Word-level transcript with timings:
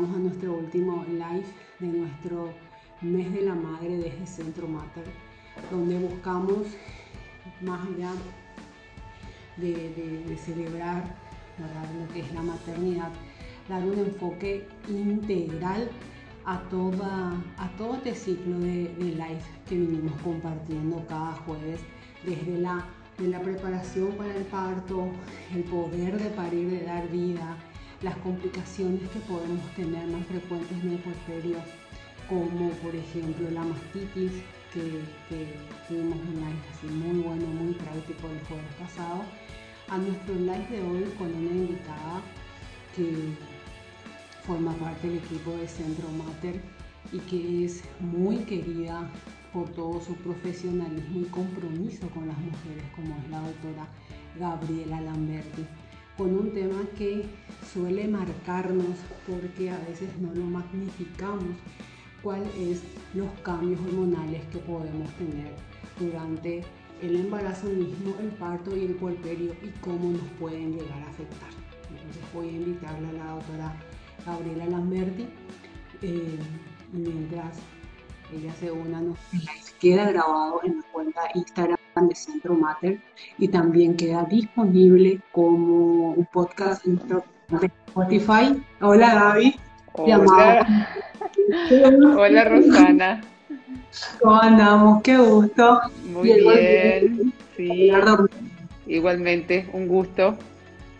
llegamos 0.00 0.16
a 0.16 0.18
nuestro 0.20 0.54
último 0.54 1.04
live 1.08 1.44
de 1.78 1.86
nuestro 1.86 2.48
mes 3.02 3.32
de 3.32 3.42
la 3.42 3.54
madre 3.54 3.98
desde 3.98 4.26
Centro 4.26 4.66
Mater, 4.66 5.04
donde 5.70 5.98
buscamos 5.98 6.68
más 7.60 7.86
allá 7.86 8.12
de, 9.58 10.38
celebrar 10.38 11.04
lo 11.58 12.14
que 12.14 12.20
es 12.20 12.32
la 12.32 12.42
maternidad, 12.42 13.10
dar 13.68 13.84
un 13.84 13.98
enfoque 13.98 14.66
integral 14.88 15.90
a, 16.46 16.60
toda, 16.70 17.34
a 17.58 17.68
todo 17.76 17.96
este 17.96 18.14
ciclo 18.14 18.58
de, 18.58 18.94
live 18.98 19.42
que 19.68 19.76
vinimos 19.76 20.18
compartiendo 20.22 21.04
cada 21.08 21.32
jueves, 21.32 21.80
desde 22.24 22.58
la, 22.58 22.86
de 23.18 23.28
la 23.28 23.40
preparación 23.40 24.12
para 24.12 24.34
el 24.34 24.44
parto, 24.44 25.10
el 25.54 25.64
poder 25.64 26.18
de 26.18 26.30
parir, 26.30 26.70
de 26.70 26.84
dar 26.84 27.06
vida, 27.10 27.58
las 28.02 28.16
complicaciones 28.18 29.08
que 29.10 29.18
podemos 29.20 29.64
tener 29.74 30.06
más 30.08 30.26
frecuentes 30.26 30.76
en 30.82 30.92
el 30.92 30.98
puerperio, 30.98 31.56
como 32.28 32.70
por 32.82 32.94
ejemplo 32.94 33.50
la 33.50 33.62
mastitis, 33.62 34.32
que, 34.72 35.02
tuvimos 35.88 36.18
un 36.18 36.36
live 36.36 36.62
así 36.72 36.86
muy 36.86 37.22
bueno, 37.22 37.46
muy 37.46 37.74
práctico 37.74 38.28
el 38.28 38.40
jueves 38.46 38.74
pasado, 38.78 39.22
a 39.88 39.98
nuestro 39.98 40.34
live 40.34 40.66
de 40.70 40.82
hoy 40.82 41.04
con 41.18 41.26
una 41.26 41.50
invitada 41.50 42.22
que 42.94 43.34
forma 44.46 44.72
parte 44.74 45.08
del 45.08 45.18
equipo 45.18 45.56
de 45.56 45.66
Centro 45.66 46.08
Mater 46.10 46.60
y 47.12 47.18
que 47.18 47.64
es 47.64 47.82
muy 47.98 48.36
querida 48.38 49.10
por 49.52 49.68
todo 49.70 50.00
su 50.00 50.14
profesionalismo 50.14 51.20
y 51.20 51.24
compromiso 51.24 52.08
con 52.10 52.28
las 52.28 52.38
mujeres, 52.38 52.84
como 52.94 53.16
es 53.16 53.30
la 53.30 53.40
doctora 53.40 53.88
Gabriela 54.38 55.00
Lamberti, 55.00 55.66
con 56.20 56.38
un 56.38 56.52
tema 56.52 56.82
que 56.98 57.24
suele 57.72 58.06
marcarnos 58.06 58.94
porque 59.26 59.70
a 59.70 59.78
veces 59.88 60.10
no 60.20 60.30
lo 60.34 60.44
magnificamos, 60.44 61.56
cuál 62.22 62.42
es 62.58 62.82
los 63.14 63.30
cambios 63.42 63.80
hormonales 63.80 64.42
que 64.52 64.58
podemos 64.58 65.10
tener 65.14 65.50
durante 65.98 66.62
el 67.00 67.16
embarazo 67.16 67.68
mismo, 67.68 68.14
el 68.20 68.28
parto 68.32 68.76
y 68.76 68.84
el 68.84 68.96
puerperio 68.96 69.54
y 69.62 69.68
cómo 69.80 70.12
nos 70.12 70.28
pueden 70.38 70.72
llegar 70.72 71.02
a 71.04 71.08
afectar. 71.08 71.48
Entonces 71.88 72.22
voy 72.34 72.48
a 72.48 72.52
invitarle 72.52 73.08
a 73.08 73.12
la 73.12 73.32
doctora 73.32 73.76
Gabriela 74.26 74.66
Lamberti 74.66 75.26
eh, 76.02 76.38
mientras 76.92 77.60
ella 78.32 78.52
se 78.60 78.70
una 78.70 79.00
nos 79.00 79.18
queda 79.80 80.10
grabado 80.10 80.60
en 80.64 80.76
la 80.76 80.82
cuenta 80.92 81.20
Instagram 81.34 81.78
de 82.08 82.14
Centro 82.14 82.54
Mater 82.54 83.00
y 83.38 83.48
también 83.48 83.96
queda 83.96 84.24
disponible 84.24 85.20
como 85.32 86.12
un 86.12 86.26
podcast 86.26 86.86
en 86.86 87.00
Spotify. 87.62 88.62
Hola 88.80 89.14
Gaby. 89.14 89.56
Hola. 89.92 90.88
Hola 92.16 92.44
Rosana. 92.44 93.20
¿Cómo 94.20 94.40
andamos? 94.40 95.02
Qué 95.02 95.16
gusto. 95.18 95.80
Muy 96.04 96.32
bien. 96.34 97.32
Sí. 97.56 97.90
Igualmente, 98.86 99.68
un 99.72 99.88
gusto 99.88 100.36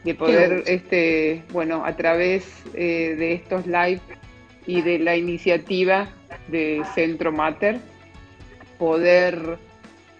de 0.04 0.14
poder, 0.14 0.64
este, 0.66 1.44
bueno, 1.52 1.84
a 1.84 1.94
través 1.94 2.44
eh, 2.74 3.14
de 3.18 3.34
estos 3.34 3.66
live 3.66 4.00
y 4.66 4.82
de 4.82 4.98
la 4.98 5.16
iniciativa 5.16 6.08
de 6.50 6.82
Centro 6.94 7.32
Mater, 7.32 7.78
poder 8.78 9.58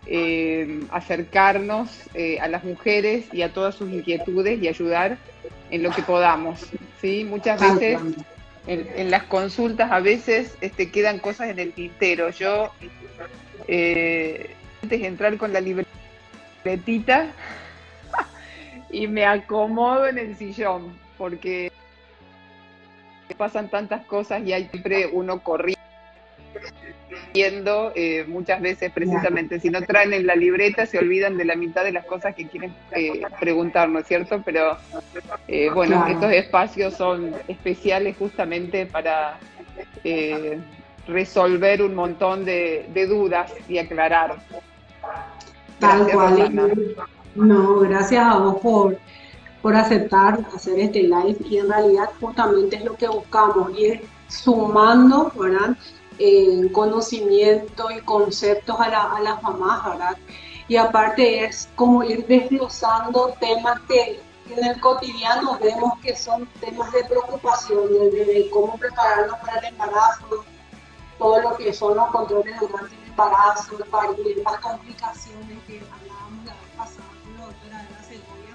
eh, 0.07 0.81
acercarnos 0.91 1.91
eh, 2.15 2.39
a 2.41 2.49
las 2.49 2.65
mujeres 2.65 3.27
y 3.33 3.43
a 3.43 3.53
todas 3.53 3.75
sus 3.75 3.91
inquietudes 3.91 4.63
y 4.63 4.69
ayudar 4.69 5.19
en 5.71 5.83
lo 5.83 5.91
que 5.91 6.03
podamos. 6.03 6.67
¿sí? 7.01 7.25
Muchas 7.25 7.61
veces 7.61 8.01
en, 8.67 9.11
las 9.11 9.25
consultas 9.25 9.91
a 9.91 10.01
veces 10.01 10.57
este, 10.61 10.91
quedan 10.91 11.19
cosas 11.19 11.49
en 11.49 11.59
el 11.59 11.73
tintero. 11.73 12.31
Yo, 12.31 12.71
eh, 13.69 14.55
antes 14.83 15.01
de 15.01 15.07
entrar 15.07 15.37
con 15.37 15.53
la 15.53 15.61
libretita, 15.61 17.33
y 18.91 19.07
me 19.07 19.25
acomodo 19.27 20.07
en 20.07 20.19
el 20.19 20.37
sillón, 20.37 20.93
porque 21.17 21.71
pasan 23.37 23.71
tantas 23.71 24.05
cosas 24.05 24.43
y 24.45 24.53
hay 24.53 24.69
siempre 24.69 25.07
uno 25.07 25.43
corriendo 25.43 25.80
eh, 27.35 28.25
muchas 28.29 28.61
veces 28.61 28.93
precisamente 28.93 29.61
si 29.61 29.71
no 29.71 29.83
traen 29.83 30.13
en 30.13 30.27
la 30.27 30.35
libreta 30.35 30.87
se 30.87 30.99
olvidan 30.99 31.37
de 31.37 31.45
la 31.45 31.57
mitad 31.57 31.85
de 31.85 31.93
las 31.93 32.07
cosas 32.07 32.35
que 32.35 32.47
quieren 32.47 32.75
eh, 32.93 33.23
preguntar, 33.39 33.89
¿no 33.89 34.01
es 34.01 34.07
cierto? 34.07 34.43
Pero 34.45 34.77
eh, 35.49 35.71
bueno, 35.71 36.07
estos 36.07 36.33
espacios 36.33 36.95
son 36.95 37.35
especiales 37.49 38.17
justamente 38.17 38.87
para 38.87 39.39
eh, 40.05 40.59
resolver 41.07 41.83
un 41.83 41.95
montón 41.95 42.45
de, 42.45 42.89
dudas 43.09 43.53
y 43.69 43.79
aclarar. 43.79 44.37
Tal 45.79 46.11
cual. 46.11 46.95
No, 47.35 47.81
gracias 47.81 48.25
a 48.25 48.39
vos 48.39 48.61
por, 48.61 48.99
por 49.63 49.75
aceptar 49.75 50.41
hacer 50.55 50.79
este 50.81 51.03
live 51.05 51.37
y 51.49 51.59
en 51.59 51.69
realidad 51.69 52.11
justamente 52.21 52.77
es 52.77 52.85
lo 52.85 52.97
que 52.97 53.07
buscamos 53.07 53.71
y 53.79 53.87
es 53.87 54.01
sumando, 54.29 55.33
¿verdad? 55.39 55.77
Conocimiento 56.73 57.91
y 57.91 58.01
conceptos 58.01 58.79
a, 58.79 59.17
a, 59.17 59.21
las 59.21 59.43
mamás, 59.43 59.85
¿verdad? 59.85 60.17
Y 60.69 60.77
aparte 60.77 61.45
es 61.45 61.69
como 61.75 62.03
ir 62.05 62.27
desglosando 62.27 63.35
temas 63.41 63.81
que 63.89 64.21
en 64.51 64.65
el 64.65 64.81
cotidiano 64.81 65.59
vemos 65.61 65.99
que 66.01 66.17
son 66.17 66.47
temas 66.61 66.93
de 66.93 67.05
preocupación, 67.05 67.89
de, 67.89 68.49
cómo 68.53 68.77
prepararnos 68.77 69.39
para 69.39 69.59
el 69.59 69.65
embarazo, 69.67 70.45
todo 71.19 71.41
lo 71.41 71.57
que 71.57 71.73
son 71.73 71.97
los 71.97 72.07
controles 72.11 72.59
durante 72.61 72.95
el 72.95 73.05
embarazo, 73.05 73.79
las 73.79 74.61
complicaciones 74.61 75.59
que 75.67 75.81
hablábamos 75.81 76.45
la 76.45 76.53
vez 76.53 76.71
pasada 76.77 77.09
con 77.23 77.37
la 77.37 77.47
doctora 77.47 77.83
de 77.83 77.91
la 77.91 78.03
cebolla, 78.03 78.55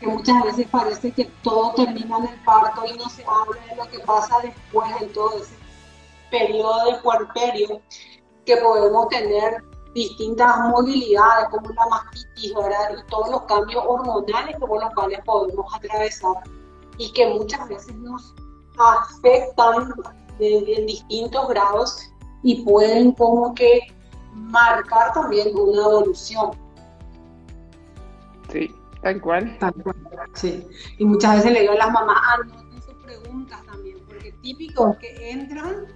que 0.00 0.06
muchas 0.06 0.44
veces 0.44 0.66
parece 0.70 1.12
que 1.12 1.24
todo 1.42 1.74
termina 1.74 2.18
en 2.18 2.26
el 2.26 2.40
parto 2.40 2.84
y 2.86 2.98
no 2.98 3.08
se 3.08 3.24
habla 3.24 3.60
de 3.68 3.76
lo 3.76 3.88
que 3.88 3.98
pasa 4.00 4.38
después 4.42 4.90
en 5.00 5.12
todo 5.12 5.40
ese 5.40 5.59
periodo 6.30 6.92
de 6.92 6.98
puerperio 6.98 7.80
que 8.44 8.56
podemos 8.56 9.08
tener 9.08 9.62
distintas 9.94 10.58
movilidades 10.68 11.48
como 11.50 11.68
la 11.70 11.86
mastitis 11.90 12.54
¿verdad? 12.54 12.98
y 12.98 13.10
todos 13.10 13.30
los 13.30 13.42
cambios 13.42 13.84
hormonales 13.86 14.56
por 14.58 14.82
los 14.82 14.94
cuales 14.94 15.20
podemos 15.24 15.74
atravesar 15.74 16.36
y 16.98 17.12
que 17.12 17.26
muchas 17.28 17.68
veces 17.68 17.94
nos 17.96 18.34
afectan 18.78 19.92
en 20.38 20.86
distintos 20.86 21.48
grados 21.48 22.10
y 22.42 22.62
pueden 22.62 23.12
como 23.12 23.54
que 23.54 23.80
marcar 24.34 25.12
también 25.12 25.48
una 25.54 25.82
evolución. 25.82 26.50
Sí, 28.50 28.74
tal 29.02 29.20
cual. 29.20 29.58
Tal 29.58 29.74
cual, 29.74 29.96
sí. 30.34 30.66
Y 30.98 31.04
muchas 31.04 31.36
veces 31.36 31.52
le 31.52 31.60
digo 31.60 31.72
a 31.72 31.76
las 31.76 31.90
mamás, 31.90 32.16
anoten 32.34 32.82
sus 32.82 32.94
preguntas 32.94 33.62
también, 33.66 33.98
porque 34.06 34.32
típico 34.42 34.96
que 34.98 35.30
entran 35.30 35.86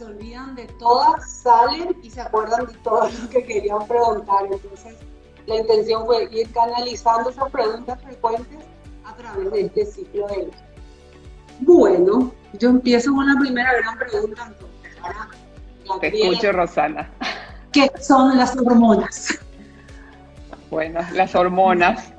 se 0.00 0.06
olvidan 0.06 0.54
de 0.54 0.64
todas, 0.78 1.30
salen 1.30 1.94
y 2.02 2.08
se 2.08 2.22
acuerdan 2.22 2.64
de 2.64 2.72
todo 2.78 3.06
lo 3.06 3.28
que 3.28 3.44
querían 3.44 3.86
preguntar. 3.86 4.46
Entonces, 4.50 4.96
la 5.46 5.56
intención 5.56 6.06
fue 6.06 6.26
ir 6.32 6.50
canalizando 6.52 7.28
esas 7.28 7.50
preguntas 7.50 8.00
frecuentes 8.02 8.58
a 9.04 9.14
través 9.14 9.52
de 9.52 9.60
este 9.60 9.84
ciclo 9.84 10.26
de 10.28 10.44
luz. 10.44 10.54
Bueno, 11.60 12.32
yo 12.54 12.70
empiezo 12.70 13.14
con 13.14 13.26
la 13.26 13.38
primera 13.38 13.74
gran 13.74 13.98
pregunta 13.98 14.46
entonces. 14.46 16.00
Te 16.00 16.06
escucho, 16.06 16.52
Rosana. 16.52 17.10
¿Qué 17.70 17.90
son 18.00 18.38
las 18.38 18.56
hormonas? 18.56 19.38
Bueno, 20.70 21.00
las 21.12 21.34
hormonas. 21.34 22.10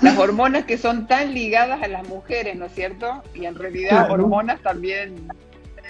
Las 0.00 0.16
hormonas 0.16 0.64
que 0.64 0.78
son 0.78 1.06
tan 1.06 1.34
ligadas 1.34 1.82
a 1.82 1.88
las 1.88 2.08
mujeres, 2.08 2.56
¿no 2.56 2.64
es 2.64 2.74
cierto? 2.74 3.22
Y 3.34 3.44
en 3.44 3.54
realidad 3.54 4.10
hormonas 4.10 4.62
también 4.62 5.28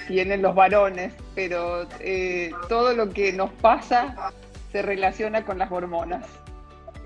tienen 0.06 0.42
los 0.42 0.54
varones, 0.54 1.12
pero 1.34 1.86
eh, 2.00 2.50
todo 2.68 2.94
lo 2.94 3.10
que 3.10 3.32
nos 3.32 3.50
pasa 3.52 4.32
se 4.70 4.82
relaciona 4.82 5.44
con 5.44 5.58
las 5.58 5.70
hormonas. 5.70 6.26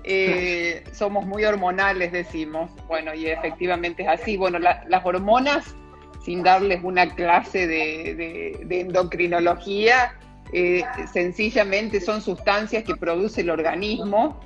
Eh, 0.03 0.85
somos 0.93 1.25
muy 1.25 1.43
hormonales, 1.43 2.11
decimos. 2.11 2.71
Bueno, 2.87 3.13
y 3.13 3.27
efectivamente 3.27 4.03
es 4.03 4.09
así. 4.09 4.37
Bueno, 4.37 4.57
las 4.59 5.05
hormonas, 5.05 5.75
sin 6.23 6.43
darles 6.43 6.81
una 6.83 7.13
clase 7.13 7.67
de, 7.67 8.57
endocrinología, 8.69 10.13
eh, 10.53 10.83
sencillamente 11.11 11.99
son 11.99 12.21
sustancias 12.21 12.85
que 12.85 12.95
produce 12.95 13.41
el 13.41 13.49
organismo, 13.49 14.39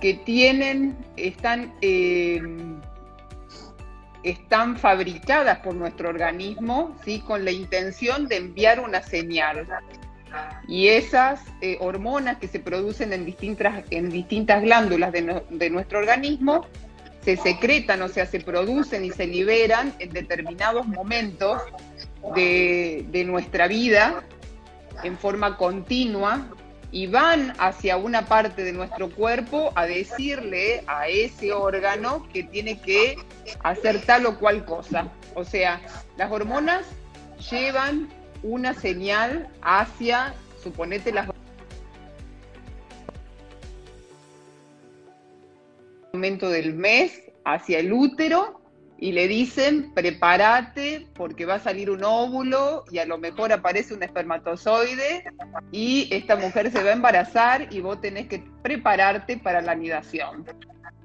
que 0.00 0.12
tienen, 0.12 0.94
están 1.16 1.72
están 4.26 4.76
fabricadas 4.76 5.60
por 5.60 5.74
nuestro 5.74 6.08
organismo 6.08 6.96
¿sí? 7.04 7.20
con 7.20 7.44
la 7.44 7.52
intención 7.52 8.26
de 8.26 8.36
enviar 8.36 8.80
una 8.80 9.00
señal. 9.02 9.68
Y 10.66 10.88
esas 10.88 11.40
eh, 11.60 11.78
hormonas 11.80 12.38
que 12.38 12.48
se 12.48 12.58
producen 12.58 13.12
en 13.12 13.24
distintas, 13.24 13.84
en 13.90 14.10
distintas 14.10 14.62
glándulas 14.62 15.12
de, 15.12 15.70
nuestro 15.70 16.00
organismo 16.00 16.66
se 17.22 17.36
secretan, 17.36 18.02
o 18.02 18.08
sea, 18.08 18.26
se 18.26 18.40
producen 18.40 19.04
y 19.04 19.10
se 19.10 19.26
liberan 19.26 19.94
en 20.00 20.10
determinados 20.10 20.86
momentos 20.86 21.62
de, 22.34 23.06
de 23.08 23.24
nuestra 23.24 23.68
vida 23.68 24.24
en 25.02 25.16
forma 25.16 25.56
continua 25.56 26.48
y 26.90 27.06
van 27.06 27.52
hacia 27.58 27.96
una 27.96 28.26
parte 28.26 28.62
de 28.64 28.72
nuestro 28.72 29.10
cuerpo 29.10 29.72
a 29.74 29.86
decirle 29.86 30.82
a 30.86 31.08
ese 31.08 31.52
órgano 31.52 32.26
que 32.32 32.44
tiene 32.44 32.80
que 32.80 33.16
hacer 33.62 34.02
tal 34.02 34.26
o 34.26 34.38
cual 34.38 34.64
cosa. 34.64 35.10
O 35.34 35.44
sea, 35.44 35.80
las 36.16 36.30
hormonas 36.30 36.86
llevan 37.50 38.08
una 38.42 38.74
señal 38.74 39.48
hacia, 39.62 40.34
suponete 40.62 41.12
las 41.12 41.28
momento 46.12 46.48
del 46.48 46.72
mes 46.72 47.22
hacia 47.44 47.78
el 47.78 47.92
útero 47.92 48.60
y 48.98 49.12
le 49.12 49.28
dicen, 49.28 49.92
prepárate 49.92 51.06
porque 51.14 51.44
va 51.44 51.54
a 51.54 51.60
salir 51.60 51.90
un 51.90 52.02
óvulo 52.02 52.84
y 52.90 52.98
a 52.98 53.04
lo 53.04 53.18
mejor 53.18 53.52
aparece 53.52 53.92
un 53.92 54.02
espermatozoide 54.02 55.24
y 55.70 56.08
esta 56.10 56.36
mujer 56.36 56.70
se 56.70 56.82
va 56.82 56.90
a 56.90 56.94
embarazar 56.94 57.72
y 57.72 57.80
vos 57.80 58.00
tenés 58.00 58.26
que 58.26 58.42
prepararte 58.62 59.36
para 59.36 59.60
la 59.60 59.72
anidación. 59.72 60.46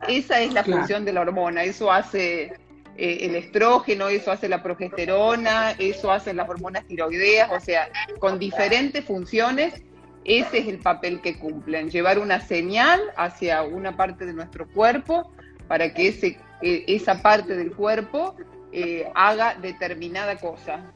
Esa 0.08 0.40
es 0.42 0.54
la 0.54 0.64
función 0.64 1.04
de 1.04 1.14
la 1.14 1.22
hormona, 1.22 1.64
eso 1.64 1.92
hace 1.92 2.54
eh, 2.98 3.18
el 3.22 3.36
estrógeno, 3.36 4.08
eso 4.08 4.32
hace 4.32 4.48
la 4.48 4.64
progesterona, 4.64 5.72
eso 5.72 6.12
hacen 6.12 6.38
las 6.38 6.48
hormonas 6.48 6.86
tiroideas, 6.86 7.52
o 7.52 7.60
sea, 7.60 7.90
con 8.20 8.40
diferentes 8.40 9.04
funciones, 9.04 9.84
ese 10.24 10.60
es 10.60 10.68
el 10.68 10.80
papel 10.80 11.20
que 11.22 11.38
cumplen, 11.38 11.90
llevar 11.90 12.20
una 12.20 12.40
señal 12.40 13.02
hacia 13.18 13.64
una 13.64 13.98
parte 13.98 14.26
de 14.26 14.34
nuestro 14.34 14.68
cuerpo 14.70 15.32
para 15.68 15.94
que 15.94 16.08
ese 16.08 16.38
esa 16.62 17.22
parte 17.22 17.56
del 17.56 17.76
cuerpo 17.76 18.36
eh, 18.72 19.12
haga 19.16 19.56
determinada 19.56 20.38
cosa. 20.38 20.94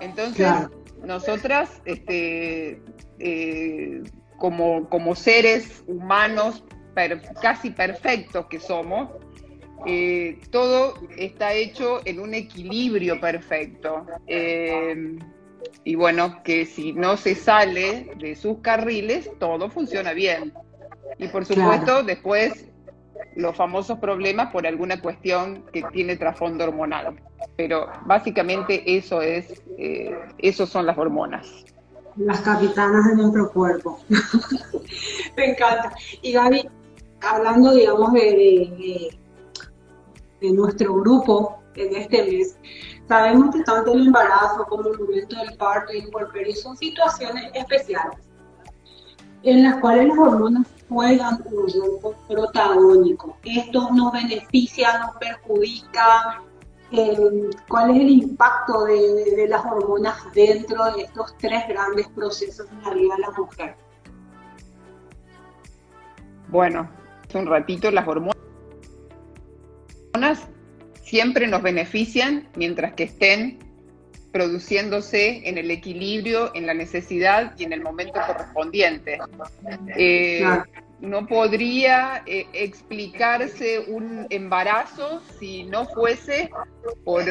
Entonces, 0.00 0.46
nosotras, 1.02 1.80
este, 1.86 2.82
eh, 3.18 4.02
como, 4.36 4.88
como, 4.88 5.14
seres 5.14 5.82
humanos 5.86 6.62
casi 7.40 7.70
perfectos 7.70 8.46
que 8.46 8.60
somos, 8.60 9.10
eh, 9.86 10.38
todo 10.50 10.94
está 11.16 11.54
hecho 11.54 12.00
en 12.04 12.20
un 12.20 12.34
equilibrio 12.34 13.20
perfecto. 13.20 14.06
y 15.84 15.94
bueno, 15.94 16.42
que 16.42 16.66
si 16.66 16.92
no 16.92 17.16
se 17.16 17.34
sale 17.34 18.10
de 18.18 18.36
sus 18.36 18.58
carriles, 18.58 19.30
todo 19.38 19.70
funciona 19.70 20.12
bien. 20.12 20.52
Y 21.16 21.28
por 21.28 21.46
supuesto, 21.46 22.02
después 22.02 22.68
los 23.38 23.56
famosos 23.56 24.00
problemas 24.00 24.50
por 24.50 24.66
alguna 24.66 25.00
cuestión 25.00 25.62
que 25.72 25.84
tiene 25.92 26.16
trasfondo 26.16 26.64
hormonal. 26.64 27.20
Pero 27.56 27.86
básicamente 28.04 28.82
eso 28.96 29.22
es, 29.22 29.62
eh, 29.78 30.18
esos 30.38 30.68
son 30.68 30.86
las 30.86 30.98
hormonas. 30.98 31.64
Las 32.16 32.40
capitanas 32.40 33.06
de 33.06 33.14
nuestro 33.14 33.52
cuerpo. 33.52 34.00
Me 35.36 35.52
encanta. 35.52 35.92
Y 36.20 36.32
Gaby, 36.32 36.68
hablando, 37.20 37.74
digamos, 37.74 38.12
de, 38.12 39.08
de, 40.40 40.52
nuestro 40.52 40.94
grupo 40.94 41.62
en 41.76 41.94
este 41.94 42.24
mes, 42.24 42.58
sabemos 43.06 43.54
que 43.54 43.62
tanto 43.62 43.92
el 43.92 44.08
embarazo 44.08 44.66
como 44.68 44.88
el 44.88 44.98
momento 44.98 45.36
del 45.36 45.56
parto 45.56 45.92
y 45.92 45.98
el 45.98 46.10
puerperio 46.10 46.56
son 46.56 46.76
situaciones 46.76 47.52
especiales 47.54 48.18
en 49.44 49.62
las 49.62 49.76
cuales 49.76 50.08
las 50.08 50.18
hormonas 50.18 50.66
juegan 50.88 51.42
un 51.44 52.00
rol 52.02 52.16
protagónico. 52.26 53.36
Esto 53.44 53.90
nos 53.92 54.12
beneficia, 54.12 54.98
nos 54.98 55.16
perjudica. 55.16 56.42
Eh, 56.90 57.50
¿Cuál 57.68 57.90
es 57.90 58.00
el 58.00 58.08
impacto 58.08 58.84
de, 58.84 59.46
las 59.48 59.64
hormonas 59.64 60.16
dentro 60.34 60.84
de 60.92 61.02
estos 61.02 61.36
tres 61.38 61.68
grandes 61.68 62.08
procesos 62.08 62.66
en 62.70 62.82
la 62.82 62.94
vida 62.94 63.14
de 63.14 63.20
la 63.20 63.30
mujer? 63.32 63.76
Bueno, 66.48 66.88
hace 67.26 67.38
un 67.38 67.46
ratito 67.46 67.90
las 67.90 68.08
hormonas 68.08 68.36
siempre 71.02 71.46
nos 71.46 71.62
benefician 71.62 72.48
mientras 72.56 72.94
que 72.94 73.04
estén 73.04 73.67
produciéndose 74.38 75.48
en 75.48 75.58
el 75.58 75.68
equilibrio, 75.72 76.52
en 76.54 76.64
la 76.64 76.72
necesidad 76.72 77.54
y 77.58 77.64
en 77.64 77.72
el 77.72 77.80
momento 77.82 78.20
correspondiente. 78.24 79.18
Eh, 79.96 80.44
no 81.00 81.26
podría 81.26 82.22
eh, 82.24 82.46
explicarse 82.52 83.80
un 83.80 84.28
embarazo 84.30 85.22
si 85.40 85.64
no 85.64 85.86
fuese 85.86 86.50
por 87.04 87.24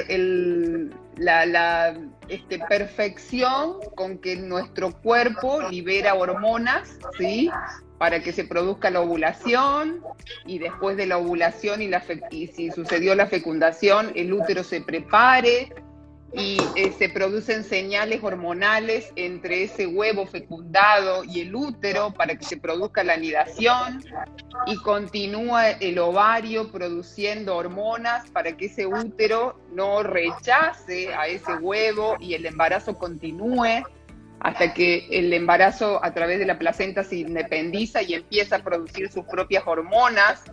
la, 1.15 1.97
este, 2.27 2.59
perfección 2.67 3.77
con 3.95 4.17
que 4.17 4.35
nuestro 4.35 4.91
cuerpo 4.91 5.61
libera 5.69 6.13
hormonas, 6.13 6.99
¿sí? 7.17 7.49
para 7.97 8.19
que 8.19 8.33
se 8.33 8.43
produzca 8.43 8.89
la 8.89 8.99
ovulación 8.99 10.01
y 10.45 10.59
después 10.59 10.97
de 10.97 11.05
la 11.05 11.17
ovulación 11.17 11.81
y, 11.81 11.87
la 11.87 12.03
y 12.31 12.47
si 12.47 12.69
sucedió 12.69 13.15
la 13.15 13.27
fecundación, 13.27 14.11
el 14.13 14.33
útero 14.33 14.65
se 14.65 14.81
prepare 14.81 15.71
y 16.33 16.67
eh, 16.75 16.91
se 16.91 17.09
producen 17.09 17.63
señales 17.63 18.21
hormonales 18.21 19.11
entre 19.15 19.63
ese 19.63 19.87
huevo 19.87 20.25
fecundado 20.25 21.23
y 21.23 21.41
el 21.41 21.55
útero 21.55 22.13
para 22.13 22.35
que 22.35 22.43
se 22.43 22.57
produzca 22.57 23.03
la 23.03 23.13
anidación 23.13 24.03
y 24.65 24.75
continúa 24.77 25.71
el 25.71 25.97
ovario 25.99 26.71
produciendo 26.71 27.55
hormonas 27.55 28.29
para 28.31 28.57
que 28.57 28.65
ese 28.65 28.85
útero 28.85 29.59
no 29.71 30.03
rechace 30.03 31.13
a 31.13 31.27
ese 31.27 31.55
huevo 31.55 32.17
y 32.19 32.33
el 32.33 32.45
embarazo 32.45 32.97
continúe 32.97 33.83
hasta 34.39 34.73
que 34.73 35.07
el 35.09 35.33
embarazo 35.33 36.03
a 36.03 36.13
través 36.13 36.39
de 36.39 36.45
la 36.45 36.59
placenta 36.59 37.03
se 37.03 37.17
independiza 37.17 38.01
y 38.01 38.13
empieza 38.13 38.57
a 38.57 38.63
producir 38.63 39.11
sus 39.11 39.25
propias 39.25 39.63
hormonas 39.65 40.43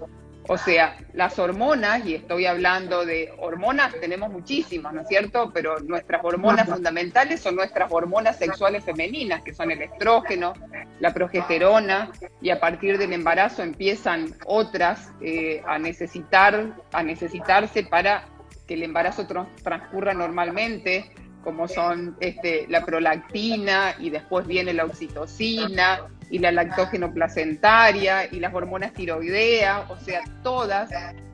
o 0.46 0.58
sea, 0.58 0.96
las 1.14 1.38
hormonas, 1.38 2.05
y 2.05 2.14
estoy 2.14 2.44
hablando 2.44 3.06
de 3.06 3.32
hormonas, 3.38 3.94
tenemos 4.00 4.31
muchísimas, 4.31 4.93
¿no 4.93 5.00
es 5.00 5.08
cierto? 5.08 5.50
Pero 5.55 5.81
nuestras 5.81 6.23
hormonas 6.23 6.69
fundamentales 6.69 7.41
son 7.41 7.56
nuestras 7.56 7.91
hormonas 7.91 8.37
sexuales 8.37 8.85
femeninas, 8.85 9.43
que 9.43 9.55
son 9.55 9.70
el 9.70 9.81
estrógeno, 9.81 10.52
la 11.00 11.14
progesterona, 11.14 12.12
y 12.43 12.50
a 12.50 12.61
partir 12.61 12.99
del 12.99 13.14
embarazo 13.14 13.62
empiezan 13.62 14.35
otras 14.44 15.11
eh, 15.23 15.62
a, 15.67 15.79
necesitar, 15.79 16.75
a 16.93 17.02
necesitarse 17.02 17.85
para 17.85 18.26
que 18.67 18.75
el 18.75 18.82
embarazo 18.82 19.27
transcurra 19.63 20.13
normalmente, 20.13 21.10
como 21.43 21.69
son 21.69 22.17
este, 22.20 22.67
la 22.69 22.84
prolactina 22.84 23.94
y 23.98 24.10
después 24.10 24.46
viene 24.46 24.72
la 24.72 24.84
oxitocina 24.84 26.01
y 26.31 26.39
la 26.39 26.53
lactógeno 26.53 27.13
placentaria 27.13 28.27
y 28.31 28.41
las 28.41 28.55
hormonas 28.55 28.93
tiroideas, 28.93 29.91
o 29.91 29.97
sea, 29.97 30.23
todas 30.43 30.91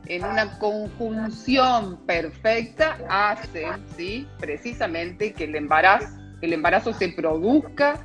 en 0.07 0.25
una 0.25 0.59
conjunción 0.59 1.99
perfecta 2.05 2.99
hacen, 3.09 3.87
¿sí? 3.97 4.27
Precisamente 4.39 5.33
que 5.33 5.45
el 5.45 5.55
embarazo, 5.55 6.09
el 6.41 6.53
embarazo 6.53 6.93
se 6.93 7.11
produzca, 7.11 8.01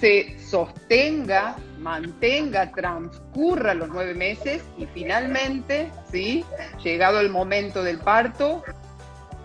se 0.00 0.36
sostenga, 0.40 1.56
mantenga, 1.78 2.72
transcurra 2.72 3.74
los 3.74 3.90
nueve 3.90 4.14
meses 4.14 4.62
y 4.76 4.86
finalmente, 4.86 5.90
¿sí? 6.10 6.44
Llegado 6.82 7.20
el 7.20 7.30
momento 7.30 7.84
del 7.84 7.98
parto, 7.98 8.64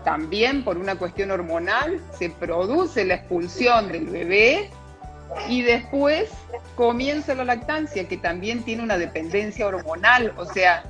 también 0.04 0.64
por 0.64 0.76
una 0.76 0.96
cuestión 0.96 1.30
hormonal, 1.30 2.00
se 2.18 2.30
produce 2.30 3.04
la 3.04 3.14
expulsión 3.14 3.92
del 3.92 4.06
bebé 4.06 4.70
y 5.48 5.62
después 5.62 6.30
comienza 6.74 7.34
la 7.34 7.44
lactancia, 7.44 8.08
que 8.08 8.16
también 8.16 8.62
tiene 8.64 8.82
una 8.82 8.98
dependencia 8.98 9.66
hormonal, 9.66 10.32
o 10.36 10.44
sea, 10.44 10.84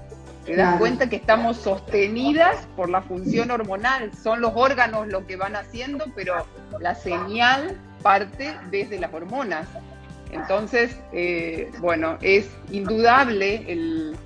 te 0.44 0.54
das 0.54 0.78
cuenta 0.78 1.08
que 1.08 1.16
estamos 1.16 1.56
sostenidas 1.56 2.68
por 2.76 2.88
la 2.88 3.02
función 3.02 3.50
hormonal, 3.50 4.12
son 4.14 4.40
los 4.40 4.52
órganos 4.54 5.08
lo 5.08 5.26
que 5.26 5.36
van 5.36 5.56
haciendo, 5.56 6.04
pero 6.14 6.46
la 6.78 6.94
señal 6.94 7.76
parte 8.02 8.54
desde 8.70 9.00
las 9.00 9.12
hormonas. 9.12 9.66
Entonces, 10.30 10.96
eh, 11.12 11.70
bueno, 11.80 12.18
es 12.20 12.48
indudable 12.70 13.64
el, 13.66 14.16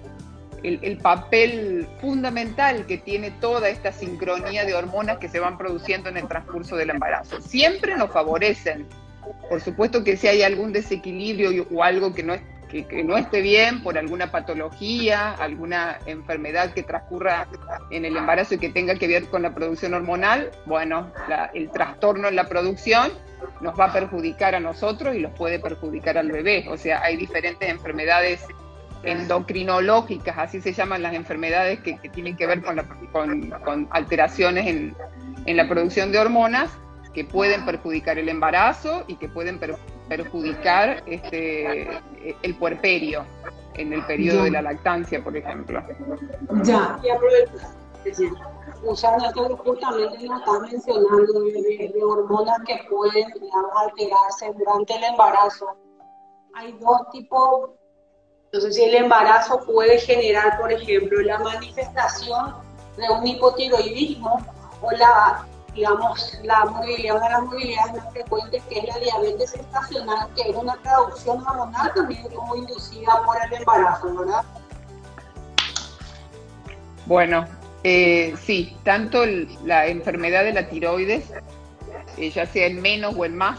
el, 0.63 0.99
papel 0.99 1.89
fundamental 2.01 2.85
que 2.87 2.99
tiene 2.99 3.31
toda 3.31 3.69
esta 3.69 3.93
sincronía 3.93 4.65
de 4.65 4.75
hormonas 4.75 5.19
que 5.19 5.29
se 5.29 5.41
van 5.41 5.57
produciendo 5.57 6.11
en 6.11 6.19
el 6.19 6.29
transcurso 6.29 6.77
del 6.77 6.91
embarazo. 6.91 7.41
Siempre 7.41 7.97
nos 7.97 8.11
favorecen. 8.11 8.87
Por 9.49 9.61
supuesto 9.61 10.05
que 10.05 10.17
si 10.17 10.29
hay 10.29 10.43
algún 10.43 10.73
desequilibrio 10.73 11.67
o 11.73 11.83
algo 11.83 12.15
que 12.15 12.23
no, 12.23 12.35
que, 12.71 13.03
no 13.03 13.17
esté 13.17 13.41
bien 13.41 13.83
por 13.83 13.99
alguna 13.99 14.31
patología, 14.31 15.33
alguna 15.33 15.99
enfermedad 16.07 16.73
que 16.73 16.83
transcurra 16.83 17.49
en 17.91 18.05
el 18.05 18.17
embarazo 18.17 18.55
y 18.55 18.59
que 18.59 18.71
tenga 18.71 18.95
que 18.95 19.09
ver 19.09 19.27
con 19.27 19.43
la 19.43 19.55
producción 19.55 19.95
hormonal, 19.95 20.51
bueno, 20.67 21.13
el 21.55 21.71
trastorno 21.71 22.29
en 22.29 22.37
la 22.37 22.49
producción 22.49 23.13
nos 23.61 23.79
va 23.79 23.87
a 23.87 23.93
perjudicar 23.93 24.55
a 24.55 24.61
nosotros 24.61 25.15
y 25.15 25.21
los 25.21 25.33
puede 25.33 25.59
perjudicar 25.59 26.19
al 26.19 26.31
bebé. 26.31 26.67
O 26.69 26.77
sea, 26.77 27.03
hay 27.03 27.17
diferentes 27.17 27.69
enfermedades 27.69 28.47
endocrinológicas, 29.03 30.37
así 30.39 30.61
se 30.61 30.73
llaman 30.73 31.03
las 31.03 31.15
enfermedades 31.15 31.81
que, 31.81 31.95
tienen 32.13 32.37
que 32.37 32.47
ver 32.47 32.63
con, 32.63 32.79
con, 33.63 33.89
alteraciones 33.91 34.67
en, 34.67 34.95
en, 35.47 35.57
la 35.57 35.67
producción 35.67 36.13
de 36.13 36.19
hormonas 36.19 36.71
que 37.15 37.25
pueden 37.25 37.65
perjudicar 37.65 38.19
el 38.19 38.29
embarazo 38.29 39.05
y 39.07 39.17
que 39.17 39.29
pueden 39.29 39.59
perjudicar 40.09 41.03
este, 41.07 41.89
el 42.43 42.55
puerperio 42.57 43.25
en 43.75 43.93
el 43.93 44.05
periodo 44.07 44.45
de 44.45 44.51
la 44.51 44.63
lactancia, 44.63 45.23
por 45.23 45.37
ejemplo. 45.37 45.83
Ya, 46.63 47.01
y 47.03 47.09
usando 48.83 49.27
esto 49.27 49.57
justamente 49.59 50.27
nos 50.27 50.41
están 50.41 50.63
mencionando 50.63 51.41
de, 51.41 51.93
hormonas 52.03 52.59
que 52.67 52.81
pueden 52.89 53.27
alterarse 53.77 54.53
durante 54.59 54.97
el 54.97 55.05
embarazo. 55.05 55.77
Hay 56.55 56.73
dos 56.81 57.11
tipos, 57.13 57.71
sé 58.53 58.73
si 58.73 58.85
el 58.85 58.95
embarazo 58.95 59.61
puede 59.67 59.99
generar, 59.99 60.59
por 60.59 60.73
ejemplo, 60.73 61.21
la 61.21 61.39
manifestación 61.39 62.55
de 62.97 63.09
un 63.11 63.27
hipotiroidismo 63.27 64.39
o 64.83 64.91
la 64.93 65.47
digamos, 65.75 66.39
la 66.43 66.65
movilidad, 66.67 67.17
una 67.17 67.27
de 67.27 67.33
las 67.33 67.43
movilidades 67.43 67.95
más 67.95 68.13
frecuentes 68.13 68.63
que 68.65 68.79
es 68.81 68.85
la 68.87 68.99
diabetes 68.99 69.55
estacional, 69.55 70.29
que 70.35 70.51
es 70.51 70.57
una 70.57 70.77
traducción 70.83 71.47
hormonal 71.47 71.93
también 71.95 72.23
como 72.35 72.57
inducida 72.57 73.23
por 73.25 73.37
el 73.45 73.53
embarazo, 73.53 74.15
¿verdad? 74.15 74.45
Bueno, 77.07 77.47
eh, 77.83 78.35
sí, 78.43 78.77
tanto 78.85 79.25
la 79.65 79.87
enfermedad 79.87 80.45
de 80.45 80.53
la 80.53 80.69
tiroides, 80.69 81.25
eh, 82.17 82.31
ya 82.31 82.47
sea 82.47 82.67
en 82.67 82.81
menos 82.83 83.15
o 83.17 83.25
en 83.25 83.37
más, 83.37 83.59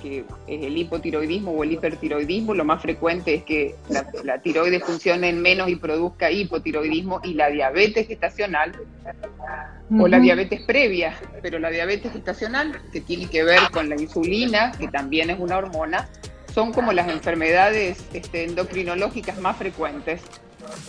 que 0.00 0.24
es 0.46 0.62
el 0.64 0.76
hipotiroidismo 0.76 1.52
o 1.52 1.64
el 1.64 1.72
hipertiroidismo, 1.72 2.54
lo 2.54 2.64
más 2.64 2.82
frecuente 2.82 3.34
es 3.34 3.44
que 3.44 3.74
la, 3.88 4.38
tiroides 4.38 4.82
funcione 4.82 5.28
en 5.28 5.40
menos 5.40 5.68
y 5.68 5.76
produzca 5.76 6.30
hipotiroidismo 6.30 7.20
y 7.22 7.34
la 7.34 7.50
diabetes 7.50 8.08
gestacional 8.08 8.72
o 9.98 10.08
la 10.08 10.20
diabetes 10.20 10.62
previa, 10.62 11.14
pero 11.42 11.58
la 11.58 11.70
diabetes 11.70 12.12
gestacional, 12.12 12.80
que 12.92 13.00
tiene 13.00 13.26
que 13.26 13.42
ver 13.42 13.60
con 13.72 13.88
la 13.88 14.00
insulina, 14.00 14.72
que 14.72 14.88
también 14.88 15.30
es 15.30 15.38
una 15.38 15.58
hormona, 15.58 16.08
son 16.54 16.72
como 16.72 16.92
las 16.92 17.08
enfermedades 17.08 18.04
este, 18.12 18.44
endocrinológicas 18.44 19.38
más 19.38 19.56
frecuentes. 19.56 20.20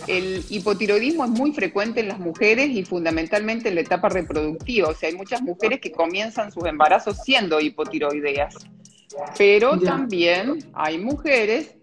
El 0.06 0.44
hipotiroidismo 0.48 1.24
es 1.24 1.30
muy 1.30 1.52
frecuente 1.52 2.00
en 2.00 2.08
las 2.08 2.18
mujeres 2.18 2.70
y 2.70 2.84
fundamentalmente 2.84 3.68
en 3.68 3.76
la 3.76 3.80
etapa 3.80 4.08
reproductiva, 4.08 4.88
o 4.88 4.94
sea, 4.94 5.08
hay 5.08 5.16
muchas 5.16 5.42
mujeres 5.42 5.80
que 5.80 5.90
comienzan 5.90 6.52
sus 6.52 6.64
embarazos 6.66 7.18
siendo 7.24 7.60
hipotiroideas. 7.60 8.54
Pero 9.36 9.78
también 9.78 10.70
hay 10.74 10.98
mujeres 10.98 11.74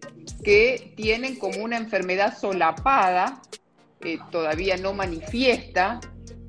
que 0.44 0.94
tienen 0.96 1.38
como 1.38 1.64
una 1.64 1.78
enfermedad 1.78 2.38
solapada, 2.38 3.42
eh, 4.02 4.18
todavía 4.32 4.78
no 4.78 4.94
manifiesta, 4.94 6.00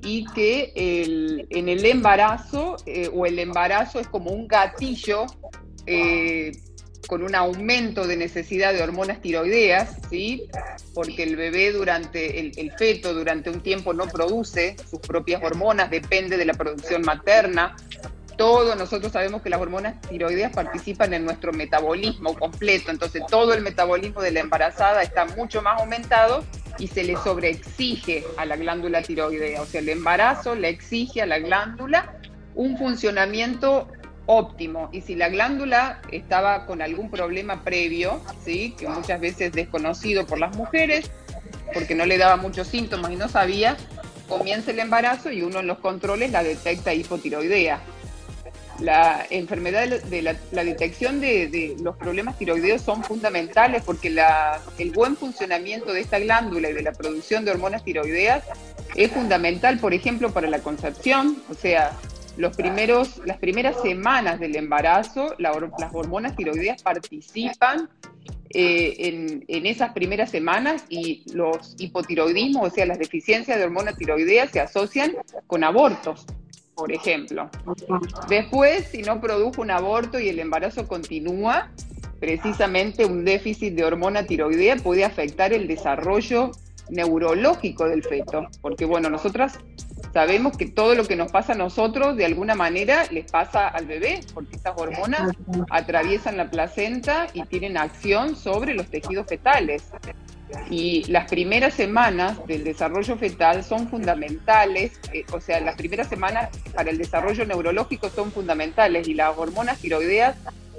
y 0.02 0.24
que 0.32 0.72
en 0.74 1.68
el 1.68 1.84
embarazo 1.84 2.76
eh, 2.86 3.10
o 3.12 3.26
el 3.26 3.38
embarazo 3.38 4.00
es 4.00 4.08
como 4.08 4.30
un 4.30 4.48
gatillo 4.48 5.26
eh, 5.86 6.52
con 7.06 7.22
un 7.22 7.34
aumento 7.34 8.06
de 8.06 8.16
necesidad 8.16 8.72
de 8.72 8.82
hormonas 8.82 9.20
tiroideas, 9.20 9.96
¿sí? 10.08 10.44
porque 10.94 11.22
el 11.24 11.36
bebé 11.36 11.72
durante, 11.72 12.38
el, 12.38 12.72
feto 12.72 13.14
durante 13.14 13.50
un 13.50 13.62
tiempo 13.62 13.92
no 13.92 14.06
produce 14.06 14.76
sus 14.88 15.00
propias 15.00 15.42
hormonas, 15.42 15.90
depende 15.90 16.36
de 16.36 16.44
la 16.44 16.54
producción 16.54 17.02
materna, 17.02 17.74
todo, 18.40 18.74
nosotros 18.74 19.12
sabemos 19.12 19.42
que 19.42 19.50
las 19.50 19.60
hormonas 19.60 20.00
tiroideas 20.00 20.50
participan 20.54 21.12
en 21.12 21.26
nuestro 21.26 21.52
metabolismo 21.52 22.34
completo, 22.38 22.90
entonces 22.90 23.22
todo 23.28 23.52
el 23.52 23.60
metabolismo 23.60 24.22
de 24.22 24.30
la 24.30 24.40
embarazada 24.40 25.02
está 25.02 25.26
mucho 25.26 25.60
más 25.60 25.78
aumentado 25.78 26.42
y 26.78 26.86
se 26.86 27.04
le 27.04 27.16
sobreexige 27.16 28.24
a 28.38 28.46
la 28.46 28.56
glándula 28.56 29.02
tiroidea, 29.02 29.60
o 29.60 29.66
sea, 29.66 29.82
el 29.82 29.90
embarazo 29.90 30.54
le 30.54 30.70
exige 30.70 31.20
a 31.20 31.26
la 31.26 31.38
glándula 31.38 32.14
un 32.54 32.78
funcionamiento 32.78 33.88
óptimo 34.24 34.88
y 34.90 35.02
si 35.02 35.16
la 35.16 35.28
glándula 35.28 36.00
estaba 36.10 36.64
con 36.64 36.80
algún 36.80 37.10
problema 37.10 37.62
previo, 37.62 38.22
que 38.46 38.88
muchas 38.88 39.20
veces 39.20 39.52
desconocido 39.52 40.26
por 40.26 40.38
las 40.38 40.56
mujeres, 40.56 41.10
porque 41.74 41.94
no 41.94 42.06
le 42.06 42.16
daba 42.16 42.36
muchos 42.36 42.68
síntomas 42.68 43.10
y 43.10 43.16
no 43.16 43.28
sabía, 43.28 43.76
comienza 44.30 44.70
el 44.70 44.78
embarazo 44.78 45.30
y 45.30 45.42
uno 45.42 45.60
en 45.60 45.66
los 45.66 45.76
controles 45.80 46.30
la 46.30 46.42
detecta 46.42 46.94
hipotiroidea 46.94 47.82
la 48.80 49.26
enfermedad 49.30 49.88
de 49.88 50.22
la, 50.22 50.64
detección 50.64 51.20
de, 51.20 51.76
los 51.82 51.96
problemas 51.96 52.38
tiroideos 52.38 52.80
son 52.82 53.04
fundamentales 53.04 53.82
porque 53.84 54.14
el 54.78 54.90
buen 54.92 55.16
funcionamiento 55.16 55.92
de 55.92 56.00
esta 56.00 56.18
glándula 56.18 56.70
y 56.70 56.72
de 56.72 56.82
la 56.82 56.92
producción 56.92 57.44
de 57.44 57.50
hormonas 57.50 57.84
tiroideas 57.84 58.44
es 58.94 59.10
fundamental, 59.12 59.78
por 59.78 59.94
ejemplo, 59.94 60.32
para 60.32 60.48
la 60.48 60.60
concepción, 60.60 61.42
o 61.48 61.54
sea, 61.54 61.96
los 62.36 62.56
primeros, 62.56 63.20
las 63.24 63.38
primeras 63.38 63.80
semanas 63.82 64.40
del 64.40 64.56
embarazo, 64.56 65.34
las 65.38 65.54
hormonas 65.92 66.34
tiroideas 66.34 66.82
participan 66.82 67.88
eh, 68.52 68.96
en, 68.98 69.44
en, 69.46 69.66
esas 69.66 69.92
primeras 69.92 70.30
semanas 70.30 70.84
y 70.88 71.22
los 71.32 71.76
hipotiroidismos, 71.78 72.72
o 72.72 72.74
sea, 72.74 72.86
las 72.86 72.98
deficiencias 72.98 73.58
de 73.58 73.64
hormonas 73.64 73.96
tiroideas 73.96 74.50
se 74.50 74.60
asocian 74.60 75.14
con 75.46 75.62
abortos 75.62 76.26
por 76.74 76.92
ejemplo. 76.92 77.50
Después, 78.28 78.86
si 78.88 79.02
no 79.02 79.20
produjo 79.20 79.62
un 79.62 79.70
aborto 79.70 80.18
y 80.18 80.28
el 80.28 80.38
embarazo 80.38 80.88
continúa, 80.88 81.70
precisamente 82.20 83.04
un 83.04 83.24
déficit 83.24 83.74
de 83.74 83.84
hormona 83.84 84.24
tiroidea 84.24 84.76
puede 84.76 85.04
afectar 85.04 85.52
el 85.52 85.66
desarrollo 85.66 86.52
neurológico 86.90 87.88
del 87.88 88.02
feto, 88.02 88.48
porque 88.60 88.84
bueno, 88.84 89.08
nosotras 89.10 89.58
sabemos 90.12 90.56
que 90.56 90.66
todo 90.66 90.94
lo 90.94 91.04
que 91.04 91.16
nos 91.16 91.30
pasa 91.30 91.52
a 91.52 91.56
nosotros 91.56 92.16
de 92.16 92.24
alguna 92.24 92.54
manera 92.54 93.04
les 93.10 93.30
pasa 93.30 93.68
al 93.68 93.86
bebé, 93.86 94.20
porque 94.34 94.56
estas 94.56 94.74
hormonas 94.76 95.32
atraviesan 95.70 96.36
la 96.36 96.50
placenta 96.50 97.28
y 97.32 97.44
tienen 97.44 97.76
acción 97.76 98.36
sobre 98.36 98.74
los 98.74 98.88
tejidos 98.88 99.26
fetales. 99.26 99.84
Y 100.70 101.04
las 101.10 101.28
primeras 101.28 101.74
semanas 101.74 102.44
del 102.46 102.64
desarrollo 102.64 103.16
fetal 103.16 103.64
son 103.64 103.88
fundamentales, 103.88 105.00
eh, 105.12 105.24
o 105.32 105.40
sea, 105.40 105.60
las 105.60 105.76
primeras 105.76 106.08
semanas 106.08 106.50
para 106.74 106.90
el 106.90 106.98
desarrollo 106.98 107.44
neurológico 107.44 108.08
son 108.08 108.30
fundamentales 108.32 109.08
y 109.08 109.14
las 109.14 109.36
hormonas 109.36 109.78
tiroideas 109.78 110.36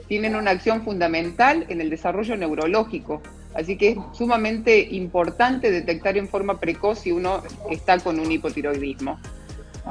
tienen 0.08 0.36
una 0.36 0.52
acción 0.52 0.84
fundamental 0.84 1.66
en 1.70 1.82
el 1.82 1.90
desarrollo 1.90 2.36
neurológico. 2.36 3.22
Así 3.54 3.78
que 3.78 3.92
es 3.92 3.98
sumamente 4.14 4.80
importante 4.80 5.72
detectar 5.72 6.18
en 6.18 6.28
forma 6.28 6.60
precoz 6.60 7.00
si 7.00 7.12
uno 7.12 7.44
está 7.70 8.00
con 8.00 8.20
un 8.20 8.32
hipotiroidismo. 8.32 9.20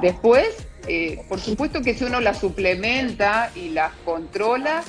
Después, 0.00 0.66
eh, 0.86 1.22
por 1.28 1.40
supuesto 1.40 1.82
que 1.82 1.94
si 1.94 2.04
uno 2.04 2.20
las 2.20 2.38
suplementa 2.38 3.50
y 3.54 3.70
las 3.70 3.92
controla, 4.04 4.82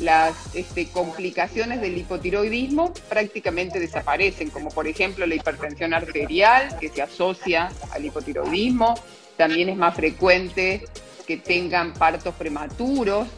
las 0.00 0.34
este, 0.54 0.88
complicaciones 0.88 1.80
del 1.80 1.98
hipotiroidismo 1.98 2.92
prácticamente 3.08 3.78
desaparecen, 3.78 4.50
como 4.50 4.70
por 4.70 4.86
ejemplo 4.86 5.26
la 5.26 5.34
hipertensión 5.34 5.94
arterial, 5.94 6.76
que 6.80 6.88
se 6.88 7.02
asocia 7.02 7.70
al 7.92 8.04
hipotiroidismo, 8.04 8.94
también 9.36 9.68
es 9.68 9.76
más 9.76 9.94
frecuente 9.94 10.84
que 11.26 11.36
tengan 11.36 11.92
partos 11.92 12.34
prematuros, 12.34 13.28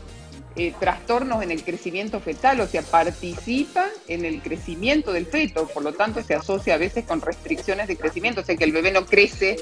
eh, 0.56 0.72
trastornos 0.78 1.42
en 1.42 1.50
el 1.50 1.64
crecimiento 1.64 2.20
fetal, 2.20 2.60
o 2.60 2.68
sea, 2.68 2.82
participan 2.82 3.88
en 4.06 4.24
el 4.24 4.40
crecimiento 4.40 5.12
del 5.12 5.26
feto, 5.26 5.66
por 5.66 5.82
lo 5.82 5.92
tanto 5.94 6.22
se 6.22 6.34
asocia 6.34 6.74
a 6.74 6.78
veces 6.78 7.04
con 7.04 7.20
restricciones 7.20 7.88
de 7.88 7.96
crecimiento, 7.96 8.40
o 8.40 8.44
sea, 8.44 8.54
que 8.54 8.62
el 8.62 8.70
bebé 8.70 8.92
no 8.92 9.04
crece 9.04 9.56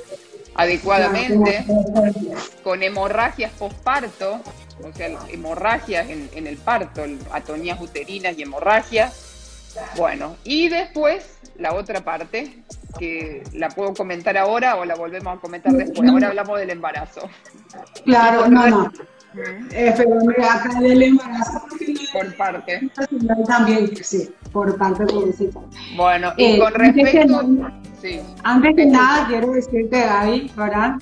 adecuadamente, 0.55 1.65
con 2.63 2.83
hemorragias 2.83 3.53
postparto, 3.53 4.41
o 4.83 4.93
sea, 4.95 5.09
hemorragias 5.29 6.09
en, 6.09 6.47
el 6.47 6.57
parto, 6.57 7.03
atonías 7.33 7.81
uterinas 7.81 8.37
y 8.39 8.43
hemorragias. 8.43 9.31
Bueno, 9.97 10.37
y 10.45 10.69
después 10.69 11.39
la 11.59 11.75
otra 11.75 12.03
parte, 12.03 12.63
que 12.99 13.43
la 13.55 13.69
puedo 13.69 13.95
comentar 13.95 14.37
ahora 14.37 14.77
o 14.77 14.85
la 14.85 14.95
volvemos 14.95 15.37
a 15.37 15.41
comentar 15.41 15.73
después. 15.73 16.09
Ahora 16.09 16.29
hablamos 16.29 16.59
del 16.59 16.71
embarazo. 16.71 17.29
Claro, 18.05 18.49
no, 18.49 18.69
no. 18.69 18.93
Eh, 19.73 19.95
acá 20.51 20.81
del 20.81 21.03
embarazo. 21.03 21.63
Por 22.13 22.37
parte. 22.37 22.91
También, 23.47 23.91
sí, 24.03 24.31
por 24.53 24.77
parte 24.77 25.05
de 25.05 25.51
Bueno, 25.97 26.33
y 26.37 26.45
eh, 26.45 26.59
con 26.59 26.75
respecto. 26.75 27.41
Antes 28.43 28.77
que 28.77 28.87
nada, 28.87 29.27
quiero 29.29 29.53
decirte, 29.53 30.01
Gaby, 30.01 30.53
¿verdad? 30.57 30.95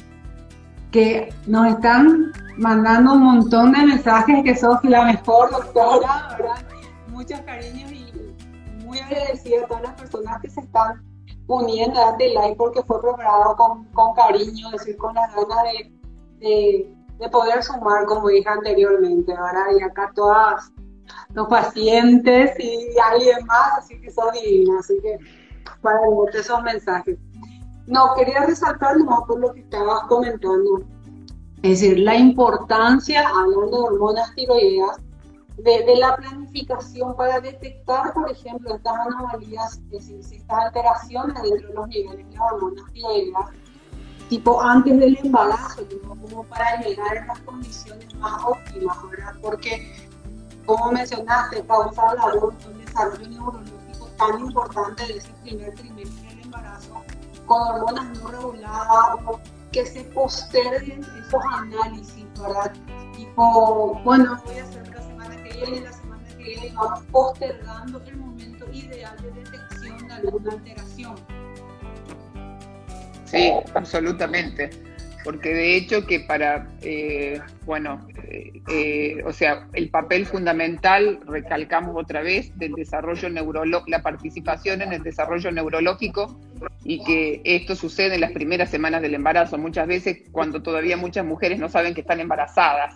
Que 0.91 1.33
nos 1.47 1.69
están 1.69 2.33
mandando 2.57 3.15
un 3.15 3.23
montón 3.23 3.73
de 3.73 3.87
mensajes 3.87 4.45
que 4.45 4.55
sos 4.55 4.79
la 4.85 5.05
mejor 5.05 5.51
doctora, 5.51 6.37
¿verdad? 6.39 6.67
Muchos 7.09 7.41
cariños 7.41 7.91
y 7.91 8.85
muy 8.85 8.99
agradecida 8.99 9.65
a 9.65 9.67
todas 9.67 9.83
las 9.83 9.93
personas 9.95 10.41
que 10.43 10.51
se 10.51 10.61
están 10.61 11.03
uniendo 11.47 11.99
a 11.99 12.11
este 12.11 12.29
live 12.29 12.55
porque 12.57 12.83
fue 12.83 13.01
preparado 13.01 13.57
con, 13.57 13.85
con 13.87 14.15
cariño, 14.15 14.71
decir, 14.71 14.97
con 14.97 15.15
las 15.15 15.35
ganas 15.35 15.65
de, 15.65 15.93
de, 16.39 16.95
poder 17.29 17.62
sumar, 17.62 18.07
como 18.07 18.29
dije 18.29 18.49
anteriormente, 18.49 19.33
¿verdad? 19.33 19.67
Y 19.79 19.83
acá 19.83 20.11
todas 20.15 20.73
los 21.35 21.49
pacientes 21.49 22.59
y 22.59 22.89
alguien 23.12 23.45
más, 23.47 23.79
así 23.79 24.00
que 24.00 24.11
son 24.11 24.33
divinas, 24.33 24.85
así 24.85 25.00
que 25.03 25.19
para 25.83 25.99
esos 26.33 26.62
mensajes. 26.62 27.19
No, 27.87 28.15
quería 28.15 28.47
resaltar 28.47 28.97
nomás 28.97 29.21
por 29.27 29.41
lo 29.41 29.53
que 29.53 29.61
estabas 29.61 30.03
comentando. 30.09 30.83
Es 31.62 31.81
decir, 31.81 31.99
la 31.99 32.17
importancia, 32.17 33.29
hablando 33.29 33.77
de 33.77 33.89
hormonas 33.89 34.35
tiroideas, 34.35 34.99
de, 35.59 35.97
la 35.97 36.17
planificación 36.17 37.15
para 37.17 37.41
detectar, 37.41 38.15
por 38.15 38.31
ejemplo, 38.31 38.77
estas 38.77 38.95
anomalías, 39.07 39.81
estas 39.91 40.33
alteraciones 40.49 41.43
dentro 41.43 41.69
de 41.69 41.75
los 41.75 41.89
niveles 41.89 42.31
de 42.31 42.39
hormonas 42.39 42.93
tiroideas, 42.93 43.47
tipo 44.31 44.63
antes 44.63 44.99
del 44.99 45.19
embarazo, 45.25 45.83
como 46.07 46.45
para 46.45 46.81
llegar 46.81 47.19
a 47.19 47.27
las 47.27 47.39
condiciones 47.41 48.15
más 48.15 48.41
óptimas, 48.45 48.97
¿verdad? 49.11 49.35
Porque, 49.43 49.93
como 50.65 50.93
mencionaste, 50.93 51.67
causa 51.67 52.15
la 52.15 52.27
un 52.35 52.85
desarrollo 52.85 53.29
neurológico 53.29 54.07
tan 54.17 54.39
importante 54.39 55.05
de 55.09 55.17
ese 55.17 55.33
primer 55.43 55.75
trimestre 55.75 56.29
del 56.29 56.45
embarazo, 56.45 57.03
con 57.45 57.61
hormonas 57.61 58.19
no 58.21 58.29
reguladas 58.29 59.27
o 59.27 59.41
que 59.73 59.85
se 59.85 60.05
posterguen 60.05 61.01
esos 61.01 61.43
análisis, 61.53 62.25
¿verdad? 62.41 62.73
Tipo, 63.17 64.01
bueno, 64.05 64.41
voy 64.45 64.59
a 64.59 64.63
hacer 64.65 64.89
la 64.95 65.03
semana 65.03 65.43
que 65.43 65.57
viene, 65.57 65.81
la 65.81 65.93
semana 65.93 66.23
que 66.29 66.37
viene, 66.37 66.73
vamos 66.77 67.03
postergando 67.11 68.01
el 68.07 68.17
momento 68.17 68.71
ideal 68.71 69.17
de 69.23 69.31
detección 69.33 70.07
de 70.07 70.13
alguna 70.15 70.53
alteración. 70.53 71.17
Sí, 73.31 73.53
absolutamente. 73.75 74.71
Porque 75.23 75.53
de 75.53 75.77
hecho 75.77 76.07
que 76.07 76.21
para, 76.21 76.67
eh, 76.81 77.41
bueno, 77.67 78.09
eh, 78.25 78.53
eh, 78.69 79.23
o 79.27 79.33
sea, 79.33 79.67
el 79.75 79.91
papel 79.91 80.25
fundamental, 80.25 81.21
recalcamos 81.27 81.95
otra 81.95 82.23
vez, 82.23 82.57
del 82.59 82.73
desarrollo 82.73 83.29
neurológico, 83.29 83.91
la 83.91 84.03
participación 84.03 84.81
en 84.81 84.95
el 84.95 85.03
desarrollo 85.03 85.53
neurológico 85.53 86.41
y 86.85 87.05
que 87.05 87.43
esto 87.45 87.77
sucede 87.77 88.15
en 88.15 88.23
las 88.23 88.33
primeras 88.33 88.71
semanas 88.71 89.03
del 89.03 89.15
embarazo, 89.15 89.59
muchas 89.59 89.87
veces 89.87 90.23
cuando 90.33 90.63
todavía 90.63 90.97
muchas 90.97 91.27
mujeres 91.27 91.59
no 91.59 91.69
saben 91.69 91.93
que 91.93 92.01
están 92.01 92.21
embarazadas. 92.21 92.95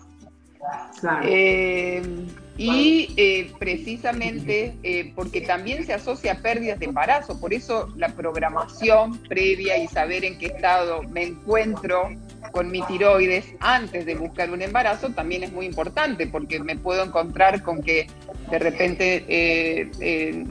Y 2.57 3.13
eh, 3.17 3.51
precisamente 3.59 4.75
eh, 4.81 5.11
porque 5.13 5.41
también 5.41 5.85
se 5.85 5.93
asocia 5.93 6.33
a 6.33 6.35
pérdidas 6.35 6.79
de 6.79 6.85
embarazo, 6.85 7.37
por 7.37 7.53
eso 7.53 7.91
la 7.97 8.09
programación 8.09 9.17
previa 9.27 9.77
y 9.77 9.87
saber 9.87 10.23
en 10.23 10.37
qué 10.37 10.47
estado 10.47 11.03
me 11.03 11.23
encuentro 11.23 12.11
con 12.53 12.71
mi 12.71 12.81
tiroides 12.83 13.45
antes 13.59 14.05
de 14.05 14.15
buscar 14.15 14.51
un 14.51 14.61
embarazo 14.61 15.09
también 15.09 15.43
es 15.43 15.51
muy 15.51 15.65
importante, 15.65 16.27
porque 16.27 16.59
me 16.61 16.77
puedo 16.77 17.03
encontrar 17.03 17.61
con 17.61 17.81
que 17.81 18.07
de 18.49 18.59
repente 18.59 19.25
eh, 19.27 20.45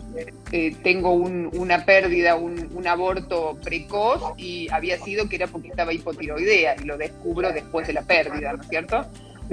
tengo 0.83 1.15
una 1.15 1.87
pérdida, 1.87 2.37
un 2.37 2.87
aborto 2.87 3.57
precoz 3.65 4.35
y 4.37 4.69
había 4.71 4.99
sido 4.99 5.27
que 5.31 5.37
era 5.37 5.47
porque 5.47 5.69
estaba 5.69 5.95
hipotiroidea 5.95 6.77
y 6.83 6.85
lo 6.85 6.99
descubro 6.99 7.51
después 7.51 7.87
de 7.87 7.95
la 7.95 8.03
pérdida, 8.03 8.53
¿no 8.53 8.63
es 8.63 8.69
cierto? 8.69 9.07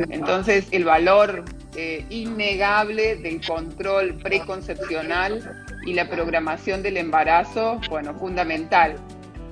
Entonces, 0.09 0.67
el 0.71 0.85
valor 0.85 1.45
eh, 1.75 2.05
innegable 2.09 3.15
del 3.15 3.45
control 3.45 4.15
preconcepcional 4.15 5.65
y 5.85 5.93
la 5.93 6.09
programación 6.09 6.83
del 6.83 6.97
embarazo, 6.97 7.79
bueno, 7.89 8.13
fundamental. 8.15 8.97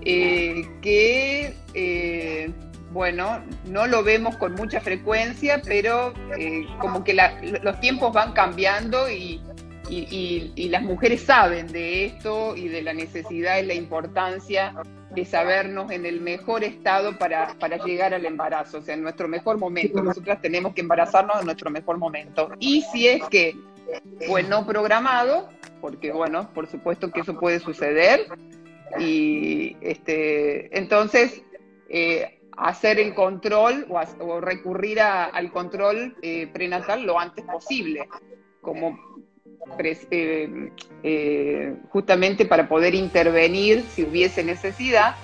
Eh, 0.01 0.63
que, 0.81 1.55
eh, 1.73 2.51
bueno, 2.91 3.41
no 3.65 3.87
lo 3.87 4.03
vemos 4.03 4.35
con 4.37 4.53
mucha 4.55 4.81
frecuencia, 4.81 5.61
pero 5.63 6.13
como 6.79 7.03
que 7.03 7.17
los 7.61 7.79
tiempos 7.79 8.11
van 8.11 8.33
cambiando 8.33 9.09
y, 9.09 9.41
y, 9.89 10.69
las 10.69 10.83
mujeres 10.83 11.21
saben 11.21 11.67
de 11.67 12.05
esto 12.05 12.55
y 12.55 12.67
de 12.67 12.81
la 12.81 12.93
necesidad 12.93 13.59
y 13.59 13.65
la 13.65 13.73
importancia 13.73 14.73
de 15.11 15.25
sabernos 15.25 15.91
en 15.91 16.05
el 16.05 16.21
mejor 16.21 16.63
estado 16.63 17.17
para, 17.17 17.55
para 17.59 17.77
llegar 17.77 18.13
al 18.13 18.25
embarazo, 18.25 18.77
o 18.77 18.81
sea, 18.81 18.93
en 18.93 19.01
nuestro 19.01 19.27
mejor 19.27 19.57
momento. 19.57 20.03
Nosotras 20.03 20.41
tenemos 20.41 20.73
que 20.73 20.81
embarazarnos 20.81 21.39
en 21.39 21.45
nuestro 21.45 21.69
mejor 21.71 21.97
momento. 21.97 22.51
Y 22.59 22.81
si 22.91 23.07
es 23.07 23.23
que 23.29 23.55
fue 24.27 24.43
no 24.43 24.65
programado, 24.65 25.49
porque 25.81 26.11
bueno, 26.11 26.51
por 26.53 26.67
supuesto 26.67 27.11
que 27.11 27.21
eso 27.21 27.39
puede 27.39 27.59
suceder, 27.59 28.27
y 28.99 29.77
este, 29.81 30.75
entonces 30.77 31.43
eh, 31.89 32.39
hacer 32.57 32.99
el 32.99 33.13
control 33.13 33.87
o, 34.19 34.41
recurrir 34.41 35.01
al 35.01 35.51
control 35.51 36.15
eh, 36.21 36.47
prenatal 36.47 37.03
lo 37.03 37.19
antes 37.19 37.45
posible, 37.45 38.07
como 38.61 38.99
eh, 40.11 40.71
eh, 41.03 41.75
justamente 41.89 42.45
para 42.45 42.67
poder 42.67 42.95
intervenir 42.95 43.85
si 43.93 44.03
hubiese 44.03 44.43
necesidad 44.43 45.15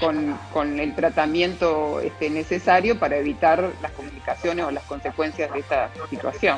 con, 0.00 0.78
el 0.78 0.94
tratamiento 0.94 2.00
este, 2.00 2.30
necesario 2.30 2.98
para 2.98 3.16
evitar 3.16 3.70
las 3.82 3.92
complicaciones 3.92 4.64
o 4.64 4.70
las 4.70 4.84
consecuencias 4.84 5.52
de 5.52 5.60
esta 5.60 5.90
situación. 6.08 6.56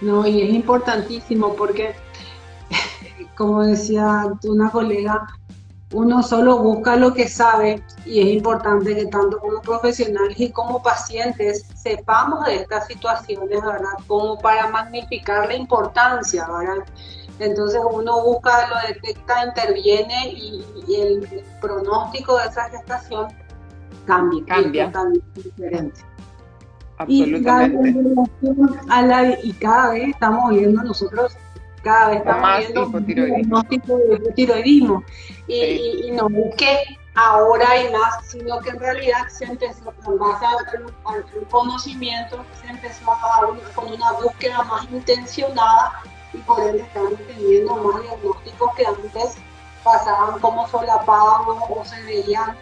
No, 0.00 0.26
y 0.26 0.42
es 0.42 0.50
importantísimo 0.50 1.54
porque, 1.54 1.94
como 3.36 3.64
decía 3.64 4.26
una 4.44 4.70
colega, 4.70 5.26
uno 5.92 6.22
solo 6.22 6.58
busca 6.58 6.96
lo 6.96 7.14
que 7.14 7.28
sabe 7.28 7.82
y 8.04 8.20
es 8.20 8.26
importante 8.26 8.94
que 8.94 9.06
tanto 9.06 9.38
como 9.38 9.60
profesionales 9.62 10.38
y 10.38 10.50
como 10.50 10.82
pacientes 10.82 11.64
sepamos 11.74 12.44
de 12.44 12.56
estas 12.56 12.86
situaciones, 12.86 13.62
¿verdad? 13.62 13.94
Como 14.06 14.38
para 14.38 14.68
magnificar 14.68 15.48
la 15.48 15.54
importancia, 15.54 16.46
¿verdad? 16.46 16.84
Entonces 17.38 17.80
uno 17.90 18.22
busca, 18.22 18.68
lo 18.68 18.94
detecta, 18.94 19.46
interviene 19.46 20.32
y, 20.32 20.64
el 20.94 21.44
pronóstico 21.60 22.36
de 22.38 22.46
esa 22.46 22.68
gestación 22.70 23.28
cambia. 24.06 24.44
Cambia. 24.46 24.92
Es 25.36 25.44
diferente. 25.44 26.00
Absolutamente. 26.98 27.90
Y, 29.42 29.50
y 29.50 29.52
cada 29.52 29.90
vez 29.90 30.08
estamos 30.08 30.50
viendo 30.50 30.82
nosotros 30.82 31.36
cada 31.88 32.08
vez 32.08 32.18
estamos 32.18 32.92
más 32.92 33.06
diagnóstico 33.06 33.96
de 33.96 34.32
tiroidismo. 34.32 35.02
Y, 35.46 36.06
y, 36.06 36.10
no 36.10 36.28
busque 36.28 36.98
ahora 37.14 37.80
y 37.82 37.90
más, 37.90 38.26
sino 38.26 38.60
que 38.60 38.70
en 38.70 38.78
realidad 38.78 39.26
se 39.28 39.46
empezó, 39.46 39.92
con 40.04 40.18
base 40.18 40.44
al, 40.44 41.46
conocimiento, 41.50 42.44
se 42.60 42.68
empezó 42.68 43.10
a, 43.10 43.40
con 43.74 43.92
una 43.92 44.12
búsqueda 44.12 44.62
más 44.64 44.84
intencionada 44.90 46.02
y 46.34 46.38
por 46.38 46.60
ende 46.60 46.82
estamos 46.82 47.18
teniendo 47.26 47.76
más 47.76 48.02
diagnósticos 48.02 48.74
que 48.76 48.86
antes 48.86 49.38
pasaban 49.82 50.38
como 50.40 50.68
solapados 50.68 51.56
o 51.70 51.82
se 51.84 52.02
veían 52.02 52.54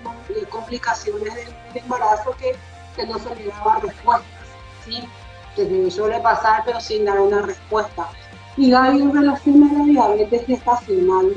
complicaciones 0.51 1.35
del, 1.35 1.55
embarazo 1.75 2.31
que, 2.39 2.55
que, 2.95 3.07
no 3.07 3.19
se 3.19 3.35
le 3.35 3.49
daban 3.49 3.83
respuestas, 3.83 4.47
¿sí? 4.85 5.09
que 5.57 5.91
suele 5.91 6.21
pasar 6.21 6.63
pero 6.65 6.81
sin 6.81 7.05
dar 7.05 7.19
una 7.19 7.43
respuesta 7.43 8.09
y 8.57 8.71
Gaby 8.71 9.03
en 9.03 9.15
relación 9.15 9.63
a 9.65 9.73
la 9.73 9.85
diabetes 9.85 10.47
gestacional, 10.47 11.33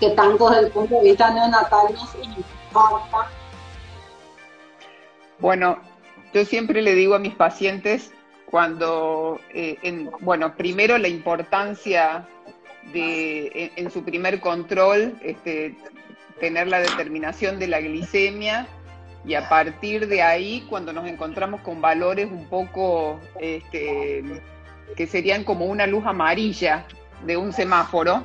que 0.00 0.10
tanto 0.10 0.48
desde 0.50 0.66
el 0.66 0.72
punto 0.72 0.96
de 0.96 1.10
vista 1.10 1.32
neonatal 1.32 1.92
nos 1.92 2.14
impacta. 2.14 3.30
Bueno, 5.38 5.78
yo 6.32 6.44
siempre 6.44 6.82
le 6.82 6.94
digo 6.94 7.14
a 7.14 7.18
mis 7.18 7.34
pacientes 7.34 8.12
cuando, 8.46 9.40
eh, 9.52 10.08
bueno, 10.20 10.56
primero 10.56 10.98
la 10.98 11.08
importancia 11.08 12.26
de 12.92 13.72
en, 13.76 13.90
su 13.90 14.04
primer 14.04 14.40
control, 14.40 15.18
este, 15.22 15.76
tener 16.40 16.68
la 16.68 16.80
determinación 16.80 17.58
de 17.58 17.68
la 17.68 17.80
glicemia 17.80 18.66
y 19.24 19.34
a 19.34 19.48
partir 19.48 20.08
de 20.08 20.22
ahí, 20.22 20.66
cuando 20.68 20.92
nos 20.92 21.06
encontramos 21.06 21.60
con 21.60 21.80
valores 21.80 22.30
un 22.30 22.46
poco 22.48 23.20
este, 23.40 24.22
que 24.96 25.06
serían 25.06 25.44
como 25.44 25.66
una 25.66 25.86
luz 25.86 26.04
amarilla 26.06 26.86
de 27.24 27.36
un 27.36 27.52
semáforo, 27.52 28.24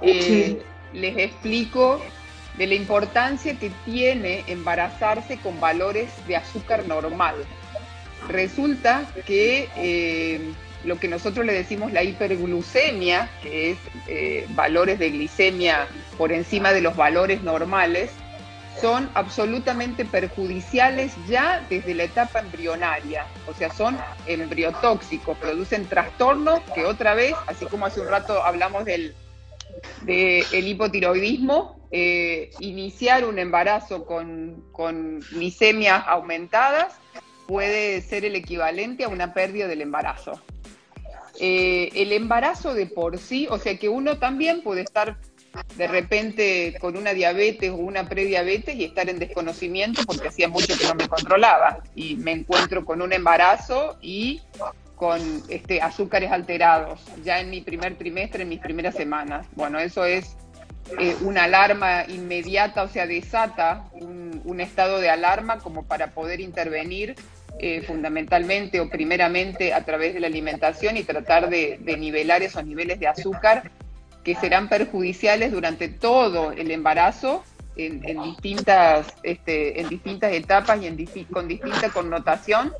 eh, 0.00 0.62
les 0.92 1.16
explico 1.18 2.00
de 2.56 2.66
la 2.66 2.74
importancia 2.74 3.58
que 3.58 3.70
tiene 3.84 4.44
embarazarse 4.46 5.38
con 5.38 5.58
valores 5.60 6.10
de 6.26 6.36
azúcar 6.36 6.86
normal. 6.86 7.34
Resulta 8.28 9.06
que 9.26 9.68
eh, 9.76 10.40
lo 10.84 10.98
que 10.98 11.08
nosotros 11.08 11.46
le 11.46 11.52
decimos 11.52 11.92
la 11.92 12.02
hiperglucemia, 12.02 13.30
que 13.42 13.72
es 13.72 13.78
eh, 14.06 14.46
valores 14.50 14.98
de 14.98 15.10
glicemia 15.10 15.86
por 16.18 16.32
encima 16.32 16.72
de 16.72 16.80
los 16.80 16.96
valores 16.96 17.42
normales, 17.42 18.10
son 18.80 19.10
absolutamente 19.14 20.04
perjudiciales 20.04 21.12
ya 21.28 21.64
desde 21.68 21.94
la 21.94 22.04
etapa 22.04 22.40
embrionaria, 22.40 23.26
o 23.46 23.54
sea, 23.54 23.72
son 23.72 23.98
embriotóxicos, 24.26 25.36
producen 25.38 25.86
trastornos 25.86 26.60
que 26.74 26.84
otra 26.84 27.14
vez, 27.14 27.34
así 27.46 27.66
como 27.66 27.86
hace 27.86 28.00
un 28.00 28.08
rato 28.08 28.42
hablamos 28.42 28.84
del, 28.84 29.14
hipotiroidismo, 30.06 31.80
eh, 31.90 32.50
iniciar 32.60 33.24
un 33.24 33.38
embarazo 33.38 34.04
con, 34.06 34.64
con 34.72 35.20
glicemias 35.20 36.04
aumentadas 36.06 36.94
puede 37.46 38.00
ser 38.00 38.24
el 38.24 38.34
equivalente 38.34 39.04
a 39.04 39.08
una 39.08 39.34
pérdida 39.34 39.68
del 39.68 39.82
embarazo. 39.82 40.40
Eh, 41.40 41.90
el 41.94 42.12
embarazo 42.12 42.74
de 42.74 42.86
por 42.86 43.18
sí, 43.18 43.46
o 43.50 43.58
sea 43.58 43.76
que 43.76 43.88
uno 43.88 44.18
también 44.18 44.62
puede 44.62 44.82
estar 44.82 45.16
de 45.76 45.86
repente 45.86 46.74
con 46.80 46.96
una 46.96 47.12
diabetes 47.12 47.70
o 47.70 47.76
una 47.76 48.08
prediabetes 48.08 48.76
y 48.76 48.84
estar 48.84 49.08
en 49.08 49.18
desconocimiento 49.18 50.02
porque 50.06 50.28
hacía 50.28 50.48
mucho 50.48 50.76
que 50.78 50.86
no 50.86 50.94
me 50.94 51.08
controlaba 51.08 51.82
y 51.94 52.16
me 52.16 52.32
encuentro 52.32 52.84
con 52.84 53.02
un 53.02 53.12
embarazo 53.12 53.98
y 54.00 54.42
con 54.96 55.20
este, 55.48 55.82
azúcares 55.82 56.30
alterados 56.30 57.00
ya 57.24 57.40
en 57.40 57.50
mi 57.50 57.60
primer 57.60 57.96
trimestre, 57.96 58.44
en 58.44 58.48
mis 58.48 58.60
primeras 58.60 58.94
semanas. 58.94 59.46
Bueno, 59.56 59.80
eso 59.80 60.04
es 60.04 60.36
eh, 60.98 61.16
una 61.22 61.44
alarma 61.44 62.04
inmediata, 62.08 62.82
o 62.82 62.88
sea, 62.88 63.06
desata 63.06 63.88
un, 63.92 64.60
estado 64.60 65.00
de 65.00 65.10
alarma 65.10 65.58
como 65.58 65.82
para 65.84 66.12
poder 66.12 66.40
intervenir 66.40 67.16
eh, 67.58 67.82
fundamentalmente 67.82 68.78
o 68.78 68.88
primeramente 68.88 69.74
a 69.74 69.84
través 69.84 70.14
de 70.14 70.20
la 70.20 70.28
alimentación 70.28 70.96
y 70.96 71.02
tratar 71.02 71.48
de, 71.48 71.78
nivelar 71.98 72.42
esos 72.42 72.64
niveles 72.64 73.00
de 73.00 73.08
azúcar 73.08 73.72
que 74.24 74.34
serán 74.36 74.68
perjudiciales 74.68 75.52
durante 75.52 75.88
todo 75.88 76.52
el 76.52 76.70
embarazo 76.70 77.42
en, 77.76 78.00
distintas, 78.22 79.06
este, 79.22 79.80
en 79.80 79.88
distintas 79.88 80.32
etapas 80.32 80.80
y 80.82 80.86
en, 80.86 81.06
con 81.32 81.48
distinta 81.48 81.88
connotación 81.90 82.72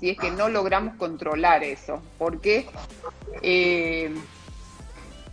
si 0.00 0.10
es 0.10 0.18
que 0.18 0.30
no 0.30 0.48
logramos 0.48 0.96
controlar 0.96 1.62
eso. 1.62 2.02
Porque 2.18 2.66
eh, 3.42 4.12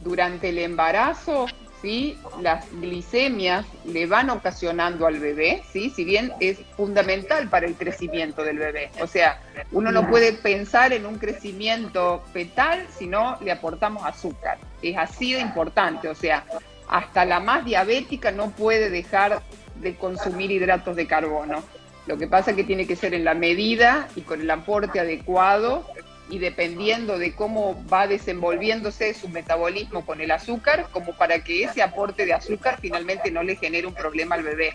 durante 0.04 0.50
el 0.50 0.58
embarazo 0.60 1.48
¿sí? 1.82 2.18
las 2.42 2.70
glicemias 2.72 3.66
le 3.86 4.06
van 4.06 4.30
ocasionando 4.30 5.06
al 5.08 5.20
bebé, 5.20 5.64
¿sí? 5.72 5.90
si 5.90 6.04
bien 6.04 6.34
es 6.40 6.60
fundamental 6.76 7.50
para 7.50 7.66
el 7.66 7.76
crecimiento 7.76 8.44
del 8.44 8.58
bebé. 8.58 8.92
O 9.02 9.08
sea, 9.08 9.42
uno 9.72 9.92
no 9.92 10.08
puede 10.08 10.34
pensar 10.34 10.94
en 10.94 11.06
un 11.06 11.18
crecimiento 11.18 12.24
fetal 12.34 12.86
si 12.98 13.08
no 13.08 13.38
le 13.42 13.52
aportamos 13.52 14.06
azúcar. 14.06 14.58
Es 14.82 14.98
así 14.98 15.34
de 15.34 15.42
importante, 15.42 16.10
o 16.10 16.16
sea, 16.16 16.46
hasta 16.88 17.26
la 17.26 17.40
más 17.40 17.66
diabética 17.66 18.32
no 18.32 18.52
puede 18.52 18.90
dejar 18.90 19.42
de 19.76 19.96
consumir 19.96 20.52
hidratos 20.52 20.96
de 20.96 21.08
carbono. 21.08 21.64
Lo 22.08 22.18
que 22.18 22.28
pasa 22.28 22.52
es 22.52 22.58
que 22.58 22.64
tiene 22.64 22.88
que 22.88 22.96
ser 22.96 23.14
en 23.14 23.26
la 23.26 23.34
medida 23.34 24.08
y 24.16 24.22
con 24.22 24.40
el 24.40 24.50
aporte 24.50 25.00
adecuado 25.00 25.86
y 26.30 26.40
dependiendo 26.40 27.18
de 27.18 27.34
cómo 27.34 27.84
va 27.92 28.08
desenvolviéndose 28.08 29.14
su 29.14 29.30
metabolismo 29.30 30.06
con 30.06 30.22
el 30.22 30.32
azúcar, 30.32 30.88
como 30.92 31.14
para 31.14 31.44
que 31.44 31.64
ese 31.64 31.82
aporte 31.82 32.26
de 32.26 32.34
azúcar 32.34 32.80
finalmente 32.82 33.32
no 33.32 33.44
le 33.44 33.56
genere 33.56 33.88
un 33.88 33.94
problema 33.94 34.36
al 34.36 34.44
bebé. 34.44 34.74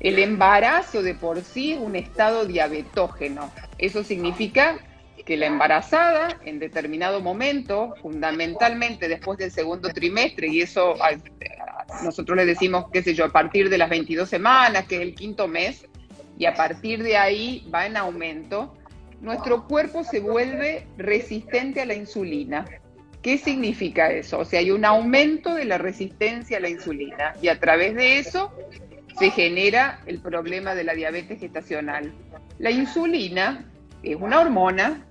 El 0.00 0.18
embarazo 0.18 1.02
de 1.02 1.14
por 1.14 1.42
sí 1.42 1.72
es 1.72 1.78
un 1.78 1.94
estado 1.94 2.46
diabetógeno. 2.46 3.52
Eso 3.78 4.02
significa 4.02 4.78
que 5.24 5.36
la 5.36 5.46
embarazada 5.46 6.40
en 6.44 6.58
determinado 6.58 7.20
momento, 7.20 7.94
fundamentalmente 8.00 9.08
después 9.08 9.38
del 9.38 9.50
segundo 9.50 9.90
trimestre, 9.90 10.48
y 10.48 10.62
eso 10.62 10.96
nosotros 12.02 12.36
le 12.36 12.46
decimos, 12.46 12.86
qué 12.92 13.02
sé 13.02 13.14
yo, 13.14 13.26
a 13.26 13.28
partir 13.28 13.68
de 13.68 13.78
las 13.78 13.90
22 13.90 14.28
semanas, 14.28 14.86
que 14.86 14.96
es 14.96 15.02
el 15.02 15.14
quinto 15.14 15.46
mes, 15.46 15.86
y 16.38 16.46
a 16.46 16.54
partir 16.54 17.02
de 17.02 17.18
ahí 17.18 17.68
va 17.72 17.86
en 17.86 17.98
aumento, 17.98 18.74
nuestro 19.20 19.66
cuerpo 19.66 20.04
se 20.04 20.20
vuelve 20.20 20.86
resistente 20.96 21.80
a 21.80 21.86
la 21.86 21.94
insulina. 21.94 22.64
¿Qué 23.22 23.36
significa 23.36 24.10
eso? 24.10 24.38
O 24.38 24.44
sea, 24.44 24.60
hay 24.60 24.70
un 24.70 24.84
aumento 24.84 25.54
de 25.54 25.66
la 25.66 25.76
resistencia 25.76 26.56
a 26.56 26.60
la 26.60 26.70
insulina 26.70 27.34
y 27.42 27.48
a 27.48 27.60
través 27.60 27.94
de 27.94 28.18
eso 28.18 28.50
se 29.18 29.30
genera 29.30 30.00
el 30.06 30.20
problema 30.20 30.74
de 30.74 30.84
la 30.84 30.94
diabetes 30.94 31.40
gestacional. 31.40 32.12
La 32.58 32.70
insulina 32.70 33.66
es 34.02 34.16
una 34.16 34.40
hormona 34.40 35.04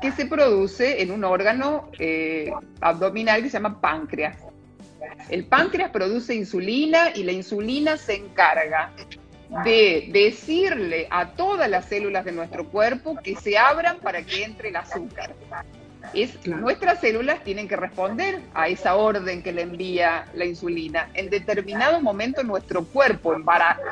que 0.00 0.12
se 0.12 0.26
produce 0.26 1.02
en 1.02 1.10
un 1.10 1.24
órgano 1.24 1.90
eh, 1.98 2.50
abdominal 2.80 3.42
que 3.42 3.50
se 3.50 3.58
llama 3.58 3.80
páncreas. 3.80 4.36
El 5.28 5.44
páncreas 5.44 5.90
produce 5.90 6.34
insulina 6.34 7.10
y 7.14 7.22
la 7.24 7.32
insulina 7.32 7.96
se 7.98 8.16
encarga 8.16 8.92
de 9.64 10.08
decirle 10.12 11.06
a 11.10 11.30
todas 11.30 11.68
las 11.68 11.84
células 11.84 12.24
de 12.24 12.32
nuestro 12.32 12.66
cuerpo 12.68 13.16
que 13.22 13.36
se 13.36 13.58
abran 13.58 13.98
para 13.98 14.22
que 14.22 14.44
entre 14.44 14.70
el 14.70 14.76
azúcar. 14.76 15.34
Es, 16.14 16.46
Nuestras 16.46 17.00
células 17.00 17.44
tienen 17.44 17.68
que 17.68 17.76
responder 17.76 18.40
a 18.54 18.68
esa 18.68 18.96
orden 18.96 19.42
que 19.42 19.52
le 19.52 19.62
envía 19.62 20.26
la 20.34 20.44
insulina. 20.44 21.08
En 21.14 21.30
determinado 21.30 22.00
momento 22.00 22.42
nuestro 22.42 22.84
cuerpo, 22.84 23.36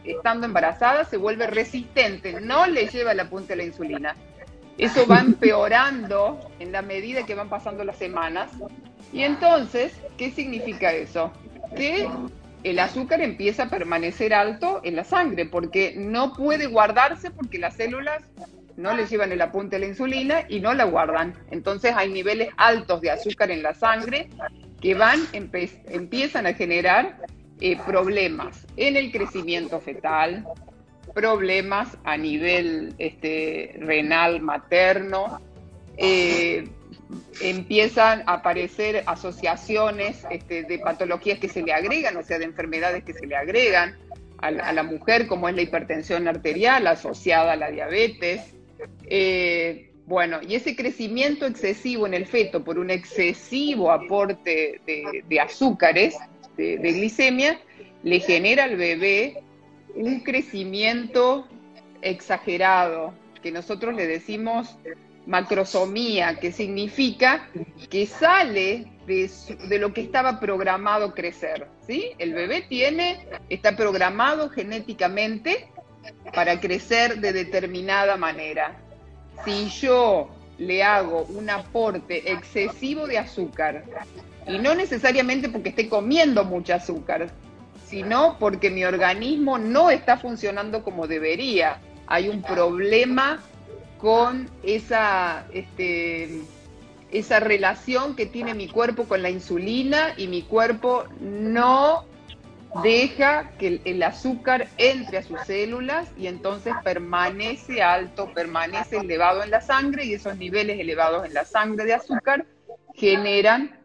estando 0.04 0.46
embarazada, 0.46 1.04
se 1.04 1.16
vuelve 1.16 1.46
resistente, 1.46 2.40
no 2.40 2.66
le 2.66 2.88
lleva 2.88 3.14
la 3.14 3.26
punta 3.26 3.48
de 3.48 3.56
la 3.56 3.64
insulina. 3.64 4.16
Eso 4.76 5.06
va 5.06 5.20
empeorando 5.20 6.40
en 6.58 6.72
la 6.72 6.82
medida 6.82 7.26
que 7.26 7.34
van 7.34 7.48
pasando 7.48 7.84
las 7.84 7.96
semanas. 7.96 8.50
Y 9.12 9.22
entonces, 9.22 9.92
¿qué 10.16 10.30
significa 10.30 10.92
eso? 10.92 11.32
Que 11.76 12.08
el 12.62 12.78
azúcar 12.78 13.20
empieza 13.20 13.64
a 13.64 13.68
permanecer 13.70 14.34
alto 14.34 14.80
en 14.84 14.96
la 14.96 15.04
sangre 15.04 15.46
porque 15.46 15.94
no 15.96 16.34
puede 16.34 16.66
guardarse 16.66 17.30
porque 17.30 17.58
las 17.58 17.76
células 17.76 18.22
no 18.76 18.94
le 18.94 19.06
llevan 19.06 19.32
el 19.32 19.40
apunte 19.42 19.76
a 19.76 19.78
la 19.78 19.86
insulina 19.86 20.44
y 20.48 20.60
no 20.60 20.74
la 20.74 20.84
guardan. 20.84 21.34
Entonces 21.50 21.92
hay 21.94 22.10
niveles 22.10 22.48
altos 22.56 23.00
de 23.00 23.10
azúcar 23.10 23.50
en 23.50 23.62
la 23.62 23.74
sangre 23.74 24.28
que 24.80 24.94
van, 24.94 25.20
empiezan 25.32 26.46
a 26.46 26.54
generar 26.54 27.18
eh, 27.60 27.76
problemas 27.86 28.66
en 28.76 28.96
el 28.96 29.12
crecimiento 29.12 29.80
fetal, 29.80 30.46
problemas 31.14 31.98
a 32.04 32.16
nivel 32.16 32.94
este, 32.98 33.76
renal 33.78 34.40
materno, 34.40 35.40
eh, 35.98 36.64
empiezan 37.40 38.22
a 38.26 38.34
aparecer 38.34 39.02
asociaciones 39.06 40.24
este, 40.30 40.62
de 40.62 40.78
patologías 40.78 41.38
que 41.38 41.48
se 41.48 41.62
le 41.62 41.72
agregan, 41.72 42.16
o 42.16 42.22
sea, 42.22 42.38
de 42.38 42.44
enfermedades 42.44 43.04
que 43.04 43.12
se 43.12 43.26
le 43.26 43.36
agregan 43.36 43.96
a 44.38 44.72
la, 44.72 44.82
mujer, 44.82 45.26
como 45.26 45.50
es 45.50 45.54
la 45.54 45.60
hipertensión 45.60 46.26
arterial 46.26 46.86
asociada 46.86 47.52
a 47.52 47.56
la 47.56 47.70
diabetes. 47.70 48.54
Eh, 49.04 49.90
bueno, 50.06 50.38
y 50.40 50.54
ese 50.54 50.74
crecimiento 50.74 51.44
excesivo 51.44 52.06
en 52.06 52.14
el 52.14 52.26
feto 52.26 52.64
por 52.64 52.78
un 52.78 52.90
excesivo 52.90 53.92
aporte 53.92 54.80
de, 54.86 55.40
azúcares, 55.40 56.16
de, 56.56 56.78
de 56.78 56.92
glicemia, 56.92 57.60
le 58.02 58.20
genera 58.20 58.64
al 58.64 58.76
bebé 58.76 59.42
un 59.94 60.20
crecimiento 60.20 61.46
exagerado, 62.00 63.12
que 63.42 63.52
nosotros 63.52 63.94
le 63.94 64.06
decimos 64.06 64.78
macrosomía, 65.26 66.38
que 66.40 66.52
significa 66.52 67.48
que 67.88 68.06
sale 68.06 68.86
de, 69.06 69.78
lo 69.78 69.92
que 69.92 70.00
estaba 70.02 70.40
programado 70.40 71.14
crecer. 71.14 71.66
¿sí? 71.86 72.12
El 72.18 72.34
bebé 72.34 72.62
tiene, 72.62 73.26
está 73.48 73.76
programado 73.76 74.50
genéticamente 74.50 75.68
para 76.34 76.60
crecer 76.60 77.20
de 77.20 77.32
determinada 77.32 78.16
manera. 78.16 78.76
Si 79.44 79.68
yo 79.68 80.30
le 80.58 80.82
hago 80.82 81.22
un 81.24 81.50
aporte 81.50 82.32
excesivo 82.32 83.06
de 83.06 83.18
azúcar, 83.18 83.84
y 84.46 84.58
no 84.58 84.74
necesariamente 84.74 85.48
porque 85.48 85.70
esté 85.70 85.88
comiendo 85.88 86.44
mucho 86.44 86.74
azúcar, 86.74 87.30
sino 87.86 88.36
porque 88.38 88.70
mi 88.70 88.84
organismo 88.84 89.58
no 89.58 89.90
está 89.90 90.16
funcionando 90.16 90.82
como 90.82 91.06
debería. 91.06 91.80
Hay 92.06 92.28
un 92.28 92.42
problema 92.42 93.40
con 94.00 94.48
esa, 94.62 95.46
este, 95.52 96.42
esa 97.10 97.40
relación 97.40 98.16
que 98.16 98.26
tiene 98.26 98.54
mi 98.54 98.68
cuerpo 98.68 99.04
con 99.04 99.22
la 99.22 99.30
insulina 99.30 100.14
y 100.16 100.26
mi 100.26 100.42
cuerpo 100.42 101.04
no 101.20 102.06
deja 102.82 103.50
que 103.58 103.80
el, 103.84 104.02
azúcar 104.02 104.68
entre 104.78 105.18
a 105.18 105.22
sus 105.22 105.40
células 105.40 106.08
y 106.16 106.28
entonces 106.28 106.72
permanece 106.84 107.82
alto, 107.82 108.32
permanece 108.32 108.98
elevado 108.98 109.42
en 109.42 109.50
la 109.50 109.60
sangre 109.60 110.04
y 110.04 110.14
esos 110.14 110.36
niveles 110.36 110.78
elevados 110.78 111.26
en 111.26 111.34
la 111.34 111.44
sangre 111.44 111.84
de 111.84 111.94
azúcar 111.94 112.46
generan 112.94 113.80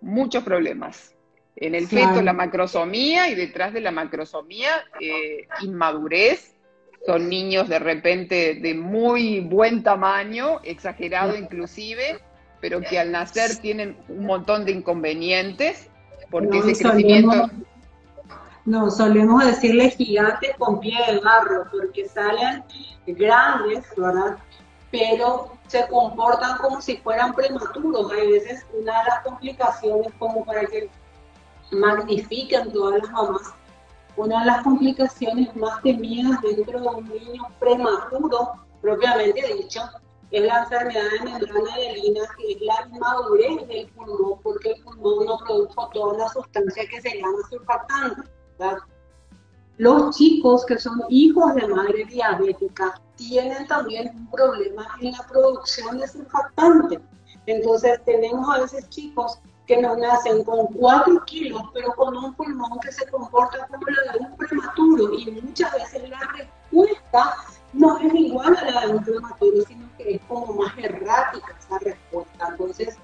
muchos 0.00 0.42
problemas. 0.44 1.14
En 1.56 1.74
el 1.74 1.88
feto 1.88 2.22
la 2.22 2.32
macrosomía 2.32 3.28
y 3.28 3.34
detrás 3.34 3.72
de 3.72 3.80
la 3.80 3.90
macrosomía 3.90 4.70
eh, 5.00 5.46
inmadurez, 5.60 6.54
son 7.06 7.28
niños 7.28 7.68
de 7.68 7.78
repente 7.78 8.54
de 8.60 8.74
muy 8.74 9.40
buen 9.40 9.82
tamaño, 9.82 10.60
exagerado 10.62 11.36
inclusive, 11.36 12.20
pero 12.60 12.80
que 12.80 12.98
al 12.98 13.12
nacer 13.12 13.56
tienen 13.56 13.96
un 14.08 14.26
montón 14.26 14.64
de 14.64 14.72
inconvenientes 14.72 15.88
porque 16.30 16.58
ese 16.58 16.82
crecimiento... 16.82 17.50
no, 18.66 18.90
solemos 18.90 19.44
decirles 19.44 19.96
gigantes 19.96 20.54
con 20.58 20.80
pie 20.80 20.98
de 21.10 21.20
barro, 21.20 21.64
porque 21.70 22.06
salen 22.06 22.64
grandes, 23.06 23.84
¿verdad? 23.96 24.36
Pero 24.90 25.52
se 25.66 25.86
comportan 25.88 26.58
como 26.58 26.80
si 26.80 26.96
fueran 26.98 27.34
prematuros. 27.34 28.12
Hay 28.12 28.32
veces 28.32 28.64
una 28.78 29.02
de 29.02 29.08
las 29.08 29.20
complicaciones 29.24 30.12
como 30.18 30.44
para 30.44 30.66
que 30.66 30.88
magnifiquen 31.70 32.72
todas 32.72 33.02
las 33.02 33.10
mamás 33.10 33.54
una 34.18 34.40
de 34.40 34.46
las 34.46 34.62
complicaciones 34.64 35.54
más 35.56 35.80
temidas 35.82 36.40
dentro 36.42 36.80
de 36.80 36.88
un 36.88 37.08
niño 37.08 37.44
prematuro, 37.60 38.52
propiamente 38.82 39.54
dicho, 39.54 39.80
es 40.30 40.42
la 40.44 40.64
enfermedad 40.64 41.04
de 41.12 41.24
membrana 41.24 41.78
hialina, 41.78 42.20
que 42.36 42.52
es 42.52 42.60
la 42.60 42.88
inmadurez 42.92 43.68
del 43.68 43.88
pulmón, 43.92 44.40
porque 44.42 44.72
el 44.72 44.82
pulmón 44.82 45.24
no 45.24 45.38
produjo 45.38 45.88
toda 45.94 46.14
una 46.14 46.28
sustancia 46.28 46.84
que 46.88 47.00
se 47.00 47.16
llama 47.16 47.38
surfactante. 47.48 48.22
Los 49.76 50.16
chicos 50.16 50.66
que 50.66 50.78
son 50.78 51.00
hijos 51.08 51.54
de 51.54 51.68
madre 51.68 52.04
diabética 52.06 53.00
tienen 53.14 53.66
también 53.68 54.10
un 54.16 54.30
problema 54.32 54.88
en 55.00 55.12
la 55.12 55.24
producción 55.28 55.98
de 55.98 56.08
surfactante. 56.08 56.98
Entonces 57.46 58.00
tenemos 58.04 58.48
a 58.54 58.60
veces 58.62 58.88
chicos 58.88 59.38
que 59.68 59.82
nos 59.82 59.98
nacen 59.98 60.42
con 60.44 60.66
4 60.68 61.24
kilos, 61.26 61.62
pero 61.74 61.92
con 61.94 62.16
un 62.16 62.34
pulmón 62.34 62.80
que 62.80 62.90
se 62.90 63.06
comporta 63.10 63.66
como 63.68 63.84
la 63.86 64.12
de 64.14 64.18
un 64.20 64.36
prematuro 64.36 65.12
y 65.12 65.30
muchas 65.30 65.72
veces 65.74 66.08
la 66.08 66.20
respuesta 66.20 67.36
no 67.74 67.98
es 67.98 68.14
igual 68.14 68.56
a 68.56 68.70
la 68.70 68.86
de 68.86 68.94
un 68.94 69.04
prematuro, 69.04 69.62
sino 69.68 69.86
que 69.98 70.14
es 70.14 70.20
como 70.26 70.54
más 70.54 70.72
errática 70.78 71.54
esa 71.58 71.78
respuesta. 71.80 72.48
Entonces, 72.48 72.96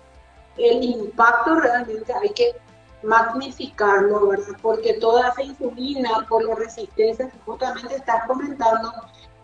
el 0.57 0.83
impacto 0.83 1.61
realmente 1.61 2.15
hay 2.15 2.31
que 2.31 2.57
magnificarlo, 3.03 4.29
¿verdad? 4.29 4.57
Porque 4.63 4.95
toda 4.95 5.29
esa 5.29 5.43
insulina, 5.43 6.27
por 6.31 6.45
la 6.45 6.55
resistencia 6.55 7.29
que 7.29 7.39
justamente 7.45 7.97
estás 7.97 8.27
comentando, 8.27 8.91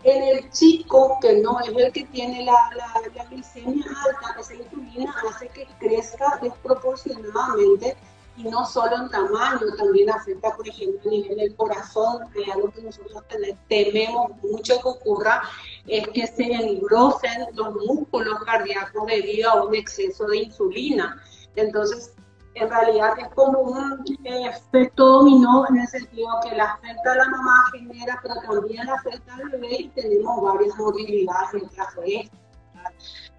en 0.02 0.22
el 0.22 0.50
chico 0.50 1.18
que 1.20 1.34
no 1.40 1.60
es 1.60 1.68
el 1.68 1.92
que 1.92 2.04
tiene 2.06 2.44
la, 2.44 2.70
la, 2.76 3.24
glicemia 3.24 3.84
alta, 3.86 4.40
esa 4.40 4.54
insulina 4.54 5.14
hace 5.28 5.48
que 5.48 5.66
crezca 5.78 6.38
desproporcionadamente 6.40 7.96
y 8.36 8.44
no 8.44 8.64
solo 8.64 8.96
en 8.96 9.10
tamaño, 9.10 9.60
también 9.76 10.08
afecta, 10.10 10.56
por 10.56 10.66
ejemplo, 10.66 11.10
a 11.10 11.12
nivel 11.12 11.36
del 11.36 11.56
corazón, 11.56 12.30
que 12.32 12.50
algo 12.50 12.70
que 12.70 12.80
nosotros 12.80 13.22
tememos 13.68 14.30
mucho 14.42 14.80
que 14.80 14.88
ocurra, 14.88 15.42
es 15.86 16.08
que 16.08 16.26
se 16.26 16.44
engrosen 16.44 17.46
los 17.52 17.74
músculos 17.74 18.42
cardíacos 18.44 19.06
debido 19.06 19.50
a 19.50 19.64
un 19.64 19.74
exceso 19.74 20.26
de 20.26 20.38
insulina. 20.38 21.22
Entonces, 21.56 22.14
en 22.60 22.68
realidad 22.68 23.14
es 23.18 23.28
como 23.34 23.58
un 23.60 24.04
efecto 24.24 25.06
dominó 25.06 25.64
en 25.68 25.78
el 25.78 25.88
sentido 25.88 26.28
que 26.42 26.54
la 26.54 26.72
afecta 26.72 27.12
a 27.12 27.16
la 27.16 27.28
mamá 27.28 27.54
genera, 27.72 28.20
pero 28.22 28.34
también 28.42 28.86
la 28.86 28.94
afecta 28.94 29.34
al 29.34 29.48
bebé 29.48 29.76
y 29.80 29.88
tenemos 29.88 30.42
varias 30.42 30.76
morbilidades 30.76 31.52
detrás 31.52 31.94
de 31.96 32.16
esto. 32.16 32.36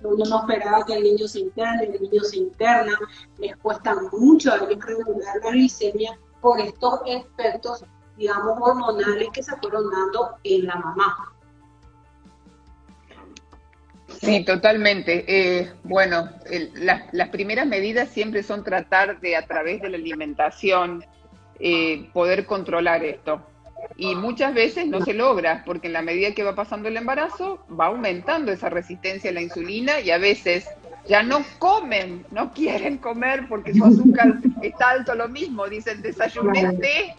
Uno 0.03 0.25
no 0.25 0.39
esperaba 0.39 0.83
que 0.85 0.95
el 0.95 1.03
niño 1.03 1.27
se 1.27 1.39
interne, 1.39 1.83
el 1.83 2.01
niño 2.01 2.23
se 2.23 2.37
interna, 2.37 2.97
les 3.37 3.55
cuesta 3.57 3.95
mucho 4.11 4.51
a 4.51 4.55
ellos 4.55 4.83
regular 4.83 5.35
la 5.43 5.51
glicemia 5.51 6.17
por 6.41 6.59
estos 6.59 7.01
efectos, 7.05 7.85
digamos, 8.17 8.57
hormonales 8.59 9.29
que 9.31 9.43
se 9.43 9.55
fueron 9.57 9.91
dando 9.91 10.35
en 10.43 10.65
la 10.65 10.75
mamá. 10.77 11.35
Sí, 14.21 14.43
totalmente. 14.43 15.25
Eh, 15.27 15.71
bueno, 15.83 16.29
las 17.11 17.29
primeras 17.29 17.65
medidas 17.65 18.09
siempre 18.09 18.43
son 18.43 18.63
tratar 18.63 19.19
de, 19.19 19.35
a 19.35 19.47
través 19.47 19.81
de 19.81 19.89
la 19.89 19.97
alimentación, 19.97 21.03
eh, 21.59 22.07
poder 22.13 22.45
controlar 22.45 23.03
esto. 23.03 23.41
Y 23.97 24.13
muchas 24.13 24.53
veces 24.53 24.85
no 24.85 25.03
se 25.03 25.15
logra, 25.15 25.63
porque 25.65 25.87
en 25.87 25.93
la 25.93 26.03
medida 26.03 26.35
que 26.35 26.43
va 26.43 26.53
pasando 26.53 26.87
el 26.87 26.97
embarazo, 26.97 27.65
va 27.79 27.87
aumentando 27.87 28.51
esa 28.51 28.69
resistencia 28.69 29.31
a 29.31 29.33
la 29.33 29.41
insulina 29.41 29.99
y 30.01 30.11
a 30.11 30.19
veces 30.19 30.67
ya 31.07 31.23
no 31.23 31.43
comen, 31.57 32.23
no 32.29 32.53
quieren 32.53 32.99
comer 32.99 33.47
porque 33.49 33.73
su 33.73 33.83
azúcar 33.83 34.35
está 34.61 34.91
alto, 34.91 35.15
lo 35.15 35.29
mismo, 35.29 35.67
dicen 35.67 36.03
desayuné 36.03 37.15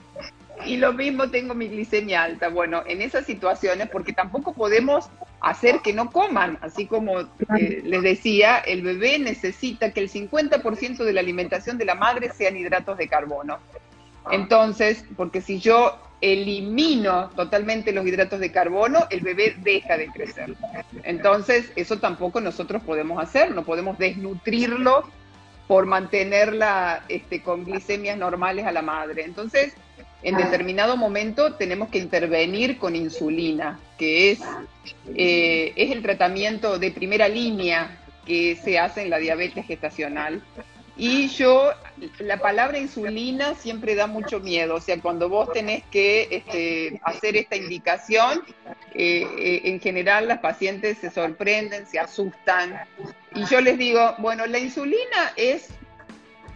y 0.67 0.77
lo 0.77 0.93
mismo 0.93 1.31
tengo 1.31 1.55
mi 1.55 1.69
glicemia 1.69 2.23
alta. 2.23 2.49
Bueno, 2.49 2.83
en 2.87 3.03
esas 3.03 3.27
situaciones, 3.27 3.89
porque 3.89 4.13
tampoco 4.13 4.53
podemos 4.53 5.09
hacer 5.41 5.81
que 5.81 5.93
no 5.93 6.11
coman, 6.11 6.59
así 6.61 6.87
como 6.87 7.21
eh, 7.21 7.83
les 7.85 8.03
decía, 8.03 8.59
el 8.59 8.83
bebé 8.83 9.19
necesita 9.19 9.93
que 9.93 10.01
el 10.01 10.11
50% 10.11 11.05
de 11.05 11.13
la 11.13 11.21
alimentación 11.21 11.79
de 11.79 11.85
la 11.85 11.95
madre 11.95 12.31
sean 12.33 12.57
hidratos 12.57 12.99
de 12.99 13.09
carbono. 13.09 13.59
Entonces, 14.31 15.05
porque 15.17 15.41
si 15.41 15.59
yo 15.59 15.99
elimino 16.21 17.31
totalmente 17.31 17.93
los 17.93 18.07
hidratos 18.07 18.39
de 18.39 18.53
carbono, 18.53 19.07
el 19.11 19.21
bebé 19.21 19.57
deja 19.59 19.97
de 19.97 20.07
crecer. 20.07 20.55
Entonces, 21.03 21.73
eso 21.75 21.99
tampoco 21.99 22.41
nosotros 22.41 22.83
podemos 22.83 23.21
hacer, 23.21 23.51
no 23.51 23.65
podemos 23.65 23.99
desnutrirlo 23.99 25.05
por 25.67 25.87
mantenerla 25.87 27.05
este, 27.09 27.43
con 27.43 27.65
glicemias 27.65 28.17
normales 28.17 28.67
a 28.67 28.73
la 28.73 28.83
madre. 28.83 29.25
Entonces, 29.25 29.75
en 30.23 30.37
determinado 30.37 30.97
momento 30.97 31.55
tenemos 31.55 31.89
que 31.89 31.99
intervenir 31.99 32.79
con 32.79 32.95
insulina, 32.95 33.81
que 33.99 34.33
es, 34.33 34.41
eh, 35.15 35.73
es 35.77 35.91
el 35.91 36.03
tratamiento 36.03 36.79
de 36.79 36.91
primera 36.93 37.29
línea 37.29 37.99
que 38.25 38.57
se 38.57 38.79
hace 38.79 39.03
en 39.03 39.11
la 39.11 39.19
diabetes 39.19 39.67
gestacional. 39.67 40.43
Y 40.97 41.29
yo, 41.29 41.73
la 42.19 42.37
palabra 42.37 42.79
insulina 42.79 43.55
siempre 43.55 43.95
da 43.95 44.07
mucho 44.07 44.41
miedo, 44.41 44.75
o 44.75 44.81
sea, 44.81 45.01
cuando 45.01 45.29
vos 45.29 45.51
tenés 45.53 45.83
que 45.91 46.29
este, 46.31 47.01
hacer 47.03 47.37
esta 47.37 47.57
indicación, 47.57 48.43
eh, 48.95 49.27
eh, 49.39 49.61
en 49.65 49.81
general 49.81 50.29
las 50.29 50.41
pacientes 50.41 50.99
se 50.99 51.11
sorprenden, 51.11 51.87
se 51.87 51.99
asustan. 51.99 52.79
Y 53.35 53.47
yo 53.47 53.63
les 53.63 53.79
digo, 53.79 54.15
bueno, 54.19 54.47
la 54.47 54.59
insulina 54.59 55.33
es 55.37 55.71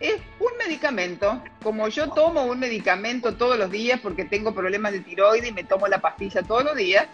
es 0.01 0.17
un 0.41 0.57
medicamento, 0.59 1.43
como 1.63 1.89
yo 1.89 2.11
tomo 2.11 2.45
un 2.45 2.59
medicamento 2.59 3.35
todos 3.35 3.59
los 3.59 3.71
días 3.71 4.01
porque 4.01 4.25
tengo 4.25 4.55
problemas 4.55 4.93
de 4.93 5.01
tiroides 5.01 5.49
y 5.49 5.53
me 5.53 5.65
tomo 5.65 5.89
la 5.89 6.01
pastilla 6.01 6.43
todos 6.43 6.65
los 6.65 6.77
días, 6.77 7.07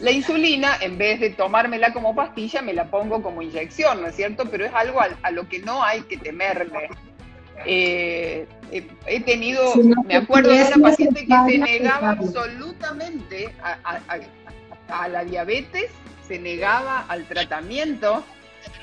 la 0.00 0.10
insulina, 0.10 0.76
en 0.80 0.98
vez 0.98 1.20
de 1.20 1.30
tomármela 1.30 1.92
como 1.92 2.14
pastilla, 2.14 2.60
me 2.60 2.74
la 2.74 2.90
pongo 2.90 3.22
como 3.22 3.40
inyección, 3.40 4.02
¿no 4.02 4.08
es 4.08 4.16
cierto? 4.16 4.44
Pero 4.50 4.66
es 4.66 4.74
algo 4.74 5.00
a, 5.00 5.30
lo 5.30 5.48
que 5.48 5.60
no 5.60 5.82
hay 5.82 6.02
que 6.02 6.18
temerle. 6.18 6.90
Eh, 7.64 8.46
he 8.70 9.20
tenido, 9.22 9.74
me 10.04 10.16
acuerdo 10.16 10.50
de 10.50 10.64
una 10.64 10.90
paciente 10.90 11.26
que 11.26 11.34
se 11.50 11.58
negaba 11.58 12.10
absolutamente 12.10 13.54
a 13.62 15.08
la 15.08 15.24
diabetes, 15.24 15.90
se 16.28 16.38
negaba 16.38 17.06
al 17.08 17.24
tratamiento 17.24 18.22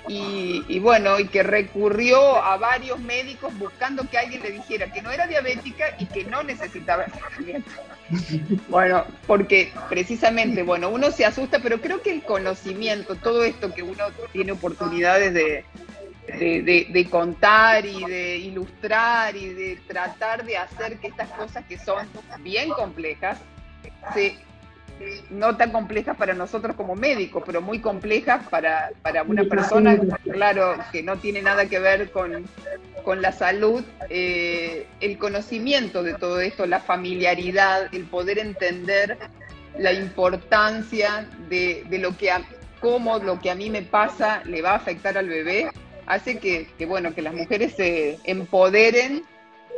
y, 0.08 0.80
bueno, 0.80 1.20
y 1.20 1.28
que 1.28 1.44
recurrió 1.44 2.44
a 2.44 2.58
varios 2.58 3.00
médicos 3.00 3.58
buscando 3.58 4.10
que 4.10 4.18
alguien 4.18 4.42
le 4.44 4.52
dijera 4.52 4.92
que 4.92 5.02
no 5.02 5.12
era 5.12 5.28
diabética 5.28 5.96
y 5.98 6.06
que 6.06 6.26
no 6.26 6.44
necesitaba 6.44 7.06
tratamiento. 7.06 7.72
Bueno, 8.68 9.06
porque 9.26 9.72
precisamente, 9.90 10.62
bueno, 10.62 10.90
uno 10.90 11.10
se 11.12 11.26
asusta, 11.26 11.60
pero 11.60 11.80
creo 11.80 12.02
que 12.02 12.12
el 12.12 12.22
conocimiento, 12.24 13.16
todo 13.16 13.44
esto 13.44 13.74
que 13.74 13.82
uno 13.82 14.04
tiene 14.32 14.52
oportunidades 14.52 15.34
de, 15.34 15.66
de, 16.28 16.88
de, 16.90 17.10
contar 17.10 17.86
y 17.86 18.04
de 18.06 18.38
ilustrar 18.38 19.36
y 19.36 19.54
de 19.54 19.80
tratar 19.88 20.46
de 20.46 20.58
hacer 20.58 20.98
que 20.98 21.08
estas 21.08 21.30
cosas 21.30 21.66
que 21.66 21.78
son 21.78 22.08
bien 22.42 22.70
complejas 22.70 23.40
se 24.14 24.38
no 25.30 25.58
tan 25.58 25.72
complejas 25.72 26.18
para 26.18 26.34
nosotros 26.34 26.76
como 26.76 26.96
médicos, 26.96 27.44
pero 27.46 27.62
muy 27.62 27.80
complejas 27.80 28.48
para, 28.50 28.92
una 29.28 29.44
persona, 29.46 29.98
claro, 30.24 30.76
que 30.92 31.04
no 31.04 31.18
tiene 31.18 31.42
nada 31.42 31.68
que 31.68 31.80
ver 31.80 32.12
con, 32.12 32.46
la 33.22 33.32
salud, 33.32 33.84
eh, 34.10 34.88
el 35.02 35.18
conocimiento 35.18 36.04
de 36.04 36.14
todo 36.14 36.40
esto, 36.40 36.66
la 36.66 36.80
familiaridad, 36.80 37.94
el 37.94 38.06
poder 38.06 38.40
entender 38.40 39.18
la 39.78 39.92
importancia 39.94 41.28
de, 41.50 41.86
lo 41.92 42.16
que 42.18 42.32
a, 42.32 42.42
cómo 42.80 43.20
lo 43.20 43.40
que 43.40 43.52
a 43.52 43.56
mí 43.56 43.70
me 43.70 43.82
pasa 43.82 44.42
le 44.46 44.62
va 44.62 44.72
a 44.72 44.76
afectar 44.76 45.18
al 45.18 45.28
bebé, 45.28 45.70
hace 46.06 46.38
que, 46.38 46.68
que 46.78 46.86
bueno, 46.86 47.14
que 47.14 47.22
las 47.22 47.34
mujeres 47.34 47.74
se 47.76 48.20
empoderen 48.24 49.24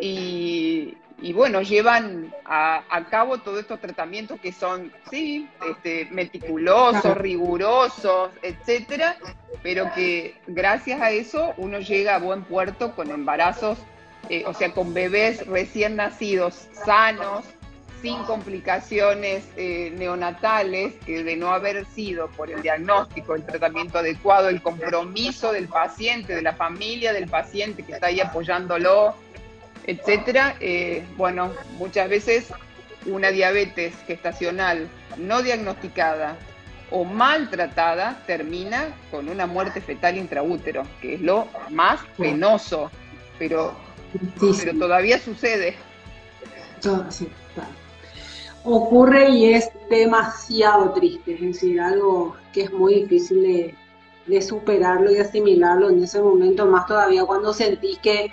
y, 0.01 0.95
y 1.21 1.33
bueno, 1.33 1.61
llevan 1.61 2.33
a, 2.45 2.83
cabo 3.09 3.37
todos 3.37 3.59
estos 3.59 3.79
tratamientos 3.79 4.39
que 4.39 4.51
son, 4.51 4.91
sí, 5.09 5.47
este, 5.69 6.05
meticulosos, 6.11 7.17
rigurosos, 7.17 8.31
etcétera, 8.41 9.17
pero 9.63 9.91
que 9.93 10.35
gracias 10.47 11.01
a 11.01 11.11
eso 11.11 11.53
uno 11.57 11.79
llega 11.79 12.15
a 12.15 12.19
buen 12.19 12.43
puerto 12.43 12.95
con 12.95 13.11
embarazos, 13.11 13.77
eh, 14.29 14.43
o 14.45 14.53
sea, 14.53 14.73
con 14.73 14.93
bebés 14.93 15.45
recién 15.47 15.95
nacidos, 15.95 16.67
sanos, 16.85 17.45
sin 18.01 18.21
complicaciones 18.23 19.45
eh, 19.55 19.91
neonatales, 19.97 20.93
que 21.05 21.23
de 21.23 21.37
no 21.37 21.51
haber 21.51 21.85
sido 21.85 22.27
por 22.29 22.51
el 22.51 22.61
diagnóstico, 22.61 23.35
el 23.35 23.45
tratamiento 23.45 23.99
adecuado, 23.99 24.49
el 24.49 24.61
compromiso 24.61 25.53
del 25.53 25.67
paciente, 25.67 26.35
de 26.35 26.41
la 26.41 26.53
familia 26.53 27.13
del 27.13 27.27
paciente 27.27 27.83
que 27.83 27.93
está 27.93 28.07
ahí 28.07 28.19
apoyándolo, 28.19 29.15
etcétera, 29.85 30.55
eh, 30.59 31.03
bueno, 31.17 31.51
muchas 31.77 32.09
veces 32.09 32.51
una 33.05 33.29
diabetes 33.29 33.93
gestacional 34.07 34.87
no 35.17 35.41
diagnosticada 35.41 36.37
o 36.91 37.03
maltratada 37.03 38.21
termina 38.25 38.95
con 39.11 39.29
una 39.29 39.45
muerte 39.45 39.81
fetal 39.81 40.17
intraútero, 40.17 40.83
que 41.01 41.15
es 41.15 41.21
lo 41.21 41.47
más 41.69 42.01
penoso, 42.17 42.91
pero, 43.39 43.73
pero 44.39 44.79
todavía 44.79 45.19
sucede. 45.19 45.75
Ocurre 48.63 49.29
y 49.29 49.53
es 49.53 49.69
demasiado 49.89 50.91
triste, 50.93 51.33
es 51.35 51.41
decir, 51.41 51.79
algo 51.79 52.35
que 52.53 52.61
es 52.63 52.71
muy 52.71 53.03
difícil 53.03 53.75
de 54.25 54.41
superarlo 54.41 55.11
y 55.11 55.17
asimilarlo 55.17 55.89
en 55.89 56.03
ese 56.03 56.21
momento, 56.21 56.65
más 56.65 56.87
todavía 56.87 57.25
cuando 57.25 57.53
sentís 57.53 57.99
que, 57.99 58.31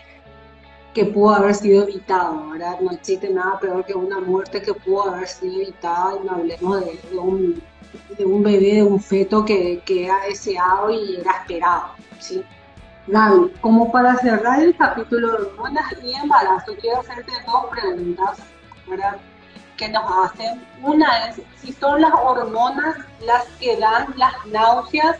que 0.95 1.07
pudo 1.07 1.35
haber 1.35 1.55
sido 1.55 1.85
evitado, 1.85 2.51
¿verdad? 2.51 2.81
No 2.81 2.91
existe 2.91 3.31
nada 3.31 3.59
peor 3.59 3.85
que 3.85 3.95
una 3.95 4.21
muerte 4.21 4.61
que 4.63 4.75
pudo 4.75 5.11
haber 5.11 5.29
sido 5.29 5.63
evitada 5.63 6.17
y 6.21 6.27
no 6.27 6.33
hablemos 6.33 6.81
de, 6.81 7.19
un, 7.19 7.63
de 8.19 8.25
un, 8.25 8.43
bebé, 8.43 8.75
de 8.75 8.83
un 8.83 9.01
feto 9.01 9.45
que, 9.45 9.83
que, 9.85 10.05
era 10.05 10.21
deseado 10.29 10.91
y 10.91 11.17
era 11.17 11.33
esperado, 11.33 11.95
¿sí? 12.19 12.43
Gaby, 13.07 13.53
como 13.61 13.91
para 13.91 14.17
cerrar 14.17 14.63
el 14.63 14.77
capítulo 14.77 15.33
de 15.33 15.43
hormonas 15.45 15.85
y 16.03 16.15
embarazo, 16.15 16.73
quiero 16.81 17.01
hacerte 17.01 17.33
dos 17.47 17.67
preguntas, 17.71 18.39
¿verdad? 18.89 19.17
que 19.77 19.89
nos 19.89 20.05
hacen. 20.05 20.65
Una 20.83 21.29
es 21.29 21.41
si 21.61 21.73
son 21.73 22.01
las 22.01 22.13
hormonas 22.13 22.97
las 23.21 23.45
que 23.59 23.77
dan 23.77 24.15
las 24.17 24.35
náuseas 24.47 25.17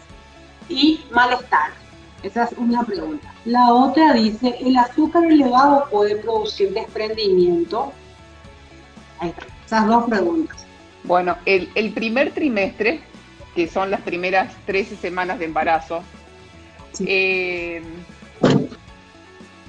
y 0.69 1.05
malestar. 1.11 1.82
Esa 2.23 2.45
es 2.45 2.53
una 2.53 2.85
pregunta. 2.85 3.33
La 3.45 3.73
otra 3.73 4.13
dice, 4.15 4.57
¿el 4.61 4.77
azúcar 4.77 5.25
elevado 5.25 5.89
puede 5.91 6.17
producir 6.17 6.73
desprendimiento? 6.73 7.93
Esas 9.67 9.87
dos 9.87 10.05
preguntas. 10.09 10.65
Bueno, 11.05 11.37
el, 11.47 11.69
el, 11.75 11.93
primer 11.93 12.33
trimestre, 12.33 13.01
que 13.55 13.69
son 13.69 13.91
las 13.91 14.01
primeras 14.03 14.55
13 14.67 14.97
semanas 14.97 15.39
de 15.39 15.47
embarazo, 15.47 16.03
eh, 17.01 17.83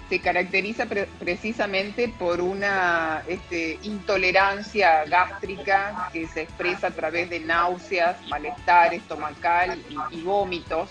se 0.09 0.19
caracteriza 0.19 0.85
precisamente 1.19 2.07
por 2.07 2.41
una 2.41 3.23
este, 3.27 3.79
intolerancia 3.83 5.05
gástrica 5.05 6.09
que 6.13 6.27
se 6.27 6.43
expresa 6.43 6.87
a 6.87 6.91
través 6.91 7.29
de 7.29 7.39
náuseas, 7.39 8.17
malestar 8.27 8.93
estomacal 8.93 9.81
y, 10.11 10.21
vómitos, 10.21 10.89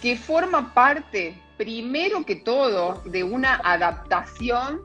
que 0.00 0.16
forma 0.16 0.72
parte, 0.74 1.34
primero 1.56 2.24
que 2.24 2.36
todo, 2.36 3.02
de 3.04 3.24
una 3.24 3.56
adaptación 3.64 4.82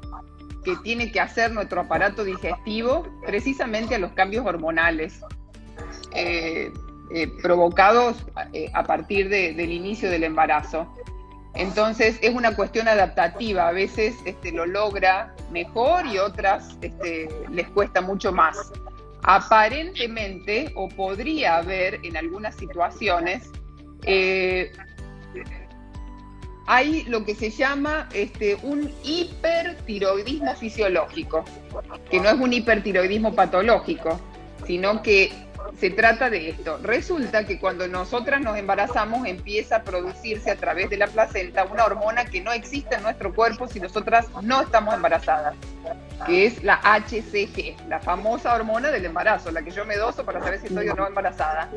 que 0.64 0.76
tiene 0.84 1.12
que 1.12 1.20
hacer 1.20 1.52
nuestro 1.52 1.82
aparato 1.82 2.24
digestivo 2.24 3.08
precisamente 3.26 3.96
a 3.96 4.00
los 4.00 4.12
cambios 4.12 4.46
hormonales. 4.46 5.22
Eh, 6.14 6.72
eh, 7.10 7.30
provocados 7.42 8.18
eh, 8.52 8.70
a 8.74 8.84
partir 8.84 9.30
del 9.30 9.72
inicio 9.72 10.12
del 10.12 10.26
embarazo. 10.26 10.92
Entonces 11.54 12.20
es 12.22 12.36
una 12.36 12.54
cuestión 12.54 12.90
adaptativa, 12.90 13.70
a 13.70 13.72
veces 13.72 14.14
este, 14.26 14.52
lo 14.52 14.66
logra 14.66 15.34
mejor 15.50 16.06
y 16.06 16.18
otras 16.18 16.78
este, 16.82 17.30
les 17.50 17.70
cuesta 17.70 18.02
mucho 18.02 18.34
más. 18.34 18.74
Aparentemente, 19.24 20.74
o 20.76 20.90
podría 20.90 21.58
haber 21.58 22.02
en 22.04 22.18
algunas 22.18 22.56
situaciones, 22.56 23.52
eh, 24.04 24.72
hay 26.68 27.04
lo 27.04 27.24
que 27.24 27.34
se 27.34 27.50
llama 27.50 28.10
este, 28.14 28.56
un 28.56 28.92
hipertiroidismo 29.04 30.54
fisiológico, 30.56 31.46
que 32.12 32.20
no 32.20 32.30
es 32.30 32.36
un 32.36 32.52
hipertiroidismo 32.52 33.34
patológico, 33.34 34.20
sino 34.66 35.02
que 35.02 35.32
se 35.80 35.90
trata 35.90 36.30
de 36.30 36.50
esto. 36.50 36.80
Resulta 36.84 37.46
que 37.46 37.60
cuando 37.60 37.88
nosotras 37.88 38.42
nos 38.42 38.58
embarazamos 38.58 39.28
empieza 39.28 39.78
a 39.78 39.84
producirse 39.84 40.52
a 40.52 40.56
través 40.56 40.90
de 40.90 40.98
la 40.98 41.08
placenta 41.08 41.66
una 41.66 41.86
hormona 41.86 42.26
que 42.26 42.42
no 42.42 42.52
existe 42.52 42.96
en 42.96 43.04
nuestro 43.04 43.34
cuerpo 43.34 43.68
si 43.68 43.80
nosotras 43.80 44.28
no 44.42 44.62
estamos 44.62 44.94
embarazadas, 44.94 45.56
que 46.26 46.46
es 46.46 46.64
la 46.64 46.80
HCG, 46.84 47.88
la 47.88 48.00
famosa 48.00 48.54
hormona 48.54 48.90
del 48.90 49.06
embarazo, 49.06 49.52
la 49.52 49.62
que 49.62 49.72
yo 49.72 49.86
me 49.86 49.98
doso 49.98 50.26
para 50.26 50.40
saber 50.40 50.60
si 50.60 50.68
estoy 50.68 50.90
o 50.90 50.96
no 50.96 51.08
embarazada. 51.08 51.70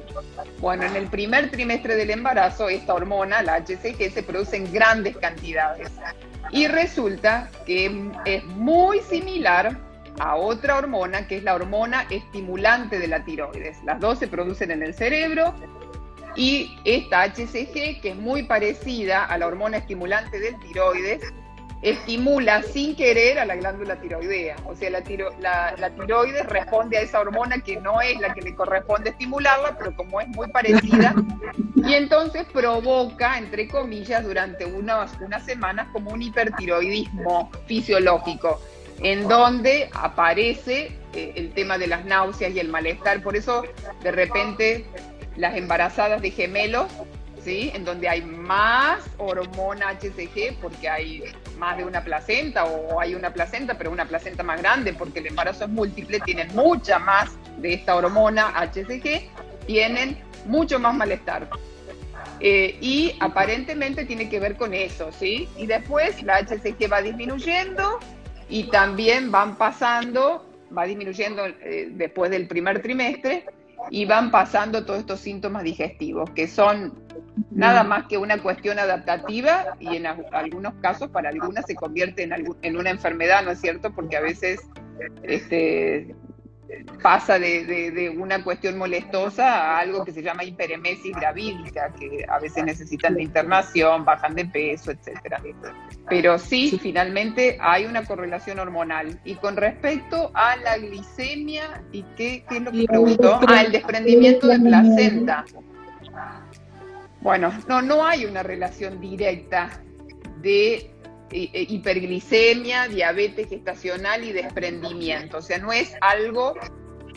Bueno, 0.59 0.85
en 0.85 0.97
el 0.97 1.07
primer 1.07 1.51
trimestre 1.51 1.97
del 1.97 2.11
embarazo 2.11 2.69
esta 2.69 2.95
hormona, 2.95 3.43
la 3.43 3.57
HCG, 3.57 4.13
se 4.13 4.23
produce 4.23 4.57
en 4.57 4.73
grandes 4.73 5.17
cantidades. 5.17 5.91
Y 6.51 6.67
resulta 6.67 7.49
que 7.67 8.11
es 8.25 8.45
muy 8.45 9.01
similar 9.01 9.77
a 10.21 10.37
otra 10.37 10.77
hormona 10.77 11.27
que 11.27 11.39
es 11.39 11.43
la 11.43 11.55
hormona 11.55 12.07
estimulante 12.11 12.99
de 12.99 13.09
la 13.09 13.25
tiroides. 13.25 13.83
Las 13.85 14.01
dos 14.01 14.19
se 14.19 14.29
producen 14.29 14.71
en 14.71 14.83
el 14.83 14.93
cerebro 14.93 15.55
y 16.37 16.79
esta 16.85 17.25
HCG, 17.25 18.03
que 18.03 18.11
es 18.11 18.17
muy 18.17 18.43
parecida 18.43 19.25
a 19.25 19.39
la 19.39 19.47
hormona 19.47 19.79
estimulante 19.79 20.39
del 20.39 20.61
tiroides, 20.61 21.23
estimula 21.81 22.63
sin 22.63 22.95
querer 22.95 23.39
a 23.39 23.47
la 23.47 23.57
glándula 23.57 23.99
tiroidea. 23.99 24.57
O 24.67 24.77
sea, 24.77 24.91
la, 24.91 25.75
la, 25.79 25.91
tiroides 25.91 26.47
responde 26.47 26.99
a 26.99 27.01
esa 27.01 27.19
hormona 27.21 27.59
que 27.63 27.81
no 27.81 28.03
es 28.03 28.21
la 28.21 28.35
que 28.35 28.43
le 28.43 28.55
corresponde 28.55 29.11
estimularla, 29.11 29.79
pero 29.79 29.97
como 29.97 30.21
es 30.21 30.29
muy 30.29 30.49
parecida, 30.49 31.15
y 31.77 31.95
entonces 31.95 32.45
provoca, 32.53 33.39
entre 33.39 33.69
comillas, 33.69 34.23
durante 34.23 34.67
unas, 34.67 35.19
unas 35.21 35.43
semanas 35.47 35.89
como 35.95 36.11
un 36.11 36.21
hipertiroidismo 36.21 37.51
fisiológico 37.67 38.61
en 39.03 39.29
donde 39.29 39.91
aparece 39.95 40.93
eh, 41.15 41.33
el 41.35 41.53
tema 41.53 41.79
de 41.79 41.87
las 41.87 42.05
náuseas 42.05 42.53
y 42.53 42.61
el 42.61 42.69
malestar. 42.69 43.23
Por 43.23 43.37
eso, 43.37 43.65
de 44.03 44.13
repente, 44.13 44.85
las 45.37 45.57
embarazadas 45.57 46.21
de 46.23 46.31
gemelos, 46.31 46.87
¿sí? 47.43 47.71
En 47.75 47.85
donde 47.85 48.09
hay 48.09 48.23
más 48.23 49.01
hormona 49.19 49.89
HCG, 49.95 50.59
porque 50.61 50.89
hay 50.89 51.25
más 51.59 51.79
de 51.79 51.85
una 51.85 52.05
placenta, 52.05 52.65
o 52.65 53.01
hay 53.01 53.15
una 53.15 53.33
placenta, 53.33 53.77
pero 53.77 53.91
una 53.91 54.07
placenta 54.07 54.43
más 54.43 54.61
grande, 54.61 54.93
porque 54.93 55.21
el 55.21 55.29
embarazo 55.29 55.65
es 55.65 55.71
múltiple, 55.71 56.21
tienen 56.21 56.55
mucha 56.55 56.99
más 56.99 57.31
de 57.57 57.75
esta 57.75 57.97
hormona 57.97 58.53
HCG, 58.55 59.31
tienen 59.67 60.19
mucho 60.45 60.79
más 60.79 60.95
malestar. 60.95 61.49
Eh, 62.41 62.79
y 62.81 63.17
aparentemente 63.21 64.05
tiene 64.05 64.29
que 64.29 64.41
ver 64.41 64.57
con 64.57 64.73
eso, 64.73 65.11
¿sí? 65.13 65.49
Y 65.57 65.67
después 65.67 66.23
la 66.23 66.39
HCG 66.39 66.91
va 66.91 67.03
disminuyendo 67.03 67.99
y 68.51 68.65
también 68.65 69.31
van 69.31 69.57
pasando, 69.57 70.45
va 70.77 70.85
disminuyendo 70.85 71.47
eh, 71.47 71.89
después 71.93 72.31
del 72.31 72.49
primer 72.49 72.83
trimestre 72.83 73.47
y 73.91 74.05
van 74.05 74.31
pasando 74.31 74.85
todos 74.85 75.01
estos 75.01 75.21
síntomas 75.21 75.63
digestivos, 75.63 76.29
que 76.31 76.47
son 76.47 76.93
nada 77.51 77.83
más 77.85 78.07
que 78.07 78.19
una 78.19 78.43
cuestión 78.43 78.79
adaptativa 78.79 79.77
y 79.79 79.97
en 79.97 80.07
algunos 80.07 80.75
casos 80.83 81.09
para 81.11 81.31
algunas 81.31 81.65
se 81.67 81.75
convierte 81.75 82.25
en, 82.25 82.33
en 82.61 82.77
una 82.77 82.91
enfermedad, 82.91 83.43
¿no 83.45 83.53
es 83.53 83.61
cierto? 83.61 83.93
Porque 83.93 84.17
a 84.17 84.21
veces 84.21 84.61
este, 85.23 86.15
pasa 87.03 87.39
de, 87.39 88.15
una 88.17 88.43
cuestión 88.43 88.79
molestosa 88.79 89.55
a 89.55 89.79
algo 89.79 90.05
que 90.05 90.13
se 90.13 90.23
llama 90.23 90.45
hiperemesis 90.45 91.15
gravídica, 91.17 91.93
que 91.99 92.25
a 92.29 92.39
veces 92.39 92.65
necesitan 92.65 93.15
de 93.15 93.23
internación, 93.23 94.05
bajan 94.05 94.35
de 94.35 94.47
peso, 94.47 94.91
etcétera. 94.91 95.41
Pero 96.09 96.39
sí, 96.39 96.79
finalmente 96.81 97.59
hay 97.61 97.87
una 97.87 98.05
correlación 98.05 98.59
hormonal. 98.59 99.19
Y 99.25 99.37
con 99.37 99.57
respecto 99.57 100.31
a 100.35 100.57
la 100.57 100.79
glicemia, 100.79 101.83
¿y 101.93 102.03
qué, 102.17 102.45
es 102.51 102.63
lo 102.63 102.73
que 102.73 102.85
preguntó? 102.85 103.41
Ah, 103.47 103.63
el 103.63 103.73
desprendimiento 103.73 104.47
de 104.47 104.59
placenta. 104.61 105.45
Bueno, 107.21 107.53
no, 107.69 107.83
no 107.83 108.05
hay 108.05 108.25
una 108.25 108.43
relación 108.43 109.01
directa 109.01 109.83
de 110.41 110.90
hiperglicemia, 111.33 112.89
diabetes 112.89 113.49
gestacional 113.49 114.25
y 114.25 114.33
desprendimiento. 114.33 115.39
O 115.39 115.43
sea, 115.43 115.59
no 115.59 115.73
es 115.73 115.95
algo 116.01 116.55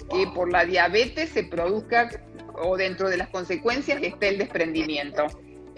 que 0.09 0.27
por 0.33 0.51
la 0.51 0.65
diabetes 0.65 1.29
se 1.29 1.43
produzca 1.43 2.09
o 2.55 2.77
dentro 2.77 3.09
de 3.09 3.17
las 3.17 3.29
consecuencias 3.29 4.01
esté 4.01 4.29
el 4.29 4.37
desprendimiento, 4.37 5.25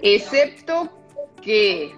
excepto 0.01 0.91
que 1.41 1.93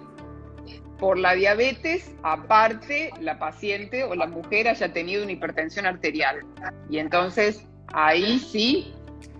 por 0.98 1.18
la 1.18 1.34
diabetes, 1.34 2.10
aparte, 2.22 3.10
la 3.20 3.38
paciente 3.38 4.04
o 4.04 4.14
la 4.14 4.26
mujer 4.26 4.68
haya 4.68 4.92
tenido 4.92 5.22
una 5.22 5.32
hipertensión 5.32 5.86
arterial. 5.86 6.40
Y 6.90 6.98
entonces 6.98 7.64
ahí 7.92 8.38
sí 8.40 8.92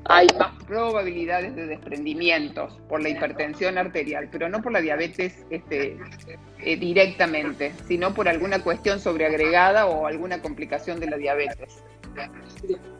hay 0.08 0.26
más 0.38 0.64
probabilidades 0.64 1.54
de 1.54 1.66
desprendimientos 1.66 2.72
por 2.88 3.02
la 3.02 3.10
hipertensión 3.10 3.76
arterial, 3.76 4.28
pero 4.32 4.48
no 4.48 4.62
por 4.62 4.72
la 4.72 4.80
diabetes 4.80 5.34
este, 5.50 5.98
eh, 6.60 6.76
directamente, 6.76 7.74
sino 7.86 8.14
por 8.14 8.26
alguna 8.26 8.62
cuestión 8.64 9.00
sobreagregada 9.00 9.86
o 9.86 10.06
alguna 10.06 10.40
complicación 10.40 10.98
de 10.98 11.10
la 11.10 11.18
diabetes. 11.18 11.84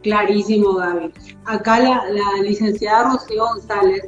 Clarísimo, 0.03 0.75
Gaby. 0.75 1.13
Acá 1.47 1.81
la, 1.81 2.03
licenciada 2.43 3.13
Rocío 3.13 3.47
González, 3.47 4.03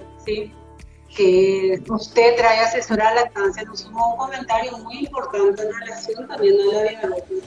que 1.17 1.83
usted 1.89 2.37
trae 2.37 2.61
asesora 2.61 3.15
lactancia, 3.15 3.65
nos 3.65 3.81
hizo 3.81 3.89
un 3.89 4.17
comentario 4.19 4.77
muy 4.79 4.99
importante 4.99 5.63
en 5.63 5.73
relación 5.73 6.29
también 6.29 6.55
a 6.61 6.75
la 6.75 6.83
diabetes. 6.83 7.43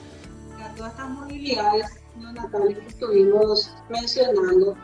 A 0.62 0.74
todas 0.74 0.92
estas 0.92 1.10
movilidades 1.10 2.00
neonatales 2.16 2.78
que 2.78 2.86
estuvimos 2.88 3.74
mencionando, 3.88 4.76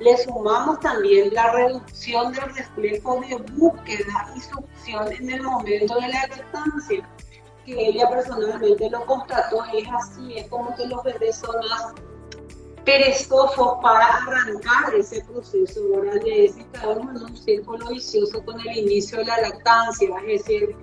le 0.00 0.16
sumamos 0.16 0.80
también 0.80 1.32
la 1.34 1.52
reducción 1.52 2.32
del 2.32 2.54
reflejo 2.54 3.20
de 3.20 3.36
búsqueda 3.56 4.32
y 4.36 4.40
succión 4.40 5.12
en 5.12 5.30
el 5.30 5.42
momento 5.42 5.94
de 5.94 6.08
la 6.08 6.26
lactancia, 6.28 7.08
que 7.64 7.88
ella 7.88 8.08
personalmente 8.08 8.90
lo 8.90 9.04
constató 9.06 9.64
y 9.72 9.78
es 9.78 9.88
así, 9.92 10.38
es 10.38 10.48
como 10.48 10.74
que 10.76 10.86
los 10.86 11.02
bebés 11.02 11.36
son 11.36 11.56
más 11.68 11.94
perezosos 12.84 13.78
para 13.82 14.06
arrancar 14.06 14.94
ese 14.94 15.22
proceso, 15.24 15.80
¿verdad? 15.90 16.22
De 16.22 16.46
ese 16.46 16.66
en 16.82 17.22
un 17.22 17.36
círculo 17.36 17.88
vicioso 17.88 18.42
con 18.44 18.58
el 18.60 18.78
inicio 18.78 19.18
de 19.18 19.24
la 19.26 19.40
lactancia, 19.42 20.08
es 20.26 20.46
decir, 20.46 20.76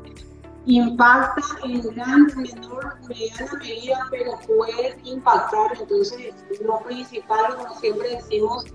impacta 0.65 1.41
en 1.63 1.81
gran, 1.81 2.27
menor, 2.35 2.97
mediana 3.07 3.53
medida, 3.59 4.07
pero 4.11 4.31
puede 4.45 4.97
impactar. 5.03 5.71
Entonces, 5.79 6.33
lo 6.61 6.79
principal, 6.79 7.55
como 7.55 7.79
siempre 7.79 8.09
decimos, 8.09 8.65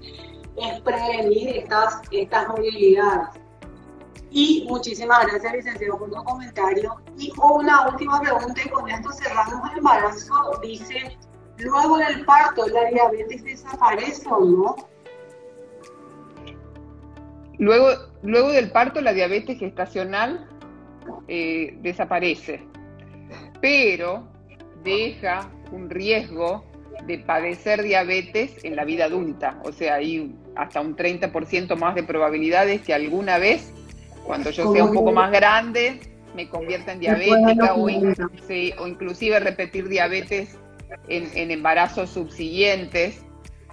es 0.56 0.80
prevenir 0.80 1.56
estas, 1.56 2.00
estas 2.10 2.48
movilidades. 2.48 3.28
Y 4.30 4.64
muchísimas 4.68 5.26
gracias, 5.26 5.52
licenciado, 5.52 5.98
por 5.98 6.10
tu 6.10 6.22
comentario. 6.22 6.96
Y 7.18 7.32
una 7.42 7.88
última 7.88 8.20
pregunta, 8.20 8.60
y 8.64 8.68
con 8.68 8.88
esto 8.88 9.10
cerramos 9.12 9.70
el 9.72 9.78
embarazo. 9.78 10.60
Dice, 10.62 11.18
luego 11.58 11.98
del 11.98 12.24
parto, 12.24 12.66
¿la 12.68 12.84
diabetes 12.90 13.42
desaparece 13.42 14.28
o 14.30 14.44
no? 14.44 14.76
Luego, 17.58 17.88
luego 18.22 18.50
del 18.50 18.70
parto, 18.70 19.00
la 19.00 19.12
diabetes 19.12 19.58
gestacional 19.58 20.48
eh, 21.28 21.76
desaparece, 21.82 22.66
pero 23.60 24.28
deja 24.82 25.50
un 25.72 25.90
riesgo 25.90 26.64
de 27.06 27.18
padecer 27.18 27.82
diabetes 27.82 28.64
en 28.64 28.76
la 28.76 28.84
vida 28.84 29.06
adulta. 29.06 29.60
O 29.64 29.72
sea, 29.72 29.96
hay 29.96 30.34
hasta 30.56 30.80
un 30.80 30.96
30% 30.96 31.76
más 31.76 31.94
de 31.94 32.02
probabilidades 32.02 32.82
que 32.82 32.94
alguna 32.94 33.38
vez, 33.38 33.72
cuando 34.24 34.50
yo 34.50 34.72
sea 34.72 34.84
un 34.84 34.94
poco 34.94 35.12
más 35.12 35.30
grande, 35.30 36.00
me 36.34 36.48
convierta 36.48 36.92
en 36.92 37.00
diabética 37.00 37.74
o, 37.74 37.84
o, 37.84 38.86
inclusive 38.86 39.40
repetir 39.40 39.88
diabetes 39.88 40.56
en, 41.08 41.50
embarazos 41.50 42.10
subsiguientes. 42.10 43.22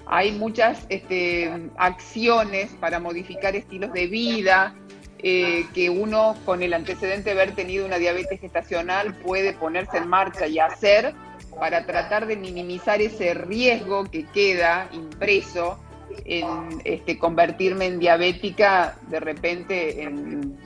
Hay 0.05 0.31
muchas 0.31 0.85
este, 0.89 1.51
acciones 1.77 2.71
para 2.79 2.99
modificar 2.99 3.55
estilos 3.55 3.91
de 3.91 4.07
vida, 4.07 4.75
eh, 5.19 5.65
que 5.73 5.89
uno 5.89 6.35
con 6.45 6.63
el 6.63 6.73
antecedente 6.73 7.33
de 7.33 7.41
haber 7.41 7.55
tenido 7.55 7.85
una 7.85 7.97
diabetes 7.97 8.39
gestacional 8.39 9.15
puede 9.15 9.53
ponerse 9.53 9.97
en 9.97 10.07
marcha 10.07 10.47
y 10.47 10.59
hacer 10.59 11.13
para 11.59 11.85
tratar 11.85 12.27
de 12.27 12.35
minimizar 12.35 13.01
ese 13.01 13.33
riesgo 13.33 14.05
que 14.05 14.25
queda 14.25 14.89
impreso 14.91 15.79
en 16.25 16.45
este, 16.83 17.17
convertirme 17.17 17.85
en 17.85 17.99
diabética 17.99 18.95
de 19.09 19.19
repente 19.19 20.03
en, 20.03 20.57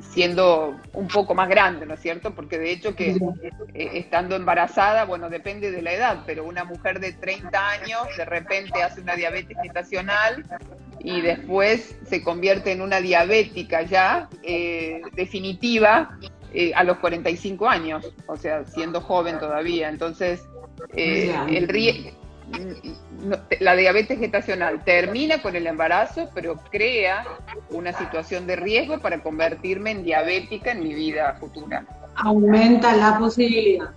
siendo 0.00 0.78
un 0.92 1.08
poco 1.08 1.34
más 1.34 1.48
grande, 1.48 1.86
¿no 1.86 1.94
es 1.94 2.00
cierto? 2.00 2.34
Porque 2.34 2.58
de 2.58 2.70
hecho 2.70 2.94
que 2.94 3.16
eh, 3.74 3.90
estando 3.94 4.36
embarazada, 4.36 5.04
bueno, 5.04 5.30
depende 5.30 5.70
de 5.70 5.82
la 5.82 5.92
edad, 5.92 6.22
pero 6.26 6.44
una 6.44 6.64
mujer 6.64 7.00
de 7.00 7.12
30 7.12 7.68
años 7.70 8.00
de 8.16 8.24
repente 8.24 8.82
hace 8.82 9.00
una 9.00 9.14
diabetes 9.16 9.56
gestacional 9.62 10.44
y 11.00 11.20
después 11.20 11.96
se 12.06 12.22
convierte 12.22 12.72
en 12.72 12.82
una 12.82 13.00
diabética 13.00 13.82
ya 13.82 14.28
eh, 14.42 15.00
definitiva 15.14 16.18
eh, 16.56 16.72
a 16.74 16.82
los 16.84 16.98
45 16.98 17.68
años, 17.68 18.12
o 18.26 18.36
sea, 18.36 18.64
siendo 18.64 19.00
joven 19.00 19.38
todavía. 19.38 19.88
Entonces, 19.88 20.48
el 20.94 21.68
riesgo 21.68 22.10
la 23.60 23.74
diabetes 23.74 24.18
gestacional 24.18 24.84
termina 24.84 25.42
con 25.42 25.56
el 25.56 25.66
embarazo, 25.66 26.28
pero 26.34 26.56
crea 26.70 27.24
una 27.70 27.92
situación 27.92 28.46
de 28.46 28.56
riesgo 28.56 29.00
para 29.00 29.22
convertirme 29.22 29.90
en 29.90 30.04
diabética 30.04 30.72
en 30.72 30.80
mi 30.80 30.94
vida 30.94 31.36
futura. 31.40 31.84
Aumenta 32.14 32.94
la 32.94 33.18
posibilidad. 33.18 33.90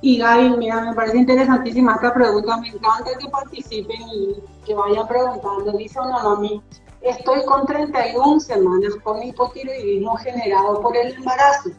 Y 0.00 0.18
Gaby, 0.18 0.56
mira, 0.56 0.82
me 0.82 0.94
parece 0.94 1.18
interesantísima 1.18 1.94
esta 1.94 2.12
pregunta, 2.12 2.56
me 2.58 2.68
encanta 2.68 3.10
que 3.18 3.28
participen 3.28 4.00
y 4.14 4.36
que 4.64 4.74
vayan 4.74 5.06
preguntando. 5.08 5.72
Dice 5.76 5.98
una 6.00 6.22
mami, 6.22 6.62
estoy 7.08 7.44
con 7.44 7.66
31 7.66 8.40
semanas 8.40 8.94
con 9.02 9.22
hipotiroidismo 9.22 10.16
generado 10.16 10.80
por 10.80 10.96
el 10.96 11.14
embarazo. 11.14 11.70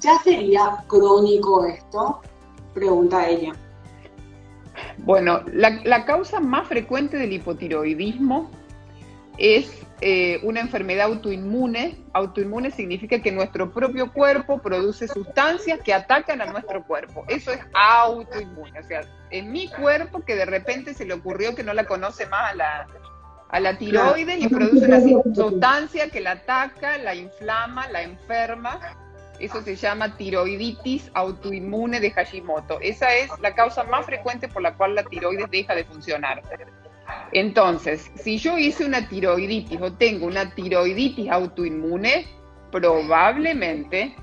¿Ya 0.00 0.18
sería 0.18 0.84
crónico 0.86 1.64
esto? 1.64 2.20
Pregunta 2.74 3.28
ella. 3.28 3.52
Bueno, 4.98 5.42
la, 5.52 6.04
causa 6.04 6.40
más 6.40 6.68
frecuente 6.68 7.16
del 7.16 7.32
hipotiroidismo 7.32 8.50
es 9.38 9.86
eh, 10.00 10.38
una 10.44 10.60
enfermedad 10.60 11.06
autoinmune. 11.06 12.04
Autoinmune 12.12 12.70
significa 12.70 13.20
que 13.20 13.32
nuestro 13.32 13.72
propio 13.72 14.12
cuerpo 14.12 14.58
produce 14.58 15.08
sustancias 15.08 15.80
que 15.84 15.94
atacan 15.94 16.40
a 16.40 16.46
nuestro 16.46 16.84
cuerpo. 16.84 17.24
Eso 17.28 17.52
es 17.52 17.60
autoinmune. 17.74 18.78
O 18.78 18.82
sea, 18.84 19.00
en 19.30 19.50
mi 19.50 19.68
cuerpo 19.68 20.20
que 20.20 20.36
de 20.36 20.44
repente 20.44 20.94
se 20.94 21.04
le 21.04 21.14
ocurrió 21.14 21.54
que 21.56 21.64
no 21.64 21.74
la 21.74 21.86
conoce 21.86 22.26
más 22.26 22.52
a 22.52 22.54
la, 22.54 22.86
a 23.48 23.60
la 23.60 23.78
tiroides 23.78 24.42
y 24.42 24.48
produce 24.48 24.86
una 24.86 25.00
sustancia 25.34 26.10
que 26.10 26.20
la 26.20 26.32
ataca, 26.32 26.98
la 26.98 27.14
inflama, 27.14 27.88
la 27.88 28.02
enferma 28.02 28.78
eso 29.38 29.62
se 29.62 29.76
llama 29.76 30.16
tiroiditis 30.16 31.10
autoinmune 31.14 32.00
de 32.00 32.10
Hashimoto. 32.10 32.80
Esa 32.80 33.14
es 33.14 33.30
la 33.40 33.54
causa 33.54 33.84
más 33.84 34.04
frecuente 34.04 34.48
por 34.48 34.62
la 34.62 34.74
cual 34.74 34.94
la 34.94 35.04
tiroides 35.04 35.50
deja 35.50 35.74
de 35.74 35.84
funcionar. 35.84 36.42
Entonces, 37.32 38.10
si 38.16 38.38
yo 38.38 38.58
hice 38.58 38.84
una 38.84 39.08
tiroiditis 39.08 39.80
o 39.80 39.92
tengo 39.92 40.26
una 40.26 40.54
tiroiditis 40.54 41.30
autoinmune, 41.30 42.26
probablemente 42.72 44.14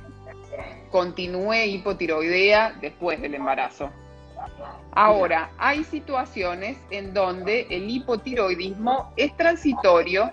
continúe 0.91 1.65
hipotiroidea 1.65 2.75
después 2.81 3.21
del 3.21 3.35
embarazo. 3.35 3.91
Ahora, 4.95 5.51
hay 5.57 5.83
situaciones 5.83 6.77
en 6.89 7.13
donde 7.13 7.67
el 7.69 7.89
hipotiroidismo 7.89 9.11
es 9.17 9.35
transitorio 9.35 10.31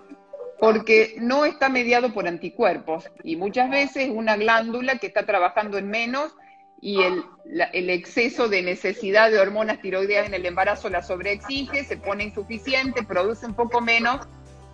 porque 0.61 1.17
no 1.19 1.45
está 1.45 1.69
mediado 1.69 2.15
por 2.15 2.29
anticuerpos 2.29 3.11
y 3.25 3.35
muchas 3.35 3.69
veces 3.69 4.09
una 4.09 4.37
glándula 4.37 4.99
que 4.99 5.09
está 5.09 5.27
trabajando 5.27 5.79
en 5.79 5.91
menos 5.91 6.37
y 6.81 7.03
el, 7.03 7.25
el, 7.73 7.91
exceso 7.91 8.49
de 8.49 8.63
necesidad 8.63 9.33
de 9.33 9.41
hormonas 9.41 9.81
tiroideas 9.81 10.27
en 10.27 10.35
el 10.35 10.47
embarazo 10.47 10.89
la 10.89 11.03
sobreexige, 11.03 11.83
se 11.83 11.97
pone 11.97 12.23
insuficiente, 12.23 13.03
produce 13.03 13.47
un 13.47 13.55
poco 13.55 13.81
menos, 13.81 14.21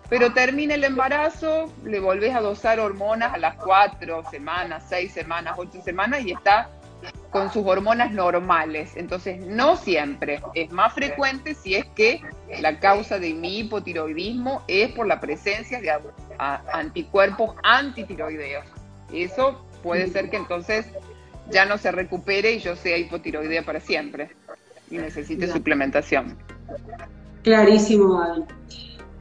pero 0.09 0.33
termina 0.33 0.75
el 0.75 0.83
embarazo, 0.83 1.73
le 1.83 1.99
volvés 1.99 2.35
a 2.35 2.41
dosar 2.41 2.79
hormonas 2.79 3.33
a 3.33 3.37
las 3.39 3.55
cuatro 3.55 4.23
semanas, 4.29 4.85
seis 4.87 5.11
semanas, 5.11 5.55
ocho 5.57 5.81
semanas 5.81 6.23
y 6.23 6.31
está 6.31 6.69
con 7.29 7.51
sus 7.51 7.65
hormonas 7.65 8.11
normales. 8.11 8.91
Entonces, 8.95 9.45
no 9.45 9.75
siempre. 9.75 10.41
Es 10.53 10.71
más 10.71 10.93
frecuente 10.93 11.53
si 11.53 11.75
es 11.75 11.85
que 11.95 12.21
la 12.61 12.79
causa 12.79 13.19
de 13.19 13.33
mi 13.33 13.59
hipotiroidismo 13.59 14.63
es 14.67 14.91
por 14.91 15.07
la 15.07 15.19
presencia 15.19 15.79
de 15.79 15.91
anticuerpos 16.37 17.55
antitiroideos. 17.63 18.65
Eso 19.13 19.65
puede 19.83 20.07
ser 20.07 20.29
que 20.29 20.37
entonces 20.37 20.85
ya 21.49 21.65
no 21.65 21.77
se 21.77 21.91
recupere 21.91 22.53
y 22.53 22.59
yo 22.59 22.75
sea 22.75 22.97
hipotiroidea 22.97 23.63
para 23.63 23.79
siempre 23.79 24.29
y 24.89 24.97
necesite 24.97 25.47
suplementación. 25.47 26.37
Clarísimo. 27.43 28.47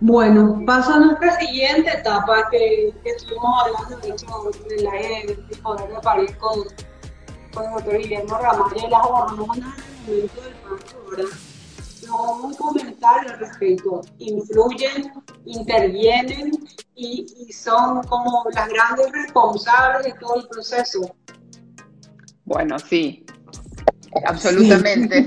Bueno, 0.01 0.63
paso 0.65 0.95
a 0.95 1.01
nuestra 1.01 1.39
siguiente 1.41 1.91
etapa 1.91 2.49
que, 2.51 2.93
estuvimos 3.05 3.51
hablando, 3.65 3.97
de 3.99 4.11
hecho, 4.11 4.27
de 4.69 4.83
la 4.83 4.93
de 4.93 5.57
poder 5.57 5.89
de 5.89 6.01
París 6.01 6.37
con 6.39 6.61
doctor 7.63 7.99
Guillermo 7.99 8.39
Ramallo 8.39 8.89
las 8.89 9.07
hormonas 9.07 9.75
en 10.07 10.15
el 10.15 10.21
momento 10.21 10.43
del 10.43 10.55
parto, 10.55 11.11
¿verdad? 11.11 11.37
No 12.07 12.33
un 12.43 12.55
comentario 12.55 13.33
al 13.33 13.39
respecto. 13.39 14.01
Influyen, 14.19 15.13
intervienen 15.45 16.53
y, 16.95 17.27
y 17.47 17.53
son 17.53 18.03
como 18.05 18.45
las 18.53 18.69
grandes 18.69 19.13
responsables 19.13 20.07
de 20.07 20.19
todo 20.19 20.37
el 20.37 20.49
proceso. 20.49 21.15
Bueno, 22.45 22.79
sí, 22.79 23.27
absolutamente. 24.25 25.27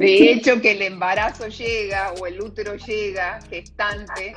De 0.00 0.32
hecho, 0.32 0.60
que 0.60 0.72
el 0.72 0.82
embarazo 0.82 1.48
llega 1.48 2.12
o 2.20 2.26
el 2.26 2.40
útero 2.40 2.74
llega 2.74 3.40
gestante 3.48 4.34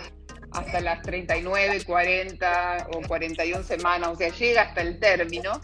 hasta 0.52 0.82
las 0.82 1.02
39, 1.02 1.84
40 1.86 2.88
o 2.94 3.02
41 3.08 3.64
semanas, 3.64 4.10
o 4.10 4.16
sea, 4.16 4.30
llega 4.30 4.64
hasta 4.64 4.82
el 4.82 5.00
término, 5.00 5.62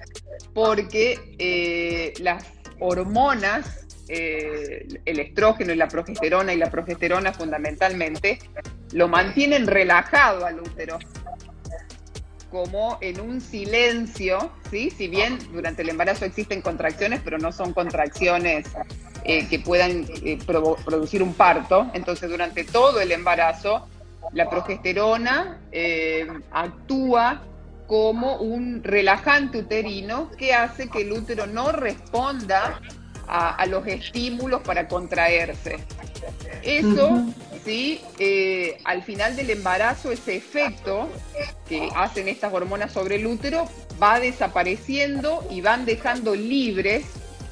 porque 0.53 1.35
eh, 1.39 2.13
las 2.19 2.45
hormonas, 2.79 3.85
eh, 4.07 4.87
el 5.05 5.19
estrógeno 5.19 5.73
y 5.73 5.75
la 5.75 5.87
progesterona, 5.87 6.53
y 6.53 6.57
la 6.57 6.69
progesterona 6.69 7.33
fundamentalmente, 7.33 8.39
lo 8.91 9.07
mantienen 9.07 9.67
relajado 9.67 10.45
al 10.45 10.59
útero, 10.59 10.99
como 12.51 12.97
en 13.01 13.19
un 13.19 13.41
silencio, 13.41 14.51
¿sí? 14.69 14.89
Si 14.89 15.07
bien 15.07 15.39
durante 15.51 15.81
el 15.81 15.89
embarazo 15.89 16.25
existen 16.25 16.61
contracciones, 16.61 17.21
pero 17.23 17.37
no 17.37 17.51
son 17.51 17.73
contracciones 17.73 18.67
eh, 19.25 19.47
que 19.49 19.59
puedan 19.59 20.05
producir 20.85 21.23
un 21.23 21.33
parto, 21.33 21.89
entonces 21.93 22.29
durante 22.29 22.63
todo 22.63 23.01
el 23.01 23.11
embarazo 23.11 23.89
la 24.33 24.49
progesterona 24.49 25.59
eh, 25.71 26.27
actúa 26.51 27.41
como 27.87 28.37
un 28.37 28.83
relajante 28.83 29.59
uterino 29.59 30.31
que 30.31 30.53
hace 30.53 30.89
que 30.89 31.01
el 31.01 31.11
útero 31.11 31.45
no 31.45 31.71
responda 31.71 32.81
a, 33.27 33.65
los 33.65 33.87
estímulos 33.87 34.61
para 34.61 34.87
contraerse. 34.87 35.77
Eso, 36.63 37.25
sí, 37.63 38.01
eh, 38.19 38.77
al 38.83 39.03
final 39.03 39.35
del 39.35 39.49
embarazo, 39.49 40.11
ese 40.11 40.35
efecto 40.35 41.09
que 41.67 41.89
hacen 41.95 42.27
estas 42.27 42.53
hormonas 42.53 42.91
sobre 42.91 43.15
el 43.15 43.25
útero 43.25 43.67
va 44.01 44.19
desapareciendo 44.19 45.45
y 45.49 45.61
van 45.61 45.85
dejando 45.85 46.35
libres 46.35 47.05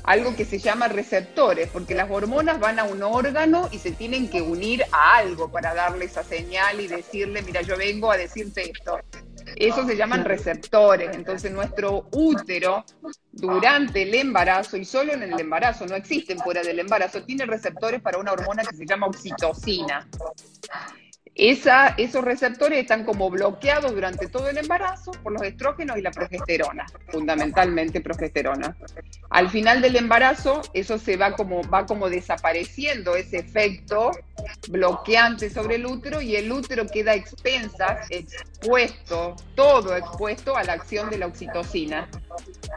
algo 0.04 0.36
que 0.36 0.46
se 0.46 0.60
llama 0.60 0.88
receptores, 0.88 1.70
porque 1.72 1.96
las 1.96 2.12
hormonas 2.12 2.60
van 2.60 2.80
a 2.80 2.84
un 2.84 3.04
órgano 3.04 3.70
y 3.72 3.80
se 3.80 3.92
tienen 3.92 4.30
que 4.30 4.42
unir 4.42 4.84
a 4.92 5.18
algo 5.18 5.50
para 5.52 5.74
darle 5.74 6.06
esa 6.06 6.24
señal 6.24 6.80
y 6.82 6.88
decirle, 6.88 7.42
mira, 7.42 7.62
yo 7.62 7.78
vengo 7.78 8.12
a 8.12 8.18
decirte 8.18 8.70
esto. 8.70 9.00
Eso 9.56 9.86
se 9.86 9.96
llaman 9.96 10.26
receptores. 10.26 11.16
Entonces 11.16 11.52
nuestro 11.52 12.08
útero 12.12 12.86
durante 13.32 14.04
el 14.04 14.14
embarazo 14.16 14.78
y 14.78 14.86
solo 14.86 15.14
en 15.14 15.24
el 15.24 15.40
embarazo, 15.40 15.86
no 15.86 15.96
existen 15.96 16.40
fuera 16.40 16.62
del 16.62 16.80
embarazo, 16.80 17.24
tiene 17.24 17.46
receptores 17.46 18.02
para 18.02 18.18
una 18.18 18.34
hormona 18.34 18.64
que 18.64 18.76
se 18.76 18.86
llama 18.86 19.08
oxitocina 19.08 20.08
esos 21.36 22.24
receptores 22.24 22.80
están 22.80 23.06
como 23.06 23.30
bloqueados 23.30 23.94
durante 23.94 24.28
todo 24.28 24.50
el 24.50 24.58
embarazo 24.58 25.12
por 25.24 25.34
los 25.34 25.42
estrógenos 25.42 25.98
y 25.98 26.02
la 26.02 26.12
progesterona, 26.12 26.86
fundamentalmente 27.10 28.02
progesterona. 28.02 28.78
Al 29.30 29.50
final 29.50 29.82
del 29.82 29.96
embarazo, 29.96 30.62
eso 30.74 31.00
se 31.00 31.18
va 31.18 31.32
como, 31.32 31.68
va 31.68 31.88
como 31.88 32.10
desapareciendo 32.10 33.16
ese 33.16 33.38
efecto 33.38 34.12
bloqueante 34.70 35.50
sobre 35.50 35.76
el 35.76 35.86
útero 35.88 36.22
y 36.22 36.36
el 36.36 36.52
útero 36.52 36.86
queda 36.86 37.16
expensas, 37.16 38.06
expuesto, 38.12 39.36
todo 39.56 39.96
expuesto 39.96 40.56
a 40.56 40.64
la 40.64 40.74
acción 40.74 41.10
de 41.10 41.18
la 41.18 41.26
oxitocina. 41.28 42.08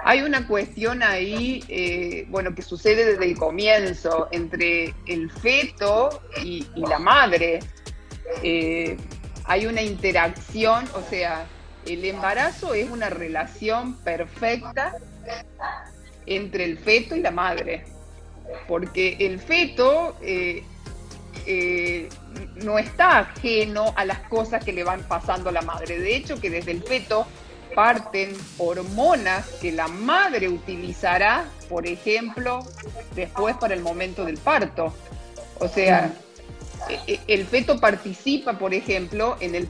Hay 0.02 0.22
una 0.22 0.46
cuestión 0.46 1.02
ahí, 1.02 1.62
eh, 1.68 2.26
bueno, 2.28 2.54
que 2.54 2.62
sucede 2.62 3.04
desde 3.04 3.24
el 3.26 3.36
comienzo 3.36 4.28
entre 4.30 4.94
el 5.06 5.30
feto 5.30 6.22
y 6.42 6.66
la 6.76 6.98
madre 6.98 7.60
eh, 8.42 8.96
hay 9.44 9.66
una 9.66 9.82
interacción, 9.82 10.84
o 10.94 11.02
sea, 11.08 11.46
el 11.86 12.04
embarazo 12.04 12.74
es 12.74 12.90
una 12.90 13.10
relación 13.10 13.94
perfecta 13.98 14.96
entre 16.26 16.64
el 16.64 16.78
feto 16.78 17.14
y 17.14 17.20
la 17.20 17.30
madre, 17.30 17.84
porque 18.66 19.16
el 19.20 19.38
feto 19.38 20.16
eh, 20.20 20.64
eh, 21.46 22.08
no 22.56 22.78
está 22.78 23.18
ajeno 23.18 23.92
a 23.96 24.04
las 24.04 24.18
cosas 24.20 24.64
que 24.64 24.72
le 24.72 24.82
van 24.82 25.02
pasando 25.04 25.50
a 25.50 25.52
la 25.52 25.62
madre. 25.62 25.98
De 25.98 26.16
hecho, 26.16 26.40
que 26.40 26.50
desde 26.50 26.72
el 26.72 26.82
feto 26.82 27.26
parten 27.74 28.32
hormonas 28.58 29.46
que 29.60 29.70
la 29.70 29.86
madre 29.86 30.48
utilizará, 30.48 31.44
por 31.68 31.86
ejemplo, 31.86 32.64
después 33.14 33.56
para 33.56 33.74
el 33.74 33.82
momento 33.82 34.24
del 34.24 34.38
parto. 34.38 34.92
O 35.58 35.68
sea, 35.68 36.12
el 37.26 37.46
feto 37.46 37.78
participa, 37.80 38.58
por 38.58 38.74
ejemplo, 38.74 39.36
en 39.40 39.54
el, 39.54 39.68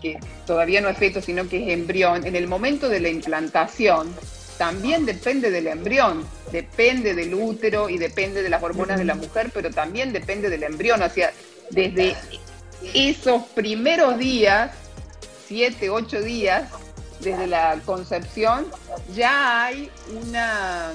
que 0.00 0.18
todavía 0.46 0.80
no 0.80 0.88
es 0.88 0.98
feto, 0.98 1.20
sino 1.20 1.48
que 1.48 1.62
es 1.62 1.68
embrión, 1.70 2.26
en 2.26 2.36
el 2.36 2.46
momento 2.46 2.88
de 2.88 3.00
la 3.00 3.08
implantación, 3.08 4.14
también 4.58 5.06
depende 5.06 5.50
del 5.50 5.66
embrión, 5.66 6.26
depende 6.52 7.14
del 7.14 7.34
útero 7.34 7.88
y 7.88 7.98
depende 7.98 8.42
de 8.42 8.50
las 8.50 8.62
hormonas 8.62 8.98
de 8.98 9.04
la 9.04 9.14
mujer, 9.14 9.50
pero 9.52 9.70
también 9.70 10.12
depende 10.12 10.50
del 10.50 10.62
embrión. 10.62 11.02
O 11.02 11.08
sea, 11.08 11.32
desde 11.70 12.14
esos 12.94 13.42
primeros 13.54 14.18
días, 14.18 14.72
siete, 15.46 15.90
ocho 15.90 16.20
días, 16.20 16.70
desde 17.20 17.46
la 17.46 17.80
concepción, 17.84 18.66
ya 19.14 19.64
hay 19.64 19.90
una 20.26 20.92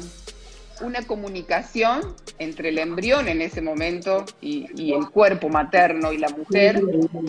una 0.81 1.01
comunicación 1.05 2.15
entre 2.39 2.69
el 2.69 2.79
embrión 2.79 3.27
en 3.27 3.41
ese 3.41 3.61
momento 3.61 4.25
y, 4.41 4.93
el 4.93 5.09
cuerpo 5.09 5.49
materno 5.49 6.13
y 6.13 6.17
la 6.17 6.29
mujer 6.29 6.81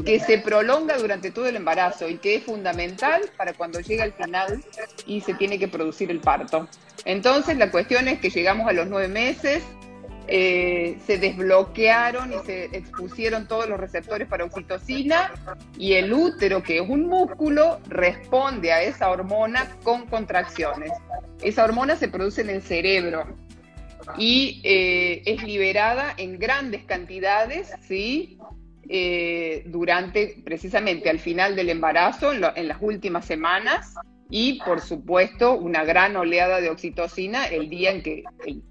que 0.04 0.20
se 0.20 0.38
prolonga 0.38 0.96
durante 0.98 1.30
todo 1.30 1.46
el 1.46 1.56
embarazo 1.56 2.08
y 2.08 2.18
que 2.18 2.36
es 2.36 2.44
fundamental 2.44 3.22
para 3.36 3.52
cuando 3.52 3.80
llega 3.80 4.04
el 4.04 4.12
final 4.12 4.62
y 5.06 5.20
se 5.20 5.34
tiene 5.34 5.58
que 5.58 5.68
producir 5.68 6.10
el 6.10 6.20
parto. 6.20 6.68
Entonces 7.04 7.56
la 7.56 7.70
cuestión 7.70 8.08
es 8.08 8.20
que 8.20 8.30
llegamos 8.30 8.68
a 8.68 8.72
los 8.72 8.86
nueve 8.88 9.08
meses, 9.08 9.62
eh, 10.30 10.98
se 11.06 11.16
desbloquearon 11.16 12.32
y 12.32 12.36
se 12.44 12.64
expusieron 12.66 13.48
todos 13.48 13.66
los 13.66 13.80
receptores 13.80 14.28
para 14.28 14.44
oxitocina 14.44 15.32
y 15.78 15.94
el 15.94 16.12
útero, 16.12 16.62
que 16.62 16.80
es 16.80 16.88
un 16.88 17.06
músculo, 17.06 17.80
responde 17.88 18.72
a 18.72 18.82
esa 18.82 19.10
hormona 19.10 19.76
con 19.82 20.06
contracciones. 20.06 20.92
Esa 21.42 21.64
hormona 21.64 21.96
se 21.96 22.08
produce 22.08 22.42
en 22.42 22.50
el 22.50 22.62
cerebro 22.62 23.26
y 24.18 24.60
eh, 24.64 25.22
es 25.24 25.42
liberada 25.42 26.14
en 26.16 26.38
grandes 26.38 26.84
cantidades, 26.84 27.72
¿sí? 27.80 28.38
Eh, 28.90 29.64
durante, 29.66 30.36
precisamente 30.44 31.10
al 31.10 31.18
final 31.18 31.56
del 31.56 31.70
embarazo, 31.70 32.32
en 32.32 32.68
las 32.68 32.78
últimas 32.80 33.24
semanas, 33.24 33.94
y 34.30 34.60
por 34.62 34.80
supuesto 34.80 35.54
una 35.54 35.84
gran 35.84 36.16
oleada 36.16 36.60
de 36.60 36.70
oxitocina 36.70 37.46
el 37.46 37.70
día 37.70 37.92
en 37.92 38.02
que 38.02 38.24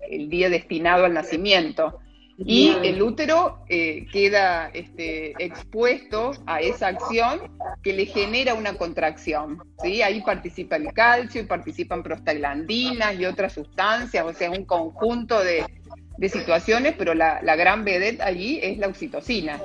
el, 0.10 0.30
día 0.30 0.50
destinado 0.50 1.06
al 1.06 1.14
nacimiento 1.14 2.00
y 2.38 2.76
el 2.84 3.02
útero 3.02 3.64
eh, 3.68 4.06
queda 4.12 4.70
este, 4.72 5.34
expuesto 5.44 6.34
a 6.46 6.62
esa 6.62 6.90
acción 6.90 7.40
que 7.82 7.94
le 7.94 8.06
genera 8.06 8.54
una 8.54 8.76
contracción. 8.76 9.64
¿sí? 9.82 10.04
Ahí 10.04 10.22
participa 10.22 10.76
el 10.76 10.94
calcio 10.94 11.42
y 11.42 11.46
participan 11.46 12.04
prostaglandinas 12.04 13.20
y 13.20 13.26
otras 13.26 13.54
sustancias, 13.54 14.24
o 14.24 14.34
sea, 14.34 14.52
un 14.52 14.66
conjunto 14.66 15.44
de, 15.44 15.66
situaciones, 16.30 16.94
pero 16.96 17.16
la, 17.16 17.42
la, 17.42 17.56
gran 17.56 17.84
vedette 17.84 18.22
allí 18.22 18.60
es 18.62 18.78
la 18.78 18.88
oxitocina. 18.88 19.60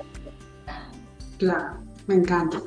Claro, 1.38 1.78
me 2.06 2.14
encanta. 2.14 2.58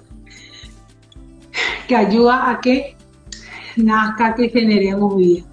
Que 1.87 1.95
ayuda 1.95 2.51
a 2.51 2.59
que 2.61 2.94
nazca, 3.83 4.35
que 4.35 4.49
generemos 4.49 5.15
vida. 5.15 5.45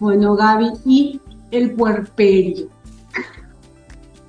Bueno, 0.00 0.34
Gaby, 0.34 0.72
y 0.84 1.20
el 1.50 1.74
puerperio. 1.74 2.68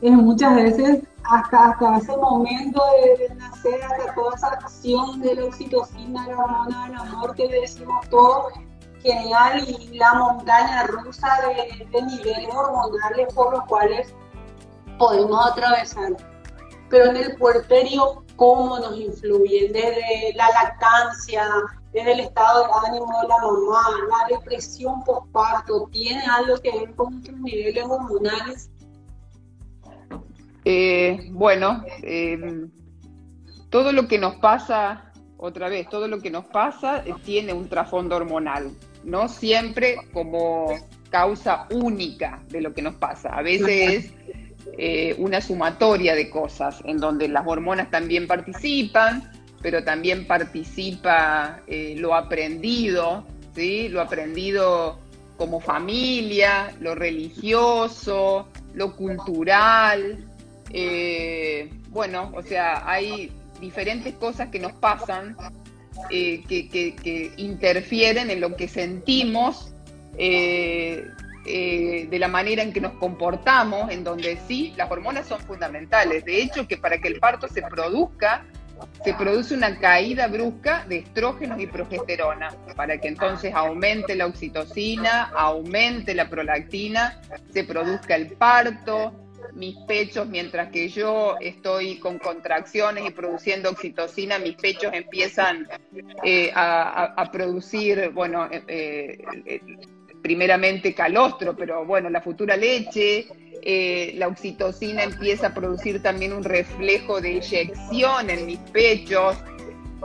Es 0.01 0.11
muchas 0.11 0.55
veces 0.55 0.99
hasta, 1.23 1.71
hasta 1.71 1.97
ese 1.97 2.15
momento 2.17 2.83
de, 3.17 3.35
nacer, 3.35 3.81
hasta 3.83 4.13
toda 4.13 4.35
esa 4.35 4.47
acción 4.49 5.21
de 5.21 5.35
la 5.35 5.45
oxitocina, 5.45 6.27
la 6.27 6.37
hormona 6.37 6.87
del 6.87 6.95
amor 6.97 7.35
que 7.35 7.47
decimos 7.47 8.07
todo, 8.09 8.49
genial, 9.01 9.65
y 9.67 9.97
la 9.97 10.13
montaña 10.13 10.83
rusa 10.83 11.27
de, 11.47 11.85
de 11.85 12.01
niveles 12.03 12.49
hormonales 12.53 13.33
por 13.33 13.53
los 13.53 13.65
cuales 13.65 14.13
podemos 14.97 15.51
atravesar. 15.51 16.13
Pero 16.89 17.05
en 17.05 17.17
el 17.17 17.35
puerperio, 17.37 18.23
¿cómo 18.35 18.77
nos 18.79 18.97
influyen? 18.97 19.73
Desde 19.73 20.33
la 20.35 20.49
lactancia, 20.49 21.47
desde 21.95 22.11
el 22.11 22.19
estado 22.19 22.65
de 22.65 22.89
ánimo 22.89 23.07
de 23.21 23.27
la 23.29 23.37
mamá, 23.37 23.83
la 24.09 24.37
depresión 24.37 25.01
postparto, 25.05 25.87
¿tiene 25.93 26.21
algo 26.25 26.57
que 26.57 26.69
ver 26.77 26.93
con 26.93 27.13
nuestros 27.13 27.39
niveles 27.39 27.85
hormonales? 27.85 28.69
Eh, 30.65 31.29
bueno, 31.31 31.85
eh, 32.03 32.67
todo 33.69 33.93
lo 33.93 34.09
que 34.09 34.19
nos 34.19 34.35
pasa, 34.35 35.13
otra 35.37 35.69
vez, 35.69 35.87
todo 35.87 36.09
lo 36.09 36.19
que 36.19 36.29
nos 36.29 36.43
pasa 36.47 37.01
eh, 37.05 37.13
tiene 37.23 37.53
un 37.53 37.69
trasfondo 37.69 38.17
hormonal, 38.17 38.71
no 39.05 39.29
siempre 39.29 39.95
como 40.11 40.73
causa 41.09 41.65
única 41.71 42.43
de 42.49 42.59
lo 42.59 42.73
que 42.73 42.81
nos 42.81 42.95
pasa. 42.95 43.29
A 43.29 43.41
veces 43.41 44.11
es 44.77 45.17
una 45.17 45.39
sumatoria 45.39 46.13
de 46.13 46.29
cosas 46.29 46.81
en 46.83 46.97
donde 46.97 47.29
las 47.29 47.47
hormonas 47.47 47.89
también 47.89 48.27
participan, 48.27 49.31
pero 49.65 49.83
también 49.83 50.27
participa 50.27 51.61
eh, 51.65 51.95
lo 51.97 52.13
aprendido, 52.13 53.25
¿sí? 53.55 53.89
lo 53.89 53.99
aprendido 53.99 54.99
como 55.37 55.59
familia, 55.59 56.71
lo 56.79 56.93
religioso, 56.93 58.47
lo 58.75 58.95
cultural. 58.95 60.23
Eh, 60.69 61.71
bueno, 61.89 62.31
o 62.35 62.43
sea, 62.43 62.87
hay 62.87 63.31
diferentes 63.59 64.13
cosas 64.13 64.49
que 64.49 64.59
nos 64.59 64.73
pasan 64.73 65.35
eh, 66.11 66.43
que, 66.47 67.33
interfieren 67.37 68.29
en 68.29 68.41
lo 68.41 68.55
que 68.55 68.67
sentimos, 68.67 69.73
de 70.15 71.07
la 72.11 72.27
manera 72.27 72.61
en 72.61 72.71
que 72.71 72.81
nos 72.81 72.93
comportamos, 72.99 73.89
en 73.89 74.03
donde 74.03 74.37
sí, 74.47 74.75
las 74.77 74.91
hormonas 74.91 75.27
son 75.27 75.39
fundamentales. 75.39 76.23
De 76.23 76.43
hecho, 76.43 76.67
que 76.67 76.77
para 76.77 76.99
que 76.99 77.07
el 77.07 77.19
parto 77.19 77.47
se 77.47 77.63
produzca, 77.63 78.45
se 79.03 79.13
produce 79.13 79.53
una 79.53 79.79
caída 79.79 80.27
brusca 80.27 80.85
de 80.87 80.97
estrógenos 80.97 81.59
y 81.59 81.67
progesterona, 81.67 82.49
para 82.75 82.97
que 82.99 83.07
entonces 83.07 83.53
aumente 83.53 84.15
la 84.15 84.25
oxitocina, 84.25 85.31
aumente 85.35 86.13
la 86.15 86.29
prolactina, 86.29 87.21
se 87.51 87.63
produzca 87.63 88.15
el 88.15 88.31
parto, 88.31 89.13
mis 89.53 89.77
pechos, 89.87 90.27
mientras 90.27 90.69
que 90.69 90.89
yo 90.89 91.37
estoy 91.39 91.99
con 91.99 92.17
contracciones 92.19 93.05
y 93.05 93.11
produciendo 93.11 93.69
oxitocina, 93.69 94.39
mis 94.39 94.55
pechos 94.55 94.91
empiezan 94.93 95.67
eh, 96.23 96.51
a, 96.55 97.29
producir, 97.31 98.09
bueno, 98.13 98.49
eh, 98.51 99.23
eh, 99.45 99.61
primeramente 100.25 100.95
calostro, 100.95 101.55
pero 101.55 101.85
bueno, 101.85 102.09
la 102.09 102.19
futura 102.19 102.57
leche, 102.57 103.27
eh, 103.61 104.15
la 104.15 104.27
oxitocina 104.27 105.03
empieza 105.03 105.45
a 105.45 105.53
producir 105.53 106.01
también 106.01 106.33
un 106.33 106.43
reflejo 106.43 107.21
de 107.21 107.37
eyección 107.37 108.31
en 108.31 108.47
mis 108.47 108.57
pechos, 108.57 109.37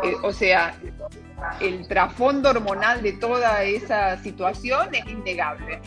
eh, 0.04 0.12
o 0.22 0.30
sea, 0.30 0.78
el 1.62 1.88
trasfondo 1.88 2.50
hormonal 2.50 3.00
de 3.00 3.14
toda 3.14 3.64
esa 3.64 4.22
situación 4.22 4.94
es 4.94 5.06
innegable. 5.06 5.80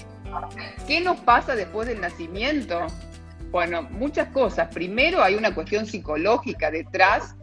¿Qué 0.88 1.00
nos 1.00 1.20
pasa 1.20 1.56
después 1.56 1.88
del 1.88 2.02
nacimiento? 2.02 2.88
Bueno, 3.52 3.84
muchas 3.84 4.30
cosas. 4.30 4.74
Primero 4.74 5.22
hay 5.22 5.36
una 5.36 5.54
cuestión 5.54 5.86
psicológica 5.86 6.72
detrás 6.72 7.36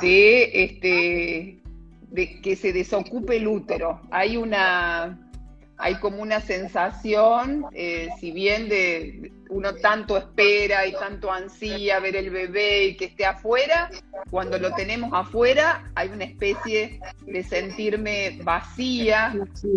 de, 0.00 0.50
este, 0.64 1.62
de 2.10 2.40
que 2.40 2.56
se 2.56 2.72
desocupe 2.72 3.36
el 3.36 3.46
útero. 3.46 4.00
Hay 4.10 4.36
una, 4.36 5.25
hay 5.78 5.96
como 5.96 6.22
una 6.22 6.40
sensación, 6.40 7.66
eh, 7.74 8.08
si 8.18 8.30
bien 8.30 8.68
de 8.68 9.30
uno 9.50 9.74
tanto 9.74 10.16
espera 10.16 10.86
y 10.86 10.92
tanto 10.92 11.30
ansía 11.30 12.00
ver 12.00 12.16
el 12.16 12.30
bebé 12.30 12.86
y 12.86 12.96
que 12.96 13.06
esté 13.06 13.26
afuera, 13.26 13.90
cuando 14.30 14.58
lo 14.58 14.72
tenemos 14.74 15.10
afuera 15.12 15.90
hay 15.94 16.08
una 16.08 16.24
especie 16.24 16.98
de 17.26 17.44
sentirme 17.44 18.38
vacía, 18.42 19.34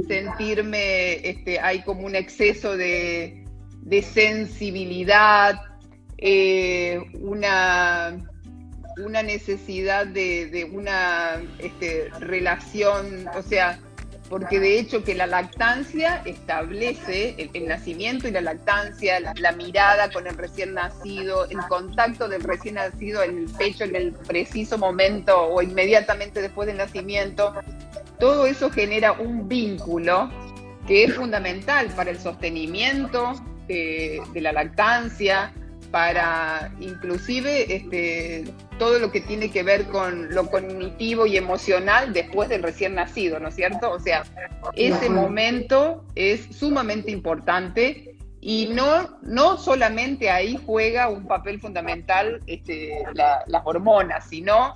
sentirme, 0.08 1.28
este, 1.28 1.60
hay 1.60 1.82
como 1.84 2.06
un 2.06 2.16
exceso 2.16 2.78
de, 2.78 3.45
sensibilidad, 4.02 5.60
eh, 6.18 7.02
una 7.22 8.14
necesidad 9.24 10.08
de, 10.08 10.70
una 10.72 11.41
este, 11.60 12.10
relación, 12.20 13.28
o 13.36 13.41
sea, 13.41 13.80
porque 14.30 14.59
de 14.59 14.80
hecho 14.80 15.03
que 15.03 15.15
la 15.15 15.25
lactancia 15.25 16.21
establece 16.23 17.49
el, 17.53 17.67
nacimiento 17.67 18.27
y 18.27 18.32
la 18.32 18.41
lactancia, 18.41 19.19
la, 19.19 19.51
mirada 19.53 20.11
con 20.11 20.27
el 20.27 20.38
recién 20.38 20.75
nacido, 20.75 21.45
el 21.49 21.57
contacto 21.67 22.27
del 22.27 22.43
recién 22.43 22.75
nacido 22.75 23.23
en 23.23 23.39
el 23.39 23.45
pecho 23.49 23.84
en 23.86 23.95
el 23.95 24.13
preciso 24.13 24.77
momento 24.77 25.36
o 25.36 25.61
inmediatamente 25.63 26.41
después 26.41 26.67
del 26.67 26.77
nacimiento, 26.77 27.53
todo 28.19 28.45
eso 28.45 28.69
genera 28.69 29.13
un 29.13 29.47
vínculo 29.47 30.30
que 30.88 31.05
es 31.05 31.15
fundamental 31.15 31.88
para 31.95 32.11
el 32.11 32.19
sostenimiento 32.19 33.34
eh, 33.67 34.19
de 34.34 34.41
la 34.41 34.51
lactancia, 34.51 35.53
para 35.91 36.71
inclusive 36.80 37.75
este, 37.75 38.45
todo 38.80 38.97
lo 38.97 39.11
que 39.11 39.21
tiene 39.21 39.51
que 39.51 39.61
ver 39.61 39.86
con 39.86 40.34
lo 40.34 40.49
cognitivo 40.49 41.27
y 41.27 41.38
emocional 41.38 42.13
después 42.13 42.49
del 42.49 42.63
recién 42.63 42.95
nacido, 42.95 43.39
¿no 43.39 43.49
es 43.49 43.55
cierto? 43.55 43.91
O 43.91 43.99
sea, 43.99 44.23
ese 44.73 45.09
momento 45.09 46.05
es 46.15 46.47
sumamente 46.57 47.11
importante 47.11 48.17
y 48.41 48.69
no, 48.73 49.19
no 49.21 49.57
solamente 49.57 50.30
ahí 50.30 50.57
juega 50.65 51.09
un 51.09 51.27
papel 51.27 51.59
fundamental 51.59 52.39
este, 52.47 53.03
las 53.13 53.61
hormonas, 53.65 54.27
sino 54.30 54.73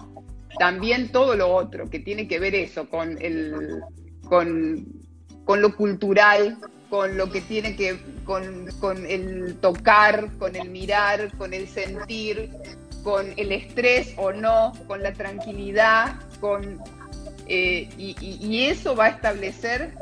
también 0.60 1.12
todo 1.12 1.36
lo 1.36 1.54
otro 1.54 1.90
que 1.90 2.00
tiene 2.00 2.28
que 2.28 2.40
ver 2.40 2.54
eso 2.56 2.90
con, 2.90 3.18
el, 3.22 3.82
con, 4.26 4.86
con 5.46 5.62
lo 5.62 5.76
cultural, 5.76 6.58
con 6.90 7.18
lo 7.18 7.32
que 7.32 7.42
tiene 7.42 7.76
que 7.76 7.98
con, 8.24 8.68
con 8.80 9.06
el 9.06 9.56
tocar, 9.56 10.30
con 10.38 10.56
el 10.56 10.70
mirar, 10.70 11.36
con 11.38 11.54
el 11.54 11.68
sentir, 11.68 12.52
con 13.04 13.34
el 13.38 13.52
estrés 13.52 14.14
o 14.18 14.32
no, 14.32 14.74
con 14.88 15.04
la 15.04 15.14
tranquilidad, 15.14 16.16
con 16.40 16.82
eh, 17.48 17.90
y, 17.98 18.66
eso 18.66 18.96
va 18.96 19.06
a 19.06 19.10
establecer 19.10 19.94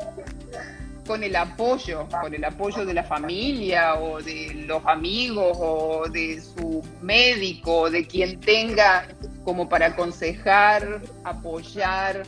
con 1.06 1.24
el 1.24 1.34
apoyo, 1.34 2.06
con 2.20 2.32
el 2.32 2.44
apoyo 2.44 2.86
de 2.86 2.94
la 2.94 3.02
familia 3.02 3.96
o 3.96 4.22
de 4.22 4.64
los 4.66 4.86
amigos 4.86 5.56
o 5.60 6.08
de 6.08 6.40
su 6.40 6.84
médico, 7.02 7.90
de 7.90 8.06
quien 8.06 8.38
tenga 8.38 9.08
como 9.44 9.68
para 9.68 9.86
aconsejar, 9.86 11.02
apoyar. 11.24 12.22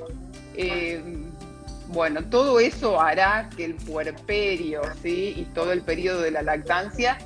Eh, 0.57 1.01
bueno, 1.89 2.25
todo 2.25 2.59
eso 2.59 3.01
hará 3.01 3.49
que 3.57 3.67
el 3.67 3.75
puerperio 3.75 4.83
¿sí? 5.03 5.35
y 5.37 5.45
todo 5.55 5.71
el 5.73 5.83
periodo 5.83 6.23
de 6.23 6.33
la 6.33 6.43
lactancia 6.43 7.19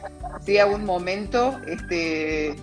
sea 0.44 0.66
un 0.66 0.84
momento 0.84 1.58
este, 1.66 2.54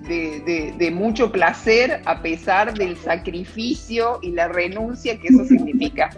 de, 0.00 0.90
mucho 0.92 1.30
placer 1.32 2.00
a 2.04 2.22
pesar 2.22 2.74
del 2.74 2.96
sacrificio 2.96 4.18
y 4.22 4.30
la 4.30 4.48
renuncia 4.48 5.18
que 5.18 5.28
eso 5.28 5.44
significa. 5.44 6.10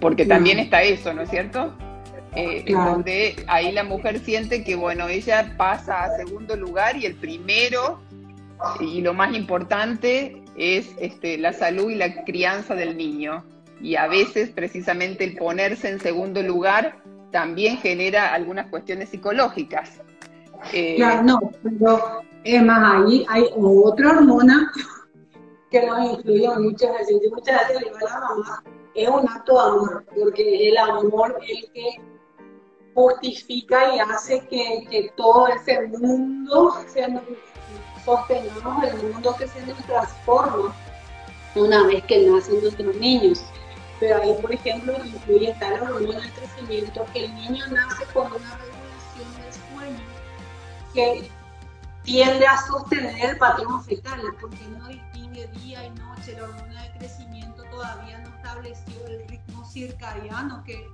Porque 0.00 0.26
también 0.26 0.58
está 0.58 0.82
eso, 0.82 1.12
¿no 1.14 1.22
es 1.22 1.30
cierto? 1.30 1.74
Eh, 2.36 2.64
donde 2.68 3.36
ahí 3.46 3.70
la 3.70 3.84
mujer 3.84 4.18
siente 4.18 4.64
que, 4.64 4.74
bueno, 4.74 5.08
ella 5.08 5.54
pasa 5.56 6.04
a 6.04 6.16
segundo 6.16 6.56
lugar 6.56 6.96
y 6.96 7.06
el 7.06 7.14
primero 7.14 8.00
y 8.80 9.00
lo 9.02 9.14
más 9.14 9.34
importante 9.34 10.42
es 10.56 10.90
este, 10.98 11.38
la 11.38 11.52
salud 11.52 11.90
y 11.90 11.94
la 11.94 12.24
crianza 12.24 12.74
del 12.74 12.96
niño 12.96 13.44
y 13.80 13.96
a 13.96 14.06
veces 14.06 14.50
precisamente 14.50 15.24
el 15.24 15.36
ponerse 15.36 15.88
en 15.88 16.00
segundo 16.00 16.42
lugar 16.42 16.96
también 17.30 17.78
genera 17.78 18.32
algunas 18.32 18.66
cuestiones 18.68 19.10
psicológicas. 19.10 20.00
Eh, 20.72 20.96
claro, 20.96 21.22
no, 21.22 21.50
pero 21.62 22.22
es 22.44 22.62
más, 22.62 23.04
ahí 23.06 23.26
hay 23.28 23.50
otra 23.56 24.10
hormona 24.10 24.72
que 25.70 25.86
nos 25.86 26.12
influye 26.12 26.48
muchas 26.58 26.92
veces, 26.92 27.16
muchas 27.30 27.68
veces 27.68 27.82
le 27.82 28.06
a 28.06 28.10
la 28.10 28.20
mamá, 28.20 28.64
es 28.94 29.08
un 29.08 29.28
acto 29.28 29.54
de 29.54 29.60
amor, 29.60 30.04
porque 30.14 30.68
el 30.68 30.78
amor 30.78 31.38
es 31.42 31.64
el 31.64 31.72
que 31.72 32.00
justifica 32.94 33.94
y 33.94 33.98
hace 33.98 34.40
que, 34.48 34.86
que 34.90 35.12
todo 35.16 35.48
ese 35.48 35.88
mundo, 35.88 36.74
se 36.86 37.08
nos, 37.08 37.22
el 38.30 39.12
mundo 39.12 39.34
que 39.38 39.48
se 39.48 39.66
nos 39.66 39.78
transforma 39.84 40.74
una 41.56 41.86
vez 41.86 42.04
que 42.04 42.26
nacen 42.26 42.60
nuestros 42.60 42.94
niños. 42.96 43.44
Pero 44.00 44.22
ahí, 44.22 44.36
por 44.40 44.52
ejemplo, 44.52 44.92
incluye 45.04 45.54
tal 45.58 45.82
hormona 45.82 46.20
de 46.20 46.30
crecimiento, 46.30 47.06
que 47.12 47.24
el 47.24 47.34
niño 47.34 47.64
nace 47.68 48.04
con 48.12 48.26
una 48.26 48.58
que 50.94 51.28
tiende 52.04 52.46
a 52.46 52.56
sostener 52.58 53.30
el 53.30 53.38
patrón 53.38 53.82
fetal, 53.84 54.20
porque 54.40 54.64
no 54.78 54.88
distingue 54.88 55.46
día 55.48 55.84
y 55.84 55.90
noche, 55.90 56.36
la 56.38 56.44
hormona 56.44 56.82
de 56.82 56.98
crecimiento 56.98 57.62
todavía 57.70 58.18
no 58.18 58.28
estableció 58.36 59.06
el 59.06 59.28
ritmo 59.28 59.64
circadiano 59.64 60.62
que, 60.64 60.86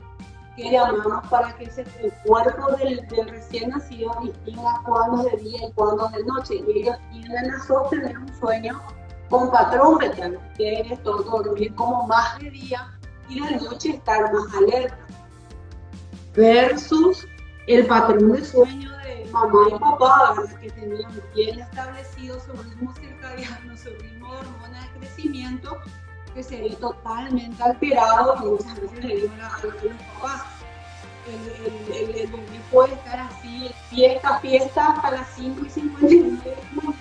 que 0.56 0.70
llamamos 0.70 1.26
para 1.28 1.54
que 1.56 1.64
ese, 1.64 1.84
el 2.00 2.12
cuerpo 2.24 2.72
del, 2.76 3.06
del, 3.08 3.28
recién 3.28 3.70
nacido 3.70 4.16
distinga 4.22 4.80
cuándo 4.84 5.26
es 5.26 5.32
de 5.32 5.38
día 5.42 5.68
y 5.68 5.72
cuándo 5.72 6.06
es 6.06 6.12
de 6.12 6.24
noche, 6.24 6.54
y 6.56 6.78
ellos 6.78 6.96
tienden 7.10 7.50
a 7.50 7.62
sostener 7.64 8.18
un 8.18 8.40
sueño 8.40 8.80
con 9.28 9.50
patrón 9.50 10.00
fetal, 10.00 10.40
que 10.56 10.80
es 10.80 11.02
todo 11.02 11.22
dormir 11.22 11.74
como 11.74 12.06
más 12.06 12.38
de 12.38 12.50
día 12.50 12.98
y 13.28 13.40
de 13.40 13.56
noche 13.56 13.90
estar 13.90 14.32
más 14.32 14.54
alerta. 14.54 14.98
Versus 16.34 17.26
el 17.66 17.86
patrón 17.86 18.32
de 18.32 18.44
sueño 18.44 18.90
de 18.96 18.99
mamá 19.30 19.68
y 19.68 19.78
papá, 19.78 20.34
que 20.60 20.70
tenían 20.70 21.22
bien 21.34 21.60
establecido 21.60 22.40
su 22.40 22.52
ritmo 22.52 22.94
circadiano, 22.94 23.76
su 23.76 23.90
ritmo 23.90 24.34
de 24.34 24.40
hormona 24.40 24.80
de 24.80 24.98
crecimiento, 24.98 25.78
que 26.34 26.42
se 26.42 26.60
ve 26.60 26.76
totalmente 26.80 27.62
alterado 27.62 28.36
muchas 28.36 28.80
veces 28.80 29.04
le 29.04 29.16
digo 29.16 29.32
a 29.34 29.62
los 29.62 29.74
papás. 30.14 30.42
El, 31.26 31.94
el, 31.94 32.14
el, 32.16 32.26
bebé 32.28 32.60
puede 32.70 32.94
estar 32.94 33.20
así, 33.20 33.70
fiesta, 33.90 34.38
fiesta, 34.40 34.86
hasta 34.86 35.10
las 35.10 35.28
5 35.36 35.66
y 35.66 35.70
59 35.70 36.40
de 36.44 36.56
la 36.56 36.82
mañana, 36.82 36.96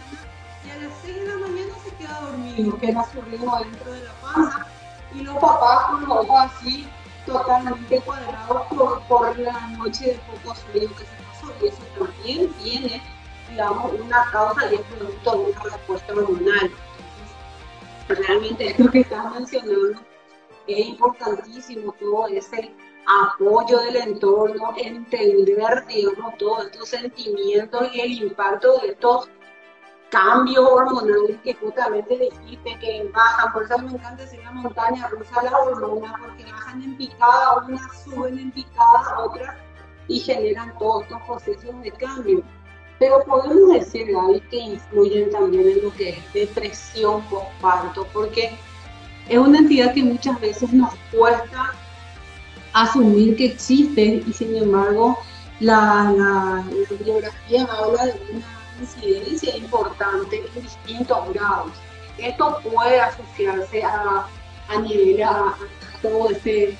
y 0.65 0.69
a 0.69 0.77
las 0.77 0.93
6 1.01 1.15
de 1.15 1.25
la 1.25 1.37
mañana 1.37 1.73
se 1.83 1.95
queda 1.95 2.19
dormido, 2.21 2.77
que 2.77 2.89
era 2.89 3.03
su 3.11 3.21
ritmo 3.21 3.59
dentro 3.59 3.91
de 3.91 4.03
la 4.03 4.11
panza 4.21 4.67
y 5.15 5.21
los 5.21 5.35
papás 5.37 5.85
con 5.89 6.01
los 6.01 6.09
ojos 6.09 6.51
así 6.51 6.87
totalmente 7.25 7.99
cuadrados 8.01 8.67
por, 9.07 9.37
la 9.39 9.67
noche 9.77 10.05
de 10.05 10.19
poco 10.19 10.55
sueño 10.55 10.89
que 10.95 11.05
se. 11.05 11.28
Y 11.61 11.67
eso 11.67 11.81
también 11.97 12.51
tiene, 12.53 13.01
digamos, 13.49 13.93
una 13.93 14.25
causa 14.31 14.71
y 14.71 14.75
es 14.75 14.81
producto 14.81 15.31
de 15.31 15.37
una 15.37 15.63
respuesta 15.63 16.13
hormonal. 16.13 16.71
Entonces, 18.07 18.27
realmente 18.27 18.75
lo 18.77 18.91
que 18.91 18.99
estás 19.01 19.33
mencionando 19.33 19.99
es 20.67 20.85
importantísimo 20.87 21.93
todo 21.99 22.27
ese 22.27 22.73
apoyo 23.09 23.79
del 23.79 23.95
entorno, 23.95 24.73
entender, 24.77 25.85
digamos, 25.87 26.37
todos 26.37 26.65
estos 26.65 26.89
sentimientos 26.89 27.89
y 27.93 28.01
el 28.01 28.11
impacto 28.23 28.77
de 28.79 28.89
estos 28.89 29.29
cambios 30.09 30.65
hormonales 30.65 31.37
que 31.43 31.53
justamente 31.55 32.17
dijiste 32.17 32.79
que 32.79 33.09
bajan, 33.13 33.53
por 33.53 33.63
eso 33.63 33.77
me 33.79 33.91
encanta 33.91 34.23
decir 34.23 34.39
la 34.43 34.51
montaña 34.51 35.07
rusa 35.07 35.43
las 35.43 35.53
hormonas, 35.53 36.13
porque 36.19 36.51
bajan 36.51 36.83
en 36.83 36.97
picada, 36.97 37.63
unas 37.67 38.03
suben 38.03 38.39
en 38.39 38.51
picada, 38.51 39.19
otras, 39.19 39.55
y 40.09 40.19
generan 40.19 40.77
todos 40.77 41.03
estos 41.03 41.21
procesos 41.21 41.81
de 41.81 41.91
cambio. 41.91 42.43
Pero 42.99 43.23
podemos 43.23 43.71
decir, 43.71 44.11
Gaby, 44.11 44.41
que 44.51 44.57
influyen 44.57 45.31
también 45.31 45.69
en 45.69 45.83
lo 45.83 45.93
que 45.93 46.09
es 46.09 46.33
depresión 46.33 47.21
postparto, 47.29 48.05
porque 48.11 48.51
es 49.29 49.37
una 49.37 49.59
entidad 49.59 49.93
que 49.93 50.03
muchas 50.03 50.41
veces 50.41 50.73
nos 50.73 50.93
cuesta 51.15 51.73
asumir 52.73 53.37
que 53.37 53.45
existe 53.45 54.23
y 54.27 54.33
sin 54.33 54.55
embargo 54.55 55.17
la, 55.59 56.13
la, 56.15 56.57
habla 56.57 58.05
de 58.05 58.19
una 58.31 58.45
incidencia 58.81 59.55
importante 59.55 60.43
en 60.55 60.61
distintos 60.61 61.33
grados. 61.33 61.71
Esto 62.17 62.59
puede 62.63 62.99
asociarse 62.99 63.83
a, 63.83 64.27
a 64.67 64.79
nivel 64.81 65.23
a, 65.23 65.55
todo 66.01 66.29
este 66.29 66.77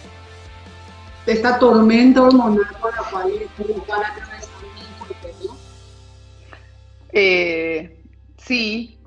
esta 1.31 1.59
tormenta 1.59 2.23
hormonal 2.23 2.65
por 2.81 2.95
la 2.95 3.03
cual 3.09 3.33
van 3.87 4.03
atravesando 4.03 4.49
¿no? 5.45 5.57
Eh, 7.11 7.97
sí, 8.37 8.99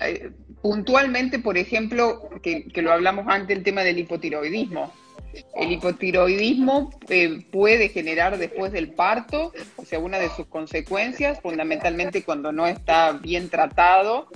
eh, 0.00 0.30
puntualmente, 0.60 1.38
por 1.38 1.58
ejemplo, 1.58 2.28
que, 2.42 2.64
que, 2.64 2.82
lo 2.82 2.92
hablamos 2.92 3.26
antes, 3.28 3.56
el 3.56 3.64
tema 3.64 3.82
del 3.82 3.98
hipotiroidismo. 3.98 4.92
El 5.54 5.72
hipotiroidismo 5.72 6.90
eh, 7.08 7.44
puede 7.50 7.90
generar 7.90 8.38
después 8.38 8.72
del 8.72 8.92
parto, 8.92 9.52
o 9.76 9.84
sea, 9.84 9.98
una 9.98 10.18
de 10.18 10.30
sus 10.30 10.46
consecuencias, 10.46 11.40
fundamentalmente 11.40 12.24
cuando 12.24 12.50
no 12.50 12.66
está 12.66 13.12
bien 13.12 13.48
tratado, 13.50 14.28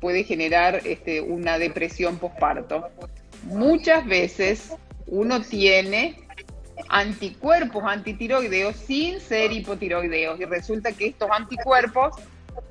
puede 0.00 0.24
generar 0.24 0.82
este, 0.84 1.20
una 1.20 1.58
depresión 1.58 2.18
postparto. 2.18 2.88
Muchas 3.44 4.04
veces 4.06 4.72
uno 5.10 5.42
tiene 5.42 6.16
anticuerpos 6.88 7.84
antitiroideos 7.84 8.76
sin 8.76 9.20
ser 9.20 9.52
hipotiroideos. 9.52 10.40
Y 10.40 10.44
resulta 10.44 10.92
que 10.92 11.08
estos 11.08 11.28
anticuerpos 11.30 12.14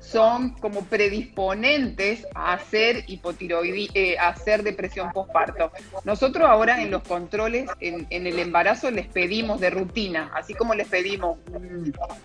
son 0.00 0.50
como 0.54 0.84
predisponentes 0.84 2.26
a 2.34 2.54
hacer 2.54 3.04
hipotiroidi 3.06 3.90
eh, 3.94 4.18
a 4.18 4.28
hacer 4.28 4.62
depresión 4.62 5.12
postparto. 5.12 5.70
Nosotros 6.04 6.48
ahora 6.48 6.82
en 6.82 6.90
los 6.90 7.02
controles 7.02 7.68
en, 7.80 8.06
el 8.10 8.38
embarazo 8.38 8.90
les 8.90 9.06
pedimos 9.06 9.60
de 9.60 9.70
rutina, 9.70 10.30
así 10.34 10.54
como 10.54 10.74
les 10.74 10.88
pedimos 10.88 11.38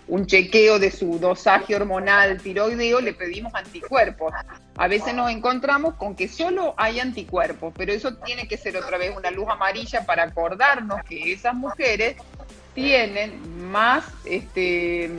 un, 0.08 0.26
chequeo 0.26 0.78
de 0.78 0.90
su 0.90 1.18
dosaje 1.18 1.76
hormonal 1.76 2.40
tiroideo, 2.40 3.00
le 3.00 3.12
pedimos 3.12 3.54
anticuerpos. 3.54 4.32
A 4.76 4.88
veces 4.88 5.14
nos 5.14 5.30
encontramos 5.30 5.94
con 5.94 6.16
que 6.16 6.28
solo 6.28 6.74
hay 6.76 6.98
anticuerpos, 6.98 7.72
pero 7.76 7.92
eso 7.92 8.16
tiene 8.16 8.48
que 8.48 8.56
ser 8.56 8.76
otra 8.76 8.98
vez 8.98 9.16
una 9.16 9.30
luz 9.30 9.48
amarilla 9.48 10.04
para 10.04 10.24
acordarnos 10.24 11.02
que 11.08 11.32
esas 11.32 11.54
mujeres 11.54 12.16
tienen 12.74 13.70
más 13.70 14.04
este, 14.24 15.10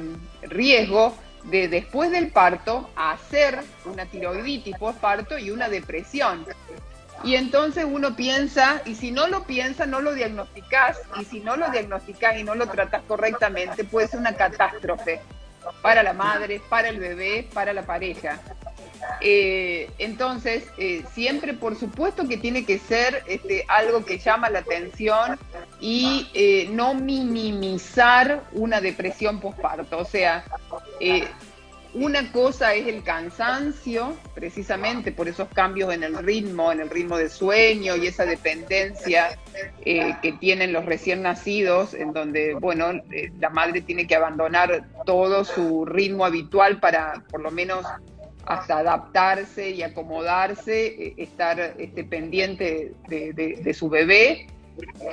riesgo 0.44 1.16
de 1.48 1.68
después 1.68 2.12
del 2.12 2.30
parto 2.30 2.89
a 2.95 3.12
hacer 3.12 3.60
una 3.86 4.06
tiroiditis 4.06 4.78
postparto 4.78 5.38
y 5.38 5.50
una 5.52 5.70
depresión. 5.70 6.45
Y 7.24 7.36
entonces 7.36 7.86
uno 7.89 8.16
piensa, 8.16 8.82
y 8.86 8.93
si 8.93 9.12
no 9.12 9.28
lo 9.28 9.43
piensa, 9.43 9.86
no 9.86 10.02
lo 10.02 10.14
diagnosticás, 10.14 11.00
y 11.20 11.26
si 11.26 11.39
no 11.39 11.56
lo 11.56 11.70
diagnosticás 11.72 12.38
y 12.38 12.43
no 12.43 12.54
lo 12.54 12.68
tratas 12.68 13.02
correctamente, 13.08 13.84
puede 13.84 14.08
ser 14.08 14.20
una 14.20 14.36
catástrofe 14.36 15.22
para 15.82 16.04
la 16.04 16.14
madre, 16.14 16.62
para 16.70 16.89
el 16.89 17.00
bebé, 17.00 17.48
para 17.54 17.74
la 17.74 17.84
pareja. 17.84 18.39
Eh, 19.22 19.89
entonces, 19.98 20.64
eh, 20.78 21.04
siempre 21.14 21.54
por 21.54 21.76
supuesto 21.76 22.28
que 22.28 22.38
tiene 22.38 22.66
que 22.66 22.78
ser 22.78 23.24
este, 23.28 23.66
algo 23.68 24.06
que 24.06 24.20
llama 24.20 24.50
la 24.50 24.60
atención 24.60 25.39
y 25.80 26.30
eh, 26.34 26.70
no 26.72 26.93
minimizar 26.93 28.43
una 28.54 28.80
depresión 28.80 29.39
postparto. 29.39 29.98
O 30.00 30.06
sea, 30.06 30.43
una 31.93 32.32
cosa 32.32 32.76
es 32.76 32.86
el 32.88 33.02
cansancio, 33.02 34.16
precisamente 34.36 35.12
por 35.12 35.28
esos 35.28 35.48
cambios 35.48 35.91
en 35.93 36.04
el 36.04 36.18
ritmo, 36.18 36.72
en 36.72 36.82
el 36.82 36.89
ritmo 36.89 37.18
de 37.18 37.30
sueño 37.30 37.95
y 37.95 38.08
esa 38.08 38.26
dependencia 38.26 39.38
que 39.84 40.38
tienen 40.39 40.74
los 40.74 40.86
recién 40.86 41.24
nacidos, 41.24 41.95
en 41.95 42.14
donde, 42.14 42.54
bueno, 42.54 42.91
la 43.39 43.50
madre 43.50 43.82
tiene 43.82 44.06
que 44.06 44.16
abandonar 44.16 44.86
todo 45.06 45.43
su 45.43 45.86
ritmo 45.86 46.26
habitual 46.26 46.80
para 46.80 47.24
por 47.32 47.41
lo 47.41 47.50
menos 47.50 47.86
hasta 48.48 48.80
adaptarse 48.80 49.72
y 49.72 49.84
acomodarse, 49.84 50.88
eh, 50.88 51.14
estar 51.18 51.76
este, 51.78 52.04
pendiente 52.06 52.93
de, 53.10 53.74
su 53.74 53.89
bebé. 53.89 54.48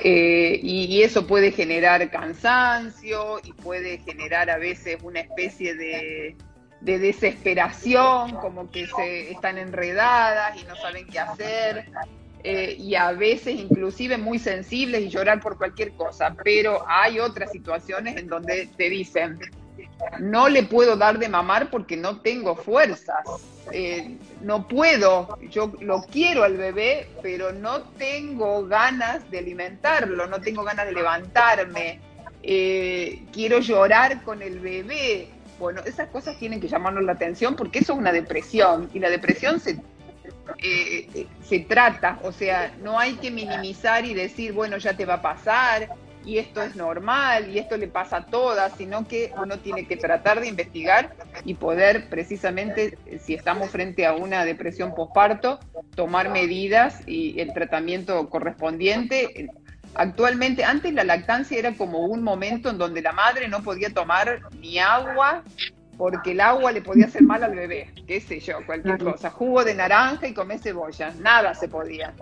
Eh, 0.03 0.59
y, 0.61 1.01
eso 1.01 1.27
puede 1.27 1.51
generar 1.51 2.09
cansancio 2.11 3.39
y 3.43 3.51
puede 3.51 3.97
generar 3.99 4.49
a 4.49 4.57
veces 4.57 4.97
una 5.03 5.21
especie 5.21 5.75
de, 5.75 6.35
desesperación, 6.81 8.35
como 8.35 8.69
que 8.69 8.85
se 8.85 9.31
están 9.31 9.57
enredadas 9.57 10.61
y 10.61 10.65
no 10.65 10.75
saben 10.75 11.07
qué 11.07 11.19
hacer. 11.19 11.89
Eh, 12.43 12.75
y 12.77 12.93
a 12.93 13.11
veces 13.11 13.55
inclusive 13.55 14.19
muy 14.19 14.37
sensibles 14.37 15.01
y 15.01 15.09
llorar 15.09 15.41
por 15.41 15.57
cualquier 15.57 15.93
cosa, 15.93 16.35
pero 16.43 16.85
hay 16.87 17.19
otras 17.19 17.51
situaciones 17.51 18.17
en 18.17 18.27
donde 18.27 18.69
te 18.77 18.87
dicen, 18.87 19.39
no 20.19 20.49
le 20.49 20.63
puedo 20.63 20.95
dar 20.95 21.19
de 21.19 21.29
mamar 21.29 21.69
porque 21.69 21.97
no 21.97 22.21
tengo 22.21 22.55
fuerzas. 22.55 23.23
Eh, 23.71 24.17
no 24.41 24.67
puedo, 24.67 25.39
yo 25.49 25.73
lo 25.81 26.03
quiero 26.03 26.43
al 26.43 26.57
bebé, 26.57 27.07
pero 27.21 27.51
no 27.51 27.81
tengo 27.81 28.65
ganas 28.65 29.29
de 29.31 29.39
alimentarlo, 29.39 30.27
no 30.27 30.39
tengo 30.39 30.63
ganas 30.63 30.85
de 30.85 30.91
levantarme, 30.91 31.99
eh, 32.43 33.23
quiero 33.33 33.59
llorar 33.59 34.23
con 34.23 34.41
el 34.41 34.59
bebé. 34.59 35.29
Bueno, 35.57 35.81
esas 35.85 36.09
cosas 36.09 36.37
tienen 36.37 36.59
que 36.59 36.67
llamarnos 36.67 37.03
la 37.03 37.13
atención 37.13 37.55
porque 37.55 37.79
eso 37.79 37.93
es 37.93 37.99
una 37.99 38.11
depresión. 38.11 38.89
Y 38.93 38.99
la 38.99 39.09
depresión 39.09 39.59
se, 39.59 39.79
eh, 40.61 41.27
se 41.43 41.59
trata, 41.61 42.19
o 42.21 42.31
sea, 42.31 42.75
no 42.83 42.99
hay 42.99 43.13
que 43.15 43.31
minimizar 43.31 44.05
y 44.05 44.13
decir, 44.13 44.53
bueno, 44.53 44.77
ya 44.77 44.95
te 44.95 45.05
va 45.05 45.15
a 45.15 45.21
pasar, 45.21 45.89
y 46.25 46.39
esto 46.39 46.61
es 46.61 46.75
normal 46.75 47.49
y 47.49 47.59
esto 47.59 47.77
le 47.77 47.87
pasa 47.87 48.17
a 48.17 48.25
todas, 48.25 48.73
sino 48.77 49.07
que 49.07 49.31
uno 49.37 49.59
tiene 49.59 49.85
que 49.85 49.95
tratar 49.95 50.41
de 50.41 50.47
investigar 50.47 51.15
y 51.43 51.53
poder 51.53 52.09
precisamente, 52.09 52.97
si 53.19 53.35
estamos 53.35 53.69
frente 53.69 54.05
a 54.05 54.13
una 54.13 54.43
depresión 54.43 54.95
postparto, 54.95 55.59
tomar 55.95 56.29
medidas 56.29 57.01
y 57.05 57.39
el 57.39 57.53
tratamiento 57.53 58.29
correspondiente. 58.29 59.49
Actualmente, 59.93 60.65
antes 60.65 60.93
la 60.93 61.03
lactancia 61.03 61.57
era 61.57 61.73
como 61.73 61.99
un 61.99 62.23
momento 62.23 62.69
en 62.69 62.77
donde 62.77 63.01
la 63.01 63.13
madre 63.13 63.47
no 63.47 63.63
podía 63.63 63.91
tomar 63.91 64.41
ni 64.59 64.79
agua 64.79 65.43
porque 65.97 66.31
el 66.31 66.41
agua 66.41 66.71
le 66.71 66.81
podía 66.81 67.05
hacer 67.05 67.23
mal 67.23 67.43
al 67.43 67.55
bebé, 67.55 67.93
qué 68.05 68.19
sé 68.19 68.39
yo, 68.39 68.65
cualquier 68.65 68.97
cosa, 68.97 69.29
jugo 69.29 69.63
de 69.63 69.75
naranja 69.75 70.27
y 70.27 70.33
comer 70.33 70.59
cebolla, 70.59 71.13
nada 71.21 71.53
se 71.53 71.69
podía. 71.69 72.13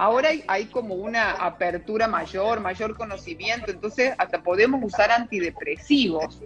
Ahora 0.00 0.28
hay, 0.46 0.66
como 0.66 0.94
una 0.94 1.32
apertura 1.32 2.06
mayor, 2.06 2.60
mayor 2.60 2.96
conocimiento, 2.96 3.72
entonces 3.72 4.14
hasta 4.16 4.44
podemos 4.44 4.80
usar 4.84 5.10
antidepresivos. 5.10 6.40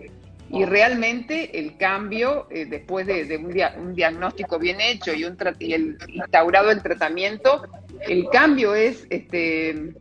Y 0.49 0.65
realmente 0.65 1.59
el 1.59 1.77
cambio, 1.77 2.47
eh, 2.51 2.65
después 2.65 3.07
de, 3.07 3.37
un, 3.37 3.95
diagnóstico 3.95 4.59
bien 4.59 4.81
hecho 4.81 5.13
y, 5.13 5.25
un 5.27 5.37
el 5.61 5.99
instaurado 6.09 6.71
el 6.71 6.83
tratamiento, 6.83 7.65
el 8.01 8.27
cambio 8.31 8.75
es 8.75 9.07
este, 9.11 9.97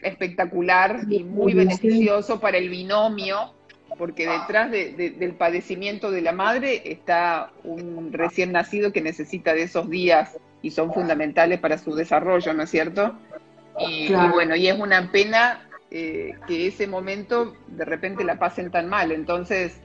espectacular 0.00 1.00
y 1.10 1.24
muy 1.24 1.52
beneficioso 1.52 2.38
para 2.38 2.58
el 2.58 2.68
binomio, 2.68 3.53
porque 3.96 4.28
detrás 4.28 4.70
del 4.70 5.34
padecimiento 5.38 6.10
de 6.10 6.22
la 6.22 6.32
madre 6.32 6.82
está 6.84 7.52
un 7.62 8.12
recién 8.12 8.52
nacido 8.52 8.92
que 8.92 9.00
necesita 9.00 9.54
de 9.54 9.62
esos 9.62 9.88
días 9.88 10.38
y 10.62 10.70
son 10.70 10.92
fundamentales 10.92 11.60
para 11.60 11.78
su 11.78 11.94
desarrollo, 11.94 12.52
¿no 12.54 12.62
es 12.62 12.70
cierto? 12.70 13.14
Y, 13.78 14.12
bueno, 14.12 14.54
y 14.56 14.68
es 14.68 14.78
una 14.78 15.10
pena 15.10 15.68
eh, 15.90 16.34
que 16.46 16.68
ese 16.68 16.86
momento 16.86 17.54
de 17.66 17.84
repente 17.84 18.24
la 18.24 18.38
pasen 18.38 18.70
tan 18.70 18.88
mal. 18.88 19.12
Entonces, 19.12 19.76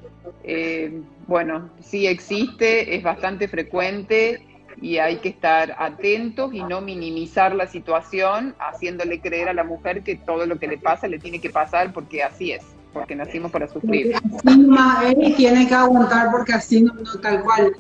eh, 0.43 1.01
bueno, 1.27 1.69
sí 1.81 2.07
existe, 2.07 2.95
es 2.95 3.03
bastante 3.03 3.47
frecuente 3.47 4.41
y 4.81 4.97
hay 4.97 5.17
que 5.17 5.29
estar 5.29 5.75
atentos 5.77 6.53
y 6.53 6.63
no 6.63 6.81
minimizar 6.81 7.53
la 7.53 7.67
situación, 7.67 8.55
haciéndole 8.59 9.19
creer 9.19 9.49
a 9.49 9.53
la 9.53 9.63
mujer 9.63 10.03
que 10.03 10.15
todo 10.15 10.45
lo 10.45 10.59
que 10.59 10.67
le 10.67 10.77
pasa 10.77 11.07
le 11.07 11.19
tiene 11.19 11.41
que 11.41 11.49
pasar 11.49 11.91
porque 11.91 12.23
así 12.23 12.51
es, 12.51 12.63
porque 12.93 13.15
nacimos 13.15 13.51
para 13.51 13.67
sufrir. 13.67 14.15
Él 15.03 15.33
tiene 15.35 15.67
que 15.67 15.75
aguantar 15.75 16.31
porque 16.31 16.53
así 16.53 16.81
no, 16.81 16.93
no 16.93 17.13
tal 17.21 17.43
cual. 17.43 17.73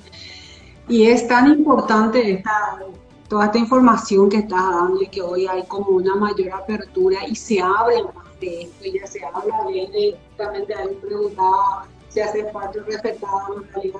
Y 0.87 1.07
es 1.07 1.27
tan 1.27 1.47
importante 1.51 2.31
esta, 2.31 2.79
toda 3.27 3.45
esta 3.45 3.57
información 3.59 4.29
que 4.29 4.37
estás 4.37 4.63
dando 4.63 5.01
y 5.01 5.07
que 5.07 5.21
hoy 5.21 5.47
hay 5.47 5.63
como 5.67 5.91
una 5.91 6.15
mayor 6.15 6.51
apertura 6.51 7.19
y 7.27 7.35
se 7.35 7.61
habla 7.61 8.03
más 8.15 8.39
de 8.39 8.63
esto, 8.63 8.85
ya 8.85 9.05
se 9.05 9.23
habla 9.23 9.55
de, 9.67 10.17
justamente 10.29 10.73
ahí 10.73 10.97
preguntaba 11.01 11.87
si 12.09 12.19
hace 12.21 12.43
parte 12.45 12.79
respetada 12.81 13.47
en 13.55 13.73
realidad. 13.73 13.99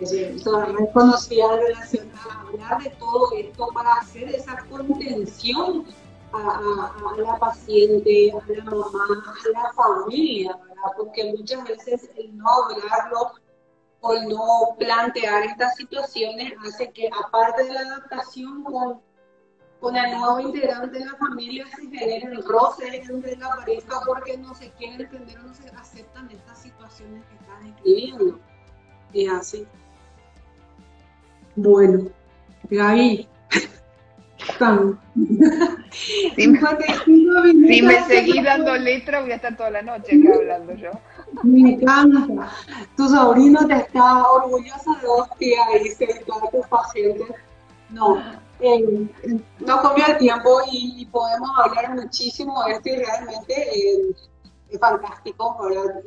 Eso 0.00 0.66
no 0.66 0.86
conocía 0.92 1.44
en 1.54 1.60
relación 1.60 2.08
a 2.14 2.40
hablar 2.42 2.82
de 2.82 2.90
todo 2.90 3.30
esto 3.36 3.68
para 3.74 3.94
hacer 3.94 4.28
esa 4.28 4.56
contención 4.70 5.84
a, 6.32 6.38
a, 6.38 7.12
a, 7.12 7.16
la 7.16 7.38
paciente, 7.38 8.32
a 8.32 8.52
la 8.52 8.64
mamá, 8.64 9.24
a 9.26 9.48
la 9.50 9.72
familia, 9.72 10.56
¿verdad? 10.56 10.92
porque 10.96 11.32
muchas 11.36 11.64
veces 11.64 12.10
el 12.16 12.36
no 12.36 12.46
hablarlo 12.48 13.32
o 14.00 14.14
no 14.14 14.76
plantear 14.78 15.44
estas 15.44 15.76
situaciones 15.76 16.52
hace 16.66 16.90
que, 16.92 17.08
aparte 17.24 17.64
de 17.64 17.72
la 17.72 17.80
adaptación 17.80 18.62
con, 18.64 19.00
con 19.80 19.96
el 19.96 20.10
nuevo 20.18 20.40
integrante 20.40 20.98
de 20.98 21.04
la 21.04 21.16
familia 21.16 21.66
se 21.74 21.88
generan 21.88 22.42
roces 22.42 23.08
entre 23.08 23.36
la 23.36 23.48
pareja 23.48 24.00
porque 24.06 24.36
no 24.38 24.54
se 24.54 24.70
quieren 24.72 25.00
entender 25.00 25.38
o 25.38 25.42
no 25.42 25.54
se 25.54 25.68
aceptan 25.70 26.30
estas 26.30 26.62
situaciones 26.62 27.24
que 27.26 27.34
están 27.34 27.66
escribiendo. 27.66 28.38
Es 29.12 29.30
así. 29.30 29.66
Bueno, 31.56 32.10
Gaby. 32.70 33.28
Si 36.34 36.48
me, 36.48 36.60
si 37.68 37.82
me 37.82 38.04
seguís 38.04 38.42
dando 38.42 38.74
letra, 38.76 39.20
voy 39.20 39.32
a 39.32 39.36
estar 39.36 39.56
toda 39.56 39.70
la 39.70 39.82
noche 39.82 40.18
acá 40.20 40.34
hablando 40.36 40.74
yo. 40.74 40.90
Me 41.42 41.72
encanta. 41.72 42.50
Tu 42.96 43.08
sobrino 43.08 43.66
te 43.66 43.74
está 43.74 44.30
orgulloso 44.30 44.94
de 45.00 45.06
vos, 45.06 45.28
tía, 45.38 45.60
dice, 45.82 46.24
todos 46.26 46.50
tus 46.50 46.66
pacientes. 46.66 47.28
No, 47.90 48.22
eh, 48.60 49.08
no 49.60 49.82
comió 49.82 50.06
el 50.06 50.18
tiempo 50.18 50.60
y, 50.70 51.06
podemos 51.06 51.50
hablar 51.64 51.94
muchísimo 51.94 52.62
de 52.64 52.72
esto 52.72 52.88
y 52.88 52.96
realmente 52.96 53.54
eh, 53.54 54.16
es 54.70 54.78
fantástico, 54.78 55.56
¿verdad? 55.62 56.02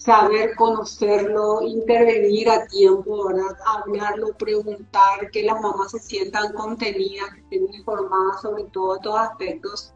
Saber 0.00 0.56
conocerlo, 0.56 1.60
intervenir 1.60 2.48
a 2.48 2.66
tiempo, 2.68 3.26
¿verdad? 3.26 3.54
Hablarlo, 3.66 4.32
preguntar, 4.38 5.30
que 5.30 5.42
las 5.42 5.60
mamás 5.60 5.90
se 5.90 5.98
sientan 5.98 6.54
contenidas, 6.54 7.28
que 7.34 7.40
estén 7.40 7.74
informadas 7.74 8.40
sobre 8.40 8.64
todo 8.64 8.96
estos 8.96 9.18
aspectos, 9.18 9.92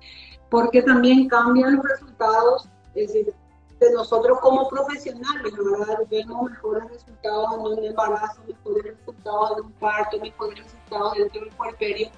porque 0.50 0.82
también 0.82 1.26
cambian 1.28 1.76
los 1.76 1.84
resultados, 1.86 2.68
es 2.94 3.14
decir, 3.14 3.34
de 3.80 3.92
nosotros 3.92 4.38
como 4.40 4.68
profesionales, 4.68 5.54
¿verdad? 5.56 5.98
Vemos 6.10 6.50
mejores 6.50 6.84
resultados 6.90 7.54
en 7.54 7.60
un 7.60 7.84
embarazo, 7.84 8.42
mejores 8.46 8.84
resultados 8.98 9.52
en 9.56 9.64
un 9.64 9.72
parto, 9.72 10.20
mejores 10.20 10.64
resultados 10.64 11.14
dentro 11.14 11.40
del 11.40 11.50
puerperio, 11.50 12.08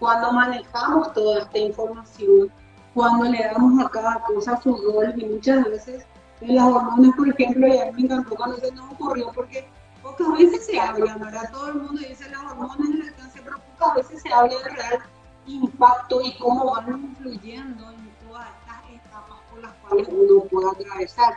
cuando 0.00 0.32
manejamos 0.32 1.12
toda 1.12 1.42
esta 1.42 1.58
información, 1.58 2.52
cuando 2.92 3.26
le 3.26 3.38
damos 3.38 3.84
a 3.84 3.88
cada 3.88 4.20
cosa 4.24 4.60
sus 4.60 4.82
roles 4.82 5.16
y 5.16 5.26
muchas 5.26 5.64
veces 5.64 6.04
las 6.40 6.64
hormonas, 6.64 7.16
por 7.16 7.28
ejemplo, 7.28 7.66
y 7.66 7.78
a 7.78 7.86
mí 7.86 7.92
me 7.92 8.02
encantó 8.02 8.34
cuando 8.36 8.56
se 8.58 8.72
nos 8.72 8.92
ocurrió 8.92 9.30
porque 9.34 9.68
pocas 10.02 10.32
veces 10.32 10.66
se 10.66 10.80
habla, 10.80 11.16
¿verdad? 11.16 11.50
Todo 11.52 11.68
el 11.68 11.74
mundo 11.74 12.00
dice 12.00 12.30
las 12.30 12.42
hormonas 12.42 12.78
en 12.80 12.98
la 12.98 13.04
lactancia, 13.06 13.42
pero 13.44 13.56
pocas 13.78 13.96
veces 13.96 14.22
se 14.22 14.32
habla 14.32 14.54
del 14.54 14.74
real 14.76 14.98
impacto 15.46 16.20
y 16.22 16.36
cómo 16.38 16.72
van 16.72 17.02
influyendo 17.02 17.90
en 17.90 18.10
todas 18.26 18.48
estas 18.60 18.90
etapas 18.90 19.38
por 19.50 19.60
las 19.60 19.72
cuales 19.74 20.08
uno 20.08 20.44
puede 20.44 20.70
atravesar. 20.70 21.34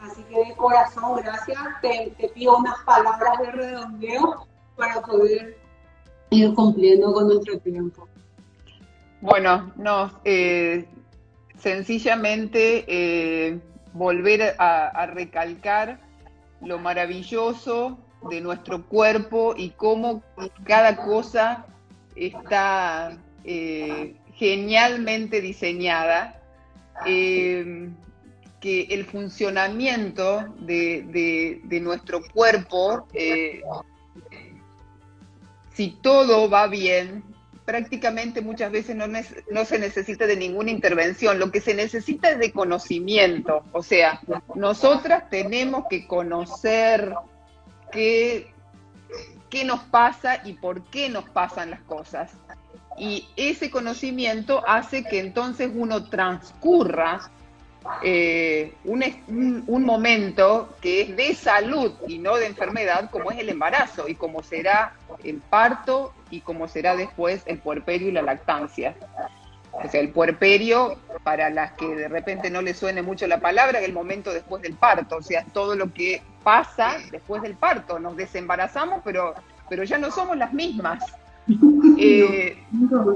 Así 0.00 0.22
que 0.24 0.36
de 0.36 0.56
corazón, 0.56 1.20
gracias. 1.22 1.58
Te, 1.80 2.12
te 2.18 2.28
pido 2.28 2.56
unas 2.56 2.78
palabras 2.84 3.38
de 3.38 3.52
redondeo 3.52 4.46
para 4.76 5.00
poder 5.00 5.56
ir 6.30 6.54
cumpliendo 6.54 7.12
con 7.12 7.28
nuestro 7.28 7.58
tiempo. 7.58 8.08
Bueno, 9.20 9.72
no, 9.76 10.10
eh, 10.24 10.88
sencillamente 11.56 12.84
eh, 12.88 13.60
volver 13.92 14.54
a, 14.58 15.06
recalcar 15.06 16.00
lo 16.60 16.78
maravilloso 16.78 17.98
de 18.30 18.40
nuestro 18.40 18.84
cuerpo 18.86 19.54
y 19.56 19.70
cómo 19.70 20.22
cada 20.64 20.96
cosa 20.96 21.66
está 22.14 23.16
eh, 23.44 24.14
genialmente 24.34 25.40
diseñada, 25.40 26.40
eh, 27.06 27.90
que 28.60 28.82
el 28.90 29.04
funcionamiento 29.04 30.54
de, 30.60 31.80
nuestro 31.82 32.22
cuerpo, 32.32 33.08
eh, 33.12 33.60
si 35.74 35.90
todo 36.00 36.48
va 36.48 36.68
bien, 36.68 37.24
prácticamente 37.64 38.40
muchas 38.40 38.72
veces 38.72 38.96
no, 38.96 39.64
se 39.64 39.78
necesita 39.78 40.26
de 40.26 40.36
ninguna 40.36 40.70
intervención, 40.70 41.38
lo 41.38 41.50
que 41.50 41.60
se 41.60 41.74
necesita 41.74 42.30
es 42.30 42.38
de 42.38 42.52
conocimiento, 42.52 43.64
o 43.72 43.82
sea, 43.82 44.20
nosotras 44.54 45.30
tenemos 45.30 45.84
que 45.88 46.06
conocer 46.06 47.14
qué, 47.92 48.52
qué 49.48 49.64
nos 49.64 49.80
pasa 49.84 50.40
y 50.44 50.54
por 50.54 50.82
qué 50.84 51.08
nos 51.08 51.28
pasan 51.28 51.70
las 51.70 51.82
cosas. 51.82 52.32
Y 52.98 53.26
ese 53.36 53.70
conocimiento 53.70 54.62
hace 54.66 55.04
que 55.04 55.20
entonces 55.20 55.70
uno 55.74 56.10
transcurra 56.10 57.30
eh, 58.02 58.74
un, 58.84 59.64
un, 59.66 59.84
momento 59.84 60.76
que 60.80 61.02
es 61.02 61.16
de 61.16 61.34
salud 61.34 61.92
y 62.06 62.18
no 62.18 62.36
de 62.36 62.46
enfermedad, 62.46 63.10
como 63.10 63.30
es 63.30 63.38
el 63.38 63.48
embarazo 63.48 64.08
y 64.08 64.14
como 64.14 64.42
será 64.42 64.94
el 65.24 65.38
parto 65.38 66.12
y 66.30 66.40
como 66.40 66.68
será 66.68 66.96
después 66.96 67.42
el 67.46 67.58
puerperio 67.58 68.08
y 68.08 68.12
la 68.12 68.22
lactancia. 68.22 68.94
O 69.72 69.88
sea, 69.88 70.00
el 70.00 70.10
puerperio, 70.10 70.98
para 71.24 71.48
las 71.48 71.72
que 71.72 71.86
de 71.86 72.08
repente 72.08 72.50
no 72.50 72.60
les 72.60 72.78
suene 72.78 73.02
mucho 73.02 73.26
la 73.26 73.40
palabra, 73.40 73.78
es 73.80 73.86
el 73.86 73.94
momento 73.94 74.32
después 74.32 74.62
del 74.62 74.74
parto, 74.74 75.16
o 75.16 75.22
sea, 75.22 75.44
todo 75.52 75.74
lo 75.74 75.92
que 75.92 76.22
pasa 76.42 76.96
después 77.10 77.42
del 77.42 77.54
parto. 77.54 77.98
Nos 77.98 78.16
desembarazamos, 78.16 79.00
pero, 79.02 79.34
pero 79.70 79.84
ya 79.84 79.98
no 79.98 80.10
somos 80.10 80.36
las 80.36 80.52
mismas. 80.52 81.04
Eh, 81.98 82.56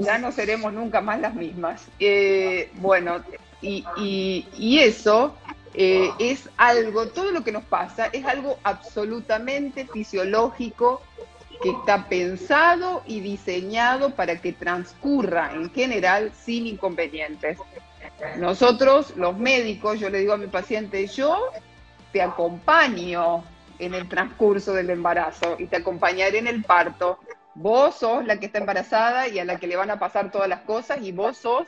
ya 0.01 0.17
no 0.17 0.31
seremos 0.31 0.71
nunca 0.71 1.01
más 1.01 1.19
las 1.19 1.33
mismas. 1.33 1.87
Eh, 1.99 2.71
bueno, 2.75 3.21
y, 3.61 4.79
eso 4.79 5.35
eh, 5.73 6.09
es 6.19 6.49
algo, 6.57 7.07
todo 7.07 7.31
lo 7.31 7.43
que 7.43 7.51
nos 7.51 7.63
pasa 7.63 8.07
es 8.07 8.25
algo 8.25 8.59
absolutamente 8.63 9.85
fisiológico 9.85 11.01
que 11.61 11.71
está 11.71 12.07
pensado 12.07 13.03
y 13.07 13.19
diseñado 13.19 14.11
para 14.11 14.39
que 14.39 14.53
transcurra 14.53 15.53
en 15.53 15.71
general 15.71 16.31
sin 16.33 16.67
inconvenientes. 16.67 17.57
Nosotros, 18.37 19.15
los 19.15 19.37
médicos, 19.37 19.99
yo 19.99 20.09
le 20.09 20.19
digo 20.19 20.33
a 20.33 20.37
mi 20.37 20.47
paciente, 20.47 21.05
yo 21.07 21.37
te 22.11 22.21
acompaño 22.21 23.43
en 23.79 23.93
el 23.93 24.07
transcurso 24.07 24.73
del 24.73 24.89
embarazo 24.89 25.55
y 25.59 25.67
te 25.67 25.77
acompañaré 25.77 26.39
en 26.39 26.47
el 26.47 26.63
parto. 26.63 27.19
Vos 27.55 27.95
sos 27.95 28.25
la 28.25 28.39
que 28.39 28.47
está 28.47 28.59
embarazada 28.59 29.27
y 29.27 29.39
a 29.39 29.45
la 29.45 29.57
que 29.57 29.67
le 29.67 29.75
van 29.75 29.89
a 29.89 29.99
pasar 29.99 30.31
todas 30.31 30.47
las 30.47 30.61
cosas 30.61 30.99
y 31.01 31.11
vos 31.11 31.37
sos 31.37 31.67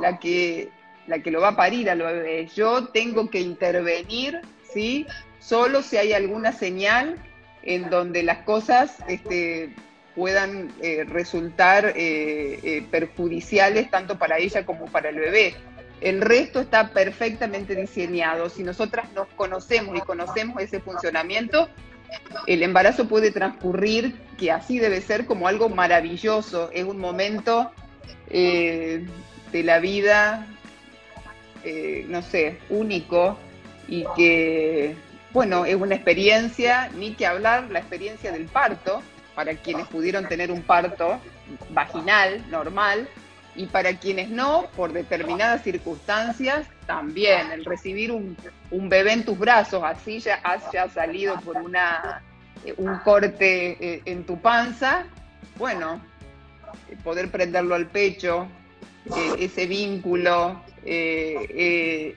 la 0.00 0.18
que 0.18 0.70
la 1.08 1.20
que 1.20 1.30
lo 1.30 1.40
va 1.40 1.48
a 1.48 1.56
parir 1.56 1.90
al 1.90 2.02
bebé. 2.02 2.48
Yo 2.54 2.88
tengo 2.88 3.28
que 3.30 3.40
intervenir, 3.40 4.40
¿sí? 4.72 5.06
Solo 5.40 5.82
si 5.82 5.96
hay 5.96 6.12
alguna 6.12 6.52
señal 6.52 7.16
en 7.62 7.90
donde 7.90 8.22
las 8.22 8.38
cosas 8.38 8.96
este, 9.08 9.74
puedan 10.14 10.72
eh, 10.82 11.04
resultar 11.04 11.92
eh, 11.96 12.58
eh, 12.62 12.86
perjudiciales 12.90 13.90
tanto 13.90 14.18
para 14.18 14.38
ella 14.38 14.66
como 14.66 14.86
para 14.86 15.08
el 15.08 15.16
bebé. 15.16 15.54
El 16.00 16.20
resto 16.20 16.60
está 16.60 16.90
perfectamente 16.90 17.74
diseñado. 17.74 18.50
Si 18.50 18.62
nosotras 18.62 19.12
nos 19.14 19.26
conocemos 19.28 19.96
y 19.96 20.00
conocemos 20.00 20.62
ese 20.62 20.80
funcionamiento, 20.80 21.68
el 22.46 22.62
embarazo 22.62 23.08
puede 23.08 23.32
transcurrir, 23.32 24.14
que 24.38 24.52
así 24.52 24.78
debe 24.78 25.00
ser, 25.00 25.26
como 25.26 25.48
algo 25.48 25.68
maravilloso. 25.68 26.70
Es 26.72 26.84
un 26.84 26.98
momento 26.98 27.72
de 28.30 29.06
la 29.52 29.78
vida 29.80 30.46
eh, 31.64 32.04
no 32.08 32.22
sé, 32.22 32.58
único 32.68 33.38
y 33.86 34.04
que, 34.16 34.96
bueno, 35.32 35.64
es 35.64 35.76
una 35.76 35.94
experiencia, 35.94 36.90
ni 36.94 37.14
que 37.14 37.26
hablar, 37.26 37.70
la 37.70 37.78
experiencia 37.78 38.32
del 38.32 38.46
parto, 38.46 39.02
para 39.34 39.54
quienes 39.54 39.86
pudieron 39.86 40.28
tener 40.28 40.50
un 40.50 40.62
parto 40.62 41.18
vaginal, 41.70 42.44
normal, 42.50 43.08
y 43.54 43.66
para 43.66 43.96
quienes 43.98 44.30
no, 44.30 44.66
por 44.76 44.92
determinadas 44.92 45.62
circunstancias, 45.62 46.66
también 46.86 47.50
el 47.50 47.64
recibir 47.64 48.12
un, 48.12 48.36
bebé 48.70 49.12
en 49.12 49.24
tus 49.24 49.38
brazos, 49.38 49.82
así 49.84 50.20
ya 50.20 50.40
haya 50.44 50.88
salido 50.88 51.40
por 51.40 51.56
una, 51.56 52.22
eh, 52.64 52.74
un 52.76 52.98
corte 52.98 53.76
eh, 53.80 54.02
en 54.04 54.24
tu 54.24 54.40
panza, 54.40 55.04
bueno, 55.56 56.00
poder 57.02 57.30
prenderlo 57.30 57.74
al 57.74 57.86
pecho, 57.86 58.48
ese 59.38 59.66
vínculo, 59.66 60.62
eh, 60.84 61.46
eh, 61.50 62.16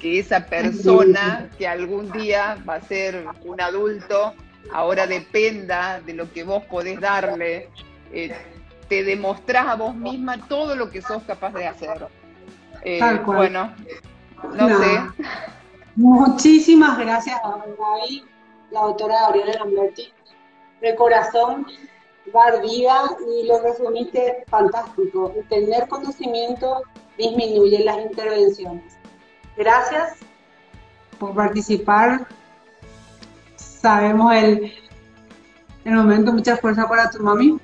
que 0.00 0.18
esa 0.18 0.46
persona 0.46 1.50
que 1.58 1.66
algún 1.66 2.10
día 2.12 2.58
va 2.68 2.76
a 2.76 2.80
ser 2.80 3.26
un 3.44 3.60
adulto, 3.60 4.34
ahora 4.72 5.06
dependa 5.06 6.00
de 6.00 6.14
lo 6.14 6.32
que 6.32 6.44
vos 6.44 6.64
podés 6.64 7.00
darle, 7.00 7.68
eh, 8.12 8.34
te 8.88 9.02
demostrás 9.02 9.66
a 9.66 9.76
vos 9.76 9.94
misma 9.94 10.46
todo 10.46 10.76
lo 10.76 10.90
que 10.90 11.00
sos 11.00 11.22
capaz 11.22 11.52
de 11.54 11.66
hacer. 11.66 12.06
bueno, 13.24 13.72
no, 14.52 14.78
sé. 14.78 15.00
Muchísimas 15.96 16.98
gracias 16.98 17.38
a 17.42 17.64
la 18.70 18.80
doctora 18.80 19.20
Gabriela 19.22 19.52
Lamberti. 19.60 20.12
De 20.80 20.94
corazón, 20.96 21.66
dar 22.32 22.60
vida 22.60 23.02
y 23.30 23.46
lo 23.46 23.60
resumiste 23.60 24.44
fantástico. 24.48 25.32
Tener 25.48 25.88
conocimiento 25.88 26.82
disminuye 27.18 27.84
las 27.84 27.98
intervenciones. 27.98 28.96
Gracias 29.56 30.18
por 31.18 31.34
participar. 31.34 32.26
Sabemos 33.56 34.34
el, 34.34 34.72
el 35.84 35.94
momento, 35.94 36.32
mucha 36.32 36.56
fuerza 36.56 36.88
para 36.88 37.10
tu 37.10 37.22
mami. 37.22 37.58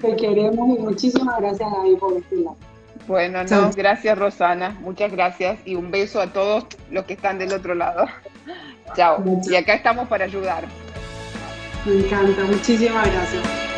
Te 0.00 0.16
queremos 0.16 0.78
y 0.78 0.82
muchísimas 0.82 1.40
gracias 1.40 1.70
Gaby 1.70 1.96
por 1.96 2.12
lado. 2.12 2.56
Bueno, 3.06 3.42
no, 3.44 3.70
gracias 3.74 4.18
Rosana, 4.18 4.76
muchas 4.80 5.10
gracias 5.10 5.60
y 5.64 5.76
un 5.76 5.90
beso 5.90 6.20
a 6.20 6.30
todos 6.32 6.66
los 6.90 7.06
que 7.06 7.14
están 7.14 7.38
del 7.38 7.54
otro 7.54 7.74
lado. 7.74 8.06
Chao. 8.94 9.24
Y 9.44 9.54
acá 9.54 9.74
estamos 9.74 10.08
para 10.08 10.26
ayudar. 10.26 10.66
Me 11.86 12.00
encanta, 12.00 12.44
muchísimas 12.44 13.10
gracias. 13.10 13.77